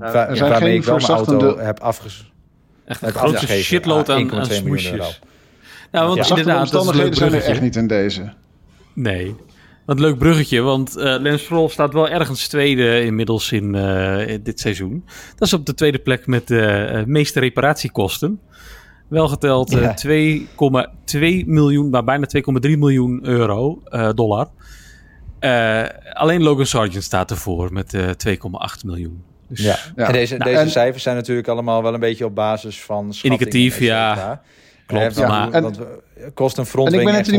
Uh, 0.00 0.14
er 0.14 0.36
zijn 0.36 0.50
waarmee 0.50 0.74
ik 0.74 0.84
wel 0.84 0.96
mijn 0.96 1.10
auto 1.10 1.58
heb 1.58 1.80
afges... 1.80 2.32
Echt 2.84 3.02
een 3.02 3.12
grote 3.12 3.46
shitload 3.46 4.10
aan, 4.10 4.32
aan, 4.32 4.50
aan 4.50 4.78
Nou, 5.90 6.06
want 6.06 6.28
ja. 6.28 6.36
inderdaad, 6.36 6.60
omstandigheden 6.60 7.14
zijn 7.14 7.32
er 7.32 7.42
echt 7.42 7.60
niet 7.60 7.76
in 7.76 7.86
deze. 7.86 8.32
Nee. 8.92 9.36
Wat 9.86 9.98
leuk 10.00 10.18
bruggetje, 10.18 10.60
want 10.60 10.96
uh, 10.96 11.02
Lance 11.02 11.38
Stroll 11.38 11.68
staat 11.68 11.92
wel 11.92 12.08
ergens 12.08 12.48
tweede 12.48 13.04
inmiddels 13.04 13.52
in 13.52 13.74
uh, 13.74 14.38
dit 14.42 14.60
seizoen. 14.60 15.04
Dat 15.36 15.48
is 15.48 15.52
op 15.52 15.66
de 15.66 15.74
tweede 15.74 15.98
plek 15.98 16.26
met 16.26 16.48
de 16.48 16.90
uh, 16.92 17.04
meeste 17.04 17.40
reparatiekosten. 17.40 18.40
Wel 19.08 19.28
geteld 19.28 19.70
ja. 19.70 19.94
2,2 20.06 21.46
miljoen, 21.46 21.90
maar 21.90 22.04
bijna 22.04 22.26
2,3 22.36 22.70
miljoen 22.78 23.26
euro, 23.26 23.82
dollar. 24.14 24.48
alleen 26.12 26.42
Logan 26.42 26.66
Sargent 26.66 27.04
staat 27.04 27.30
ervoor 27.30 27.72
met 27.72 27.96
2,8 27.96 28.84
miljoen. 28.84 29.22
Dus, 29.48 29.60
ja. 29.60 29.78
ja. 29.96 30.06
en 30.06 30.12
deze, 30.12 30.36
nou, 30.36 30.50
deze 30.50 30.62
en... 30.62 30.70
cijfers 30.70 31.02
zijn 31.02 31.16
natuurlijk 31.16 31.48
allemaal 31.48 31.82
wel 31.82 31.94
een 31.94 32.00
beetje 32.00 32.24
op 32.24 32.34
basis 32.34 32.82
van 32.82 33.14
Indicatief, 33.22 33.78
ja. 33.78 34.42
Klopt, 34.86 35.16
ja, 35.16 35.28
maar, 35.28 35.52
en, 35.52 35.62
want 35.62 35.78
kost 36.34 36.58
een 36.58 36.66
frontwing 36.66 37.10
echt 37.10 37.30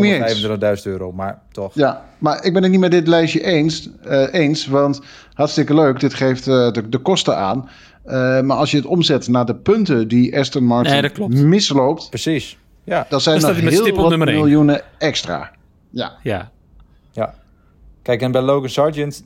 25.000 0.80 0.84
euro, 0.84 1.12
maar 1.12 1.42
toch. 1.52 1.74
Ja, 1.74 2.06
maar 2.18 2.46
ik 2.46 2.54
ben 2.54 2.62
het 2.62 2.72
niet 2.72 2.80
met 2.80 2.92
dit 2.92 3.08
lijstje 3.08 3.44
eens, 3.44 3.90
uh, 4.06 4.34
eens 4.34 4.68
want 4.68 5.02
hartstikke 5.34 5.74
leuk, 5.74 6.00
dit 6.00 6.14
geeft 6.14 6.48
uh, 6.48 6.72
de, 6.72 6.90
de, 6.90 6.98
kosten 6.98 7.38
aan. 7.38 7.70
Uh, 8.06 8.42
maar 8.42 8.58
als 8.58 8.72
je 8.72 8.78
het 8.78 8.86
omzet 8.86 9.28
naar 9.28 9.46
de 9.46 9.56
punten 9.56 10.08
die 10.08 10.38
Aston 10.38 10.64
Martin 10.64 11.12
nee, 11.28 11.44
misloopt... 11.44 12.10
Precies, 12.10 12.58
ja. 12.84 13.06
Dan 13.10 13.22
zijn 13.22 13.44
er 13.44 13.56
heel 13.56 13.96
wat 13.96 14.18
miljoenen 14.18 14.82
extra. 14.98 15.52
Ja. 15.90 16.18
ja. 16.24 16.52
Ja. 17.12 17.34
Kijk, 18.02 18.22
en 18.22 18.32
bij 18.32 18.42
Logan 18.42 18.70
Sargent... 18.70 19.26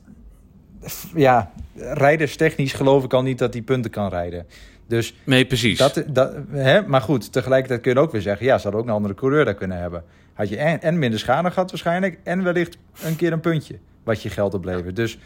Ja, 1.14 1.50
rijderstechnisch 1.76 2.72
geloof 2.72 3.04
ik 3.04 3.12
al 3.12 3.22
niet 3.22 3.38
dat 3.38 3.52
hij 3.52 3.62
punten 3.62 3.90
kan 3.90 4.08
rijden. 4.08 4.46
Dus 4.92 5.14
nee, 5.24 5.44
precies. 5.44 5.78
Dat, 5.78 6.04
dat, 6.06 6.32
hè? 6.50 6.86
Maar 6.86 7.00
goed, 7.00 7.32
tegelijkertijd 7.32 7.80
kun 7.80 7.92
je 7.92 7.98
ook 7.98 8.12
weer 8.12 8.20
zeggen... 8.20 8.46
ja, 8.46 8.56
ze 8.56 8.62
hadden 8.62 8.80
ook 8.80 8.86
een 8.86 8.94
andere 8.94 9.14
coureur 9.14 9.44
daar 9.44 9.54
kunnen 9.54 9.78
hebben. 9.78 10.04
Had 10.34 10.48
je 10.48 10.56
en, 10.56 10.80
en 10.80 10.98
minder 10.98 11.18
schade 11.18 11.50
gehad 11.50 11.70
waarschijnlijk... 11.70 12.18
en 12.22 12.42
wellicht 12.42 12.76
een 13.02 13.16
keer 13.16 13.32
een 13.32 13.40
puntje 13.40 13.78
wat 14.04 14.22
je 14.22 14.30
geld 14.30 14.54
oplevert. 14.54 14.96
Dus 14.96 15.18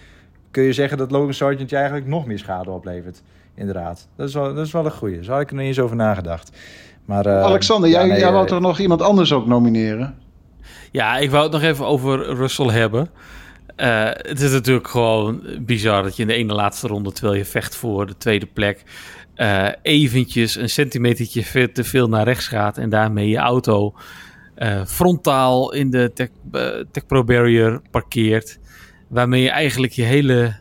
kun 0.50 0.62
je 0.62 0.72
zeggen 0.72 0.98
dat 0.98 1.10
Logan 1.10 1.34
Sargent 1.34 1.70
je 1.70 1.76
eigenlijk 1.76 2.06
nog 2.06 2.26
meer 2.26 2.38
schade 2.38 2.70
oplevert. 2.70 3.22
Inderdaad, 3.54 4.08
dat 4.16 4.28
is 4.28 4.34
wel, 4.34 4.54
dat 4.54 4.66
is 4.66 4.72
wel 4.72 4.84
een 4.84 4.90
goeie. 4.90 5.24
Zo 5.24 5.32
had 5.32 5.40
ik 5.40 5.50
er 5.50 5.56
niet 5.56 5.66
eens 5.66 5.78
over 5.78 5.96
nagedacht. 5.96 6.56
Maar, 7.04 7.26
uh, 7.26 7.42
Alexander, 7.42 7.90
jij, 7.90 8.06
nee, 8.06 8.18
jij 8.18 8.32
wou 8.32 8.46
toch 8.46 8.60
nog 8.60 8.78
iemand 8.78 9.02
anders 9.02 9.32
ook 9.32 9.46
nomineren? 9.46 10.14
Ja, 10.90 11.16
ik 11.16 11.30
wou 11.30 11.42
het 11.42 11.52
nog 11.52 11.62
even 11.62 11.86
over 11.86 12.34
Russell 12.34 12.68
hebben. 12.68 13.08
Uh, 13.76 14.04
het 14.04 14.40
is 14.40 14.52
natuurlijk 14.52 14.88
gewoon 14.88 15.42
bizar 15.60 16.02
dat 16.02 16.16
je 16.16 16.22
in 16.22 16.28
de 16.28 16.34
ene 16.34 16.54
laatste 16.54 16.86
ronde, 16.86 17.12
terwijl 17.12 17.36
je 17.36 17.44
vecht 17.44 17.76
voor 17.76 18.06
de 18.06 18.16
tweede 18.16 18.46
plek, 18.46 18.82
uh, 19.36 19.68
eventjes 19.82 20.56
een 20.56 20.68
centimetertje 20.68 21.72
te 21.72 21.84
veel 21.84 22.08
naar 22.08 22.24
rechts 22.24 22.48
gaat 22.48 22.78
en 22.78 22.90
daarmee 22.90 23.28
je 23.28 23.36
auto 23.36 23.94
uh, 24.58 24.84
frontaal 24.84 25.72
in 25.72 25.90
de 25.90 26.10
Tech, 26.14 26.28
uh, 26.52 26.84
Tech 26.90 27.06
Pro 27.06 27.24
Barrier 27.24 27.80
parkeert. 27.90 28.58
Waarmee 29.08 29.42
je 29.42 29.50
eigenlijk 29.50 29.92
je 29.92 30.02
hele 30.02 30.56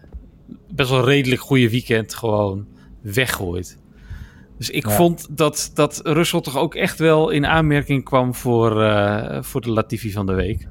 best 0.74 0.90
wel 0.90 1.06
redelijk 1.06 1.42
goede 1.42 1.70
weekend 1.70 2.14
gewoon 2.14 2.66
weggooit. 3.02 3.78
Dus 4.58 4.70
ik 4.70 4.88
ja. 4.88 4.92
vond 4.92 5.28
dat, 5.30 5.72
dat 5.74 6.00
Russell 6.04 6.42
toch 6.42 6.58
ook 6.58 6.76
echt 6.76 7.00
wel 7.00 7.30
in 7.30 7.46
aanmerking 7.46 8.04
kwam 8.04 8.36
voor, 8.36 8.72
voor 9.44 9.62
de 9.62 9.70
Latifi 9.70 10.12
van 10.12 10.26
de 10.26 10.34
week. 10.34 10.68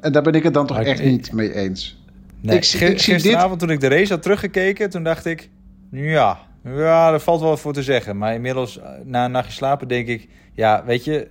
En 0.00 0.12
daar 0.12 0.22
ben 0.22 0.34
ik 0.34 0.42
het 0.42 0.54
dan 0.54 0.66
toch 0.66 0.80
echt 0.80 1.02
niet 1.02 1.32
mee 1.32 1.54
eens. 1.54 1.98
Nee, 2.40 2.56
ik, 2.56 2.64
ik, 2.64 3.00
gisteravond 3.00 3.50
dit... 3.50 3.68
toen 3.68 3.70
ik 3.70 3.80
de 3.80 3.88
race 3.88 4.12
had 4.12 4.22
teruggekeken, 4.22 4.90
toen 4.90 5.02
dacht 5.02 5.24
ik... 5.24 5.50
Ja, 5.90 6.38
ja, 6.64 7.12
er 7.12 7.20
valt 7.20 7.40
wel 7.40 7.48
wat 7.48 7.60
voor 7.60 7.72
te 7.72 7.82
zeggen. 7.82 8.16
Maar 8.18 8.34
inmiddels, 8.34 8.78
eh, 8.78 8.90
na 9.04 9.24
een 9.24 9.30
nachtje 9.30 9.52
slapen, 9.52 9.88
denk 9.88 10.08
ik... 10.08 10.28
Ja, 10.52 10.84
weet 10.84 11.04
je, 11.04 11.28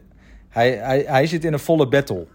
hij, 0.49 0.71
hij, 0.71 1.03
hij 1.07 1.27
zit 1.27 1.43
in 1.43 1.53
een 1.53 1.59
volle 1.59 1.87
battle. 1.87 2.27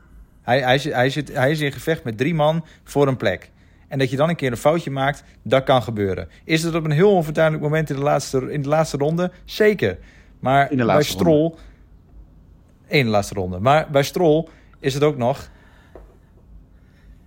Hij, 0.43 0.61
hij, 0.61 0.79
hij, 0.83 1.11
zit, 1.11 1.35
hij 1.35 1.51
is 1.51 1.61
in 1.61 1.73
gevecht 1.73 2.05
met 2.05 2.19
drie 2.19 2.35
man 2.35 2.65
voor 2.85 3.09
een 3.09 3.17
plek. 3.17 3.51
En 3.89 3.99
dat 3.99 4.11
je 4.11 4.17
dan 4.17 4.29
een 4.29 4.37
keer 4.37 4.51
een 4.51 4.57
foutje 4.57 4.91
maakt, 4.91 5.25
dat 5.43 5.65
kan 5.65 5.83
gebeuren. 5.83 6.29
Is 6.45 6.63
het 6.63 6.75
op 6.75 6.85
een 6.85 6.91
heel 6.91 7.13
onvertuinlijk 7.13 7.63
moment 7.63 7.91
in 7.91 7.97
de 7.97 8.03
laatste, 8.03 8.53
in 8.53 8.63
de 8.63 8.69
laatste 8.69 8.97
ronde? 8.97 9.31
Zeker. 9.45 9.99
Maar 10.41 10.71
bij 10.77 11.03
Strol... 11.03 11.57
In 12.87 13.05
de 13.05 13.11
laatste 13.11 13.35
ronde. 13.35 13.59
Maar 13.59 13.91
bij 13.91 14.03
Strol 14.03 14.49
is 14.81 14.95
het 14.95 15.03
ook 15.03 15.17
nog 15.17 15.51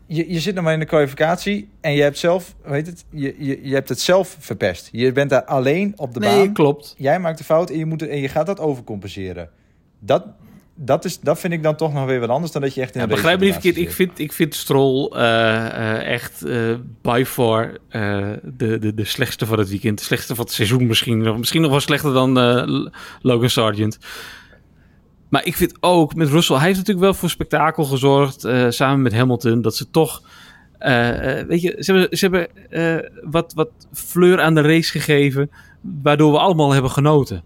je, 0.08 0.34
je 0.34 0.40
zit 0.40 0.56
nog 0.56 0.64
maar 0.64 0.74
in 0.74 0.80
de 0.80 0.86
kwalificatie 0.86 1.70
en 1.82 1.94
je 1.94 2.02
hebt 2.02 2.18
zelf, 2.18 2.56
weet 2.64 2.88
het, 2.88 3.06
je, 3.10 3.36
je, 3.38 3.60
je 3.64 3.74
hebt 3.74 3.90
het 3.90 4.00
zelf 4.00 4.36
verpest. 4.40 4.90
Je 4.92 5.12
bent 5.12 5.30
daar 5.30 5.44
alleen 5.44 5.94
op 5.96 6.14
de 6.14 6.20
nee, 6.20 6.46
baan. 6.46 6.54
klopt. 6.54 6.96
Jij 6.98 7.20
maakt 7.20 7.38
de 7.38 7.44
fout 7.44 7.70
en 7.70 7.78
je, 7.78 7.86
moet, 7.86 8.08
en 8.08 8.20
je 8.20 8.30
gaat 8.30 8.46
dat 8.46 8.60
overcompenseren. 8.60 9.50
Dat, 10.00 10.26
dat, 10.76 11.06
is, 11.06 11.20
dat 11.20 11.40
vind 11.40 11.54
ik 11.54 11.64
dan 11.64 11.76
toch 11.76 11.94
nog 11.94 12.06
weer 12.06 12.20
wat 12.20 12.30
anders 12.30 12.52
dan 12.52 12.62
dat 12.62 12.74
je 12.74 12.82
echt 12.82 12.96
in 12.96 13.02
ja, 13.02 13.08
Begrijp 13.08 13.40
me 13.40 13.46
niet 13.46 13.54
verkeerd. 13.54 13.78
Ik 13.78 13.92
vind, 13.92 14.20
ik 14.20 14.34
vind 14.34 14.56
Stroll 14.56 15.12
uh, 15.16 16.14
echt 16.14 16.46
uh, 16.46 16.76
by 17.02 17.24
far 17.28 17.78
de, 17.90 18.78
de, 18.80 18.94
de 18.94 19.06
slechtste 19.06 19.46
van 19.46 19.60
het 19.60 19.70
weekend. 19.70 19.98
De 19.98 20.04
slechtste 20.04 20.36
van 20.36 20.46
het 20.46 20.54
seizoen 20.54 20.88
misschien. 20.88 21.38
Misschien 21.40 21.62
nog 21.62 21.72
wel 21.72 21.80
slechter 21.80 22.14
dan 22.14 22.32
Logan 23.22 23.50
Sargent. 23.50 23.98
Maar 25.30 25.46
ik 25.46 25.56
vind 25.56 25.78
ook 25.80 26.16
met 26.16 26.30
Russell, 26.30 26.56
hij 26.56 26.66
heeft 26.66 26.78
natuurlijk 26.78 27.06
wel 27.06 27.14
voor 27.14 27.30
spektakel 27.30 27.84
gezorgd. 27.84 28.48
samen 28.70 29.02
met 29.02 29.14
Hamilton. 29.14 29.62
Dat 29.62 29.76
ze 29.76 29.90
toch. 29.90 30.22
weet 31.48 31.62
je, 31.62 31.76
ze 31.80 31.92
hebben, 31.92 32.18
ze 32.18 32.26
hebben 32.26 32.48
wat, 33.32 33.54
wat 33.54 33.70
fleur 33.94 34.42
aan 34.42 34.56
de 34.56 34.62
race 34.62 34.92
gegeven. 34.92 35.50
Waardoor 36.02 36.32
we 36.32 36.40
allemaal 36.40 36.72
hebben 36.72 36.92
genoten. 36.92 37.44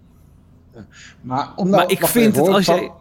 Maar, 1.21 1.49
nou, 1.55 1.69
maar 1.69 1.91
ik 1.91 2.07
vind 2.07 2.35
het 2.35 2.47
als 2.47 2.65
jij. 2.65 2.91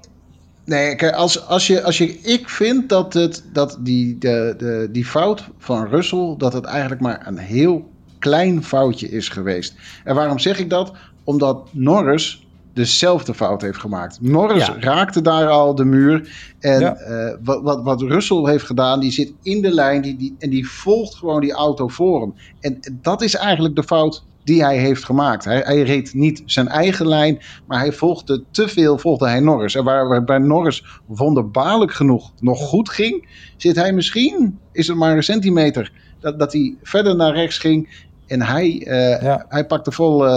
Nee, 0.64 0.97
kijk, 0.97 1.14
als, 1.14 1.47
als, 1.47 1.66
je, 1.66 1.83
als 1.83 1.99
je, 1.99 2.18
ik 2.18 2.49
vind 2.49 2.89
dat, 2.89 3.12
het, 3.12 3.45
dat 3.53 3.78
die, 3.81 4.18
de, 4.18 4.55
de, 4.59 4.89
die 4.93 5.05
fout 5.05 5.49
van 5.59 5.87
Russell, 5.87 6.35
dat 6.39 6.53
het 6.53 6.64
eigenlijk 6.64 7.01
maar 7.01 7.26
een 7.26 7.39
heel 7.39 7.91
klein 8.18 8.64
foutje 8.64 9.11
is 9.11 9.28
geweest. 9.28 9.74
En 10.05 10.14
waarom 10.14 10.39
zeg 10.39 10.59
ik 10.59 10.70
dat? 10.70 10.93
Omdat 11.24 11.68
Norris 11.72 12.47
dezelfde 12.73 13.35
fout 13.35 13.62
heeft 13.62 13.79
gemaakt. 13.79 14.21
Norris 14.21 14.71
raakte 14.79 15.23
daar 15.23 15.49
al 15.49 15.75
de 15.75 15.85
muur. 15.85 16.29
En 16.59 16.97
eh, 16.97 17.37
wat, 17.43 17.62
wat, 17.62 17.83
wat 17.83 18.03
Russell 18.03 18.45
heeft 18.45 18.64
gedaan, 18.64 19.01
die 19.01 19.11
zit 19.11 19.33
in 19.43 19.62
de 19.62 19.75
lijn 19.75 20.03
die, 20.03 20.16
die, 20.16 20.37
en 20.39 20.51
die 20.51 20.68
volgt 20.68 21.14
gewoon 21.14 21.41
die 21.41 21.53
auto 21.53 21.89
voor 21.89 22.21
hem. 22.21 22.35
En 22.61 22.81
dat 23.03 23.23
is 23.23 23.35
eigenlijk 23.35 23.77
de 23.77 23.83
fout 23.83 24.25
die 24.45 24.62
hij 24.62 24.79
heeft 24.79 25.05
gemaakt. 25.05 25.45
Hij, 25.45 25.61
hij, 25.61 25.83
reed 25.83 26.14
niet 26.14 26.43
zijn 26.47 26.68
eigen 26.68 27.09
lijn, 27.09 27.41
maar 27.66 27.79
hij 27.79 27.93
volgde 27.93 28.45
te 28.51 28.68
veel, 28.68 28.99
volgde 28.99 29.29
hij 29.29 29.41
Norris. 29.41 29.75
En 29.75 29.85
waar, 29.85 30.09
waar 30.09 30.25
bij 30.25 30.39
Norris 30.39 30.85
wonderbaarlijk 31.07 31.93
genoeg 31.93 32.33
nog 32.41 32.59
goed 32.59 32.89
ging, 32.89 33.29
zit 33.57 33.77
hij 33.77 33.93
misschien, 33.93 34.59
is 34.73 34.87
het 34.87 34.97
maar 34.97 35.16
een 35.16 35.23
centimeter, 35.23 35.93
dat, 36.21 36.39
dat 36.39 36.53
hij 36.53 36.77
verder 36.83 37.16
naar 37.16 37.35
rechts 37.35 37.59
ging. 37.59 38.09
En 38.31 38.43
hij, 38.43 38.87
uh, 38.87 39.37
hij 39.49 39.66
pakte 39.66 39.93
vol, 39.93 40.26
uh, 40.26 40.33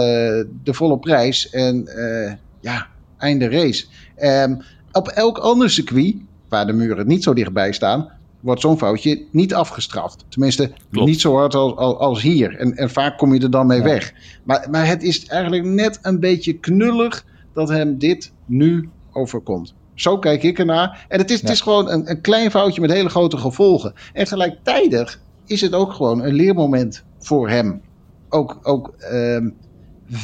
de 0.62 0.74
volle 0.74 0.98
prijs. 0.98 1.50
En 1.50 1.88
uh, 1.96 2.32
ja, 2.60 2.86
einde 3.18 3.48
race. 3.48 3.86
Um, 4.22 4.62
op 4.92 5.08
elk 5.08 5.38
ander 5.38 5.70
circuit, 5.70 6.16
waar 6.48 6.66
de 6.66 6.72
muren 6.72 7.06
niet 7.06 7.22
zo 7.22 7.34
dichtbij 7.34 7.72
staan, 7.72 8.08
wordt 8.40 8.60
zo'n 8.60 8.78
foutje 8.78 9.24
niet 9.30 9.54
afgestraft. 9.54 10.24
Tenminste, 10.28 10.70
niet 10.90 11.20
zo 11.20 11.36
hard 11.36 11.54
als, 11.54 11.74
als, 11.76 12.22
hier. 12.22 12.56
En, 12.56 12.76
en, 12.76 12.90
vaak 12.90 13.18
kom 13.18 13.34
je 13.34 13.40
er 13.40 13.50
dan 13.50 13.66
mee 13.66 13.82
weg. 13.82 14.12
Maar, 14.44 14.66
maar 14.70 14.86
het 14.86 15.02
is 15.02 15.26
eigenlijk 15.26 15.64
net 15.64 15.98
een 16.02 16.20
beetje 16.20 16.52
knullig 16.52 17.24
dat 17.52 17.68
hem 17.68 17.98
dit 17.98 18.32
nu 18.44 18.88
overkomt. 19.12 19.74
Zo 19.94 20.18
kijk 20.18 20.42
ik 20.42 20.58
ernaar. 20.58 21.06
En 21.08 21.18
het 21.18 21.30
is, 21.30 21.40
het 21.40 21.50
is 21.50 21.60
gewoon 21.60 21.90
een, 21.90 22.10
een 22.10 22.20
klein 22.20 22.50
foutje 22.50 22.80
met 22.80 22.92
hele 22.92 23.08
grote 23.08 23.36
gevolgen. 23.36 23.94
En 24.12 24.26
gelijktijdig 24.26 25.20
is 25.46 25.60
het 25.60 25.74
ook 25.74 25.92
gewoon 25.92 26.22
een 26.22 26.34
leermoment 26.34 27.04
voor 27.24 27.48
hem. 27.48 27.80
Ook, 28.28 28.58
ook 28.62 28.94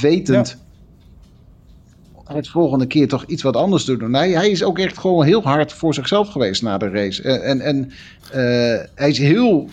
wetend 0.01 0.59
het 2.33 2.49
volgende 2.49 2.87
keer 2.87 3.09
toch 3.09 3.25
iets 3.25 3.43
wat 3.43 3.57
anders 3.57 3.85
te 3.85 3.97
doen. 3.97 4.15
Hij, 4.15 4.31
hij 4.31 4.51
is 4.51 4.65
ook 4.65 4.79
echt 4.79 4.99
gewoon 4.99 5.25
heel 5.25 5.43
hard 5.43 5.73
voor 5.73 5.95
zichzelf 5.95 6.29
geweest 6.29 6.63
na 6.63 6.79
de 6.79 6.89
race. 6.89 7.23
En, 7.23 7.61
en 7.61 7.85
uh, 7.87 8.33
hij 8.95 9.09
is 9.09 9.19
heel 9.19 9.69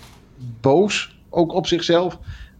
boos, 0.61 1.17
ook 1.29 1.53
op 1.53 1.67
zichzelf. 1.67 2.17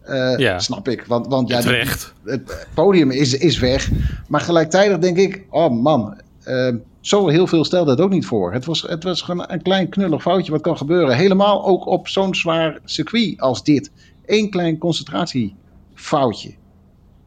Uh, 0.10 0.38
ja. 0.38 0.60
Snap 0.60 0.88
ik. 0.88 1.06
Want, 1.08 1.28
want 1.28 1.50
ja, 1.50 1.62
het, 1.62 2.14
het 2.24 2.68
podium 2.74 3.12
is, 3.12 3.38
is 3.38 3.60
weg. 3.60 3.90
Maar 4.28 4.42
gelijktijdig 4.42 4.98
denk 4.98 5.18
ik, 5.18 5.44
oh 5.50 5.82
man, 5.82 6.22
uh, 6.48 6.76
zo 7.02 7.28
heel 7.28 7.48
veel 7.48 7.66
stelde 7.66 7.92
het 7.92 8.02
ook 8.02 8.10
niet 8.10 8.26
voor. 8.26 8.54
Het 8.54 8.66
was, 8.66 8.82
het 8.82 9.04
was 9.04 9.22
gewoon 9.22 9.46
een 9.48 9.62
klein 9.62 9.90
knullig 9.90 10.22
foutje 10.22 10.52
wat 10.52 10.62
kan 10.62 10.78
gebeuren. 10.78 11.16
Helemaal 11.16 11.66
ook 11.66 11.86
op 11.86 12.08
zo'n 12.08 12.36
zwaar 12.36 12.80
circuit 12.86 13.40
als 13.40 13.64
dit. 13.64 13.92
Eén 14.28 14.50
klein 14.50 14.78
concentratiefoutje. 14.78 16.56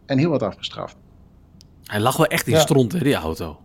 En 0.07 0.18
heel 0.18 0.30
wat 0.30 0.42
afgestraft. 0.42 0.96
Hij 1.84 2.01
lag 2.01 2.16
wel 2.16 2.26
echt 2.26 2.46
in 2.46 2.53
ja. 2.53 2.61
stront, 2.61 2.92
hè, 2.92 2.98
die 2.98 3.14
auto. 3.14 3.59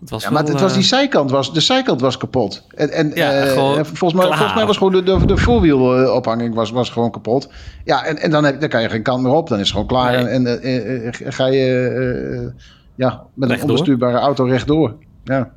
Het 0.00 0.10
was 0.10 0.22
ja, 0.22 0.30
maar 0.30 0.44
het 0.44 0.60
was 0.60 0.72
die 0.72 0.82
eh, 0.82 0.88
zijkant 0.88 1.30
was, 1.30 1.52
de 1.52 1.60
zijkant 1.60 2.00
was 2.00 2.16
kapot. 2.16 2.66
En, 2.74 2.90
en 2.90 3.10
ja, 3.14 3.46
uh, 3.46 3.52
volgens, 3.52 4.12
mij, 4.12 4.26
volgens 4.26 4.54
mij 4.54 4.66
was 4.66 4.76
gewoon 4.76 4.92
de, 4.92 5.02
de, 5.02 5.26
de 5.26 5.36
voorwielophanging 5.36 6.54
was, 6.54 6.70
was 6.70 6.90
gewoon 6.90 7.10
kapot. 7.10 7.52
Ja, 7.84 8.04
en, 8.04 8.18
en 8.18 8.30
dan, 8.30 8.44
heb, 8.44 8.60
dan 8.60 8.68
kan 8.68 8.82
je 8.82 8.88
geen 8.88 9.02
kant 9.02 9.22
meer 9.22 9.32
op. 9.32 9.48
Dan 9.48 9.58
is 9.58 9.64
het 9.64 9.72
gewoon 9.72 9.86
klaar. 9.86 10.12
Nee. 10.12 10.32
En, 10.32 10.62
en 10.62 11.04
uh, 11.04 11.32
ga 11.32 11.46
je 11.46 12.52
ja, 12.94 13.26
met 13.34 13.50
een 13.50 13.60
onbestuurbare 13.62 14.18
auto 14.18 14.44
rechtdoor. 14.44 14.96
Ja. 15.24 15.50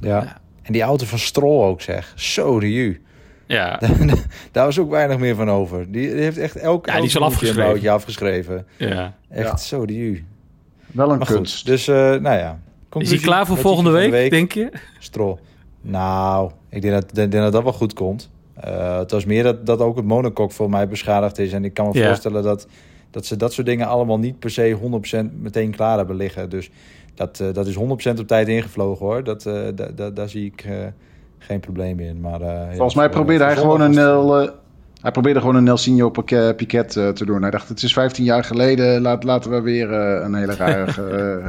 ja. 0.00 0.40
En 0.62 0.72
die 0.72 0.82
auto 0.82 1.06
van 1.06 1.18
Stroll 1.18 1.64
ook 1.64 1.80
zeg. 1.80 2.12
Zo 2.16 2.60
de. 2.60 3.00
Ja. 3.46 3.80
Daar 4.52 4.64
was 4.64 4.78
ook 4.78 4.90
weinig 4.90 5.18
meer 5.18 5.34
van 5.34 5.50
over. 5.50 5.92
Die, 5.92 6.14
die 6.14 6.22
heeft 6.22 6.38
echt 6.38 6.56
elk, 6.56 6.86
ja, 6.86 6.96
die 6.96 7.04
is 7.04 7.16
al 7.16 7.24
afgeschreven. 7.24 7.90
afgeschreven. 7.90 8.66
Ja. 8.76 9.14
Echt 9.28 9.60
zo 9.60 9.86
de 9.86 9.94
ju. 9.94 10.24
Wel 10.86 11.12
een 11.12 11.18
kunst. 11.18 11.66
dus 11.66 11.88
uh, 11.88 11.96
nou 11.96 12.38
ja. 12.38 12.58
Is 12.98 13.10
hij 13.10 13.18
klaar 13.18 13.46
voor 13.46 13.56
volgende 13.56 13.90
week, 13.90 14.30
denk 14.30 14.52
je? 14.52 14.70
Strol. 14.98 15.38
Nou, 15.80 16.50
ik 16.68 16.82
denk 16.82 16.94
dat, 16.94 17.14
denk 17.14 17.32
dat 17.32 17.52
dat 17.52 17.62
wel 17.62 17.72
goed 17.72 17.92
komt. 17.92 18.30
Uh, 18.64 18.98
het 18.98 19.10
was 19.10 19.24
meer 19.24 19.42
dat, 19.42 19.66
dat 19.66 19.80
ook 19.80 19.96
het 19.96 20.04
monocoque 20.04 20.54
voor 20.54 20.70
mij 20.70 20.88
beschadigd 20.88 21.38
is. 21.38 21.52
En 21.52 21.64
ik 21.64 21.74
kan 21.74 21.88
me 21.88 21.98
ja. 21.98 22.06
voorstellen 22.06 22.42
dat, 22.42 22.66
dat 23.10 23.26
ze 23.26 23.36
dat 23.36 23.52
soort 23.52 23.66
dingen 23.66 23.86
allemaal 23.86 24.18
niet 24.18 24.38
per 24.38 24.50
se 24.50 24.76
100% 25.30 25.40
meteen 25.40 25.70
klaar 25.70 25.96
hebben 25.96 26.16
liggen. 26.16 26.50
Dus 26.50 26.70
dat, 27.14 27.40
uh, 27.40 27.52
dat 27.52 27.66
is 27.66 27.76
100% 27.76 27.78
op 28.18 28.26
tijd 28.26 28.48
ingevlogen 28.48 29.06
hoor. 29.06 29.24
Dat, 29.24 29.46
uh, 29.46 29.54
daar 30.14 30.28
zie 30.28 30.44
ik 30.44 30.64
geen 31.44 31.60
probleem 31.60 32.00
in. 32.00 32.20
Maar, 32.20 32.40
Volgens 32.74 32.94
ja, 32.94 33.00
mij 33.00 33.08
probeerde 33.08 33.44
hij 33.44 33.56
gewoon 33.56 33.80
een 33.80 34.52
hij 35.04 35.12
probeerde 35.12 35.40
gewoon 35.40 35.54
een 35.54 35.64
Nelsinho 35.64 36.10
Piquet 36.56 36.94
uh, 36.96 37.08
te 37.08 37.24
doen. 37.24 37.42
Hij 37.42 37.50
dacht, 37.50 37.68
het 37.68 37.82
is 37.82 37.92
15 37.92 38.24
jaar 38.24 38.44
geleden, 38.44 39.02
laat, 39.02 39.24
laten 39.24 39.50
we 39.50 39.60
weer 39.60 39.92
een 39.92 40.34
hele 40.34 40.54
rare 40.54 40.92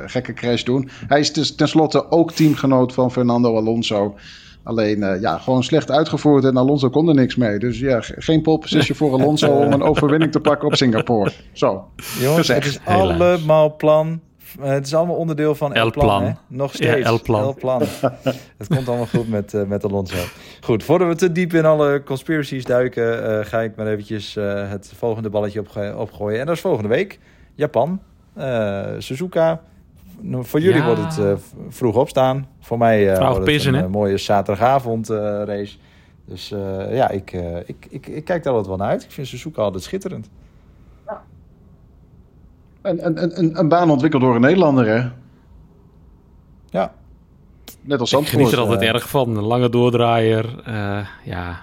gekke 0.16 0.34
crash 0.34 0.64
doen. 0.64 0.90
Hij 1.08 1.20
is 1.20 1.56
tenslotte 1.56 2.12
ook 2.12 2.32
teamgenoot 2.32 2.94
van 2.94 3.12
Fernando 3.12 3.56
Alonso. 3.56 4.16
Alleen, 4.64 5.20
ja, 5.20 5.38
gewoon 5.38 5.64
slecht 5.64 5.92
uitgevoerd 5.92 6.44
en 6.44 6.58
Alonso 6.58 6.90
kon 6.90 7.08
er 7.08 7.16
niks 7.16 7.36
mee. 7.36 7.60
Dus 7.60 7.80
ja, 7.80 8.00
geen 8.02 8.42
pole 8.42 8.58
position 8.58 8.98
voor 8.98 9.12
Alonso 9.12 9.48
om 9.66 9.72
een 9.72 9.84
overwinning 9.84 10.32
te 10.32 10.40
pakken 10.40 10.68
op 10.68 10.76
Singapore. 10.76 11.32
Zo, 11.54 11.86
Jongens, 12.20 12.48
het 12.48 12.66
is 12.66 12.80
allemaal 12.86 13.76
plan 13.76 14.20
eh, 14.62 14.70
het 14.70 14.86
is 14.86 14.96
allemaal 14.96 15.16
onderdeel 15.16 15.56
van 15.56 15.74
El 15.74 15.92
Plan. 15.92 16.08
Plan 16.08 16.38
Nog 16.48 16.74
steeds. 16.74 16.98
Ja, 16.98 17.04
El 17.04 17.22
Plan. 17.22 17.42
El 17.42 17.54
Plan. 17.54 17.82
het 18.58 18.68
komt 18.68 18.88
allemaal 18.88 19.06
goed 19.06 19.30
met, 19.30 19.54
uh, 19.54 19.64
met 19.64 19.84
Alonso. 19.84 20.18
Goed, 20.62 20.84
voordat 20.84 21.08
we 21.08 21.16
te 21.16 21.32
diep 21.32 21.54
in 21.54 21.66
alle 21.66 22.04
conspiracies 22.04 22.64
duiken, 22.64 23.24
uh, 23.24 23.46
ga 23.46 23.62
ik 23.62 23.76
maar 23.76 23.88
eventjes 23.88 24.34
het 24.70 24.94
volgende 24.98 25.30
balletje 25.30 25.60
op, 25.60 25.96
opgooien. 25.98 26.40
En 26.40 26.46
dat 26.46 26.56
is 26.56 26.62
volgende 26.62 26.90
week. 26.90 27.20
Japan. 27.56 28.00
Suzuka. 28.98 29.62
Voor 30.32 30.60
jullie 30.60 30.82
ja. 30.82 30.86
wordt 30.86 31.16
het 31.16 31.40
vroeg 31.70 31.96
opstaan. 31.96 32.48
Voor 32.60 32.78
mij 32.78 33.18
wordt 33.18 33.52
het 33.52 33.66
een 33.66 33.92
mooie 33.92 34.18
zaterdagavond 34.18 35.10
race. 35.10 35.78
Dus 36.26 36.50
ja, 36.90 37.10
ik, 37.10 37.32
ik, 37.66 37.86
ik, 37.90 38.08
ik, 38.08 38.26
kijk 38.26 38.44
daar 38.44 38.54
wat 38.54 38.68
wel 38.68 38.78
naar 38.78 38.90
uit. 38.90 39.04
Ik 39.04 39.12
vind 39.12 39.28
Suzuka 39.28 39.62
altijd 39.62 39.84
schitterend. 39.84 40.30
Een, 42.86 43.06
een, 43.06 43.40
een, 43.40 43.60
een 43.60 43.68
baan 43.68 43.90
ontwikkeld 43.90 44.22
door 44.22 44.36
een 44.36 44.42
Nederlander, 44.42 44.86
hè? 44.88 45.10
Ja. 46.70 46.94
Net 47.82 48.00
als 48.00 48.10
Zandvoort. 48.10 48.34
Ik 48.34 48.40
geniet 48.40 48.54
er 48.54 48.60
altijd 48.60 48.82
uh, 48.82 48.88
erg 48.88 49.10
van. 49.10 49.38
Een 49.38 49.44
lange 49.44 49.70
doordraaier. 49.70 50.64
Uh, 50.68 51.08
ja, 51.24 51.60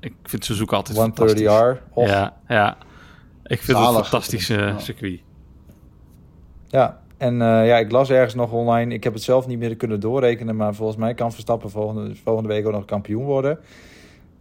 ik 0.00 0.14
vind 0.22 0.44
ze 0.44 0.54
zoeken 0.54 0.76
altijd 0.76 0.96
130 0.96 1.40
R. 1.40 2.00
Ja, 2.00 2.36
ja. 2.48 2.76
Ik 3.44 3.62
vind 3.62 3.78
Zalig. 3.78 3.88
het 3.88 3.98
een 3.98 4.04
fantastische 4.04 4.54
ja. 4.54 4.78
circuit. 4.78 5.20
Ja, 6.66 7.00
en 7.16 7.32
uh, 7.34 7.66
ja, 7.66 7.76
ik 7.76 7.90
las 7.90 8.10
ergens 8.10 8.34
nog 8.34 8.52
online. 8.52 8.94
Ik 8.94 9.04
heb 9.04 9.12
het 9.12 9.22
zelf 9.22 9.46
niet 9.46 9.58
meer 9.58 9.76
kunnen 9.76 10.00
doorrekenen. 10.00 10.56
Maar 10.56 10.74
volgens 10.74 10.98
mij 10.98 11.14
kan 11.14 11.32
Verstappen 11.32 11.70
volgende, 11.70 12.14
volgende 12.24 12.48
week 12.48 12.66
ook 12.66 12.72
nog 12.72 12.84
kampioen 12.84 13.24
worden. 13.24 13.58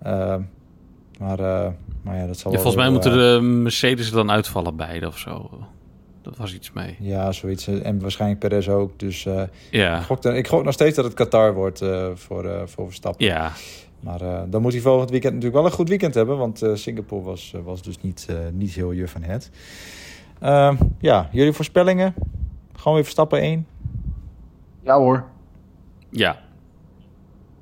Uh, 0.06 0.36
maar, 1.20 1.38
maar 2.02 2.18
ja, 2.18 2.28
dat 2.28 2.38
zal 2.38 2.52
ja, 2.52 2.58
Volgens 2.58 2.84
mij 2.84 2.92
moeten 2.92 3.12
de 3.12 3.42
Mercedes 3.42 4.08
er 4.10 4.16
dan 4.16 4.32
uitvallen 4.32 4.76
beide 4.76 5.08
of 5.08 5.18
zo. 5.18 5.50
Dat 6.22 6.38
was 6.38 6.54
iets 6.54 6.72
mee. 6.72 6.96
Ja, 7.00 7.32
zoiets. 7.32 7.68
En 7.68 8.02
waarschijnlijk 8.02 8.40
Perez 8.40 8.68
ook. 8.68 9.00
Dus 9.00 9.26
uh, 9.26 9.42
ja. 9.72 9.98
ik, 10.00 10.04
gok, 10.04 10.26
ik 10.26 10.48
gok 10.48 10.64
nog 10.64 10.74
steeds 10.74 10.96
dat 10.96 11.06
het 11.06 11.14
Qatar 11.14 11.54
wordt 11.54 11.82
uh, 11.82 12.08
voor, 12.14 12.46
uh, 12.46 12.62
voor 12.66 12.86
Verstappen. 12.86 13.26
Ja. 13.26 13.52
Maar 14.00 14.50
dan 14.50 14.62
moet 14.62 14.72
hij 14.72 14.82
volgend 14.82 15.10
weekend 15.10 15.34
natuurlijk 15.34 15.62
wel 15.62 15.72
een 15.72 15.78
goed 15.78 15.90
weekend 15.90 16.14
hebben. 16.14 16.38
Want 16.38 16.62
Singapore 16.74 17.24
was, 17.24 17.54
was 17.64 17.82
dus 17.82 18.02
niet, 18.02 18.28
niet 18.54 18.74
heel 18.74 18.94
juf 18.94 19.12
van 19.12 19.24
het. 19.24 19.52
Ehm, 20.40 20.76
ja, 21.00 21.30
jullie 21.32 21.54
voorspellingen? 21.54 22.14
Gewoon 22.76 22.94
weer 22.94 23.04
Verstappen 23.04 23.40
1? 23.40 23.68
Ja 24.84 24.98
hoor. 24.98 25.26
Ja. 26.10 26.40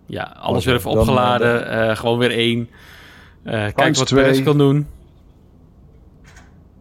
Ja, 0.06 0.24
alles 0.24 0.66
weer 0.66 0.76
even 0.76 0.92
opgeladen. 0.92 1.98
gewoon 1.98 2.18
weer 2.18 2.32
één. 2.32 2.70
kijk 3.44 3.96
wat 3.96 4.10
Perez 4.14 4.44
kan 4.44 4.58
doen. 4.58 4.88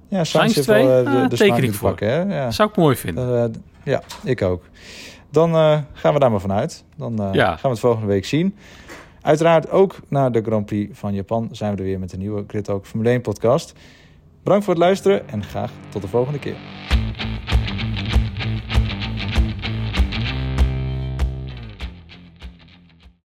Ja, 0.09 0.24
Sainz 0.24 0.54
heeft 0.54 0.66
wel 0.66 0.98
uh, 0.98 1.12
de, 1.12 1.18
ah, 1.18 1.28
de 1.28 1.36
teken 1.36 1.62
ik 1.62 1.74
voor. 1.74 1.88
Pakken, 1.88 2.09
hè? 2.09 2.36
Ja. 2.36 2.50
Zou 2.50 2.68
ik 2.68 2.76
mooi 2.76 2.96
vinden. 2.96 3.52
Uh, 3.52 3.61
ja, 3.84 4.02
ik 4.24 4.42
ook. 4.42 4.62
dan 5.30 5.52
gaan 5.92 6.12
we 6.12 6.18
daar 6.18 6.30
maar 6.30 6.40
vanuit. 6.40 6.84
Dan 6.96 7.18
gaan 7.34 7.56
we 7.62 7.68
het 7.68 7.78
volgende 7.78 8.06
week 8.06 8.24
zien. 8.24 8.54
Uiteraard 9.22 9.70
ook 9.70 9.96
na 10.09 10.30
de 10.30 10.42
Grand 10.42 10.66
Prix 10.66 10.98
van 10.98 11.14
Japan 11.14 11.48
zijn 11.52 11.72
we 11.72 11.78
er 11.78 11.84
weer 11.84 11.98
met 11.98 12.12
een 12.12 12.18
nieuwe 12.18 12.44
Grid 12.46 12.64
Talk 12.64 12.86
Formule 12.86 13.11
1 13.11 13.20
podcast. 13.20 13.74
Bedankt 14.42 14.64
voor 14.64 14.74
het 14.74 14.82
luisteren 14.82 15.28
en 15.28 15.44
graag 15.44 15.70
tot 15.88 16.02
de 16.02 16.09
volgende 16.09 16.38
keer. 16.38 16.56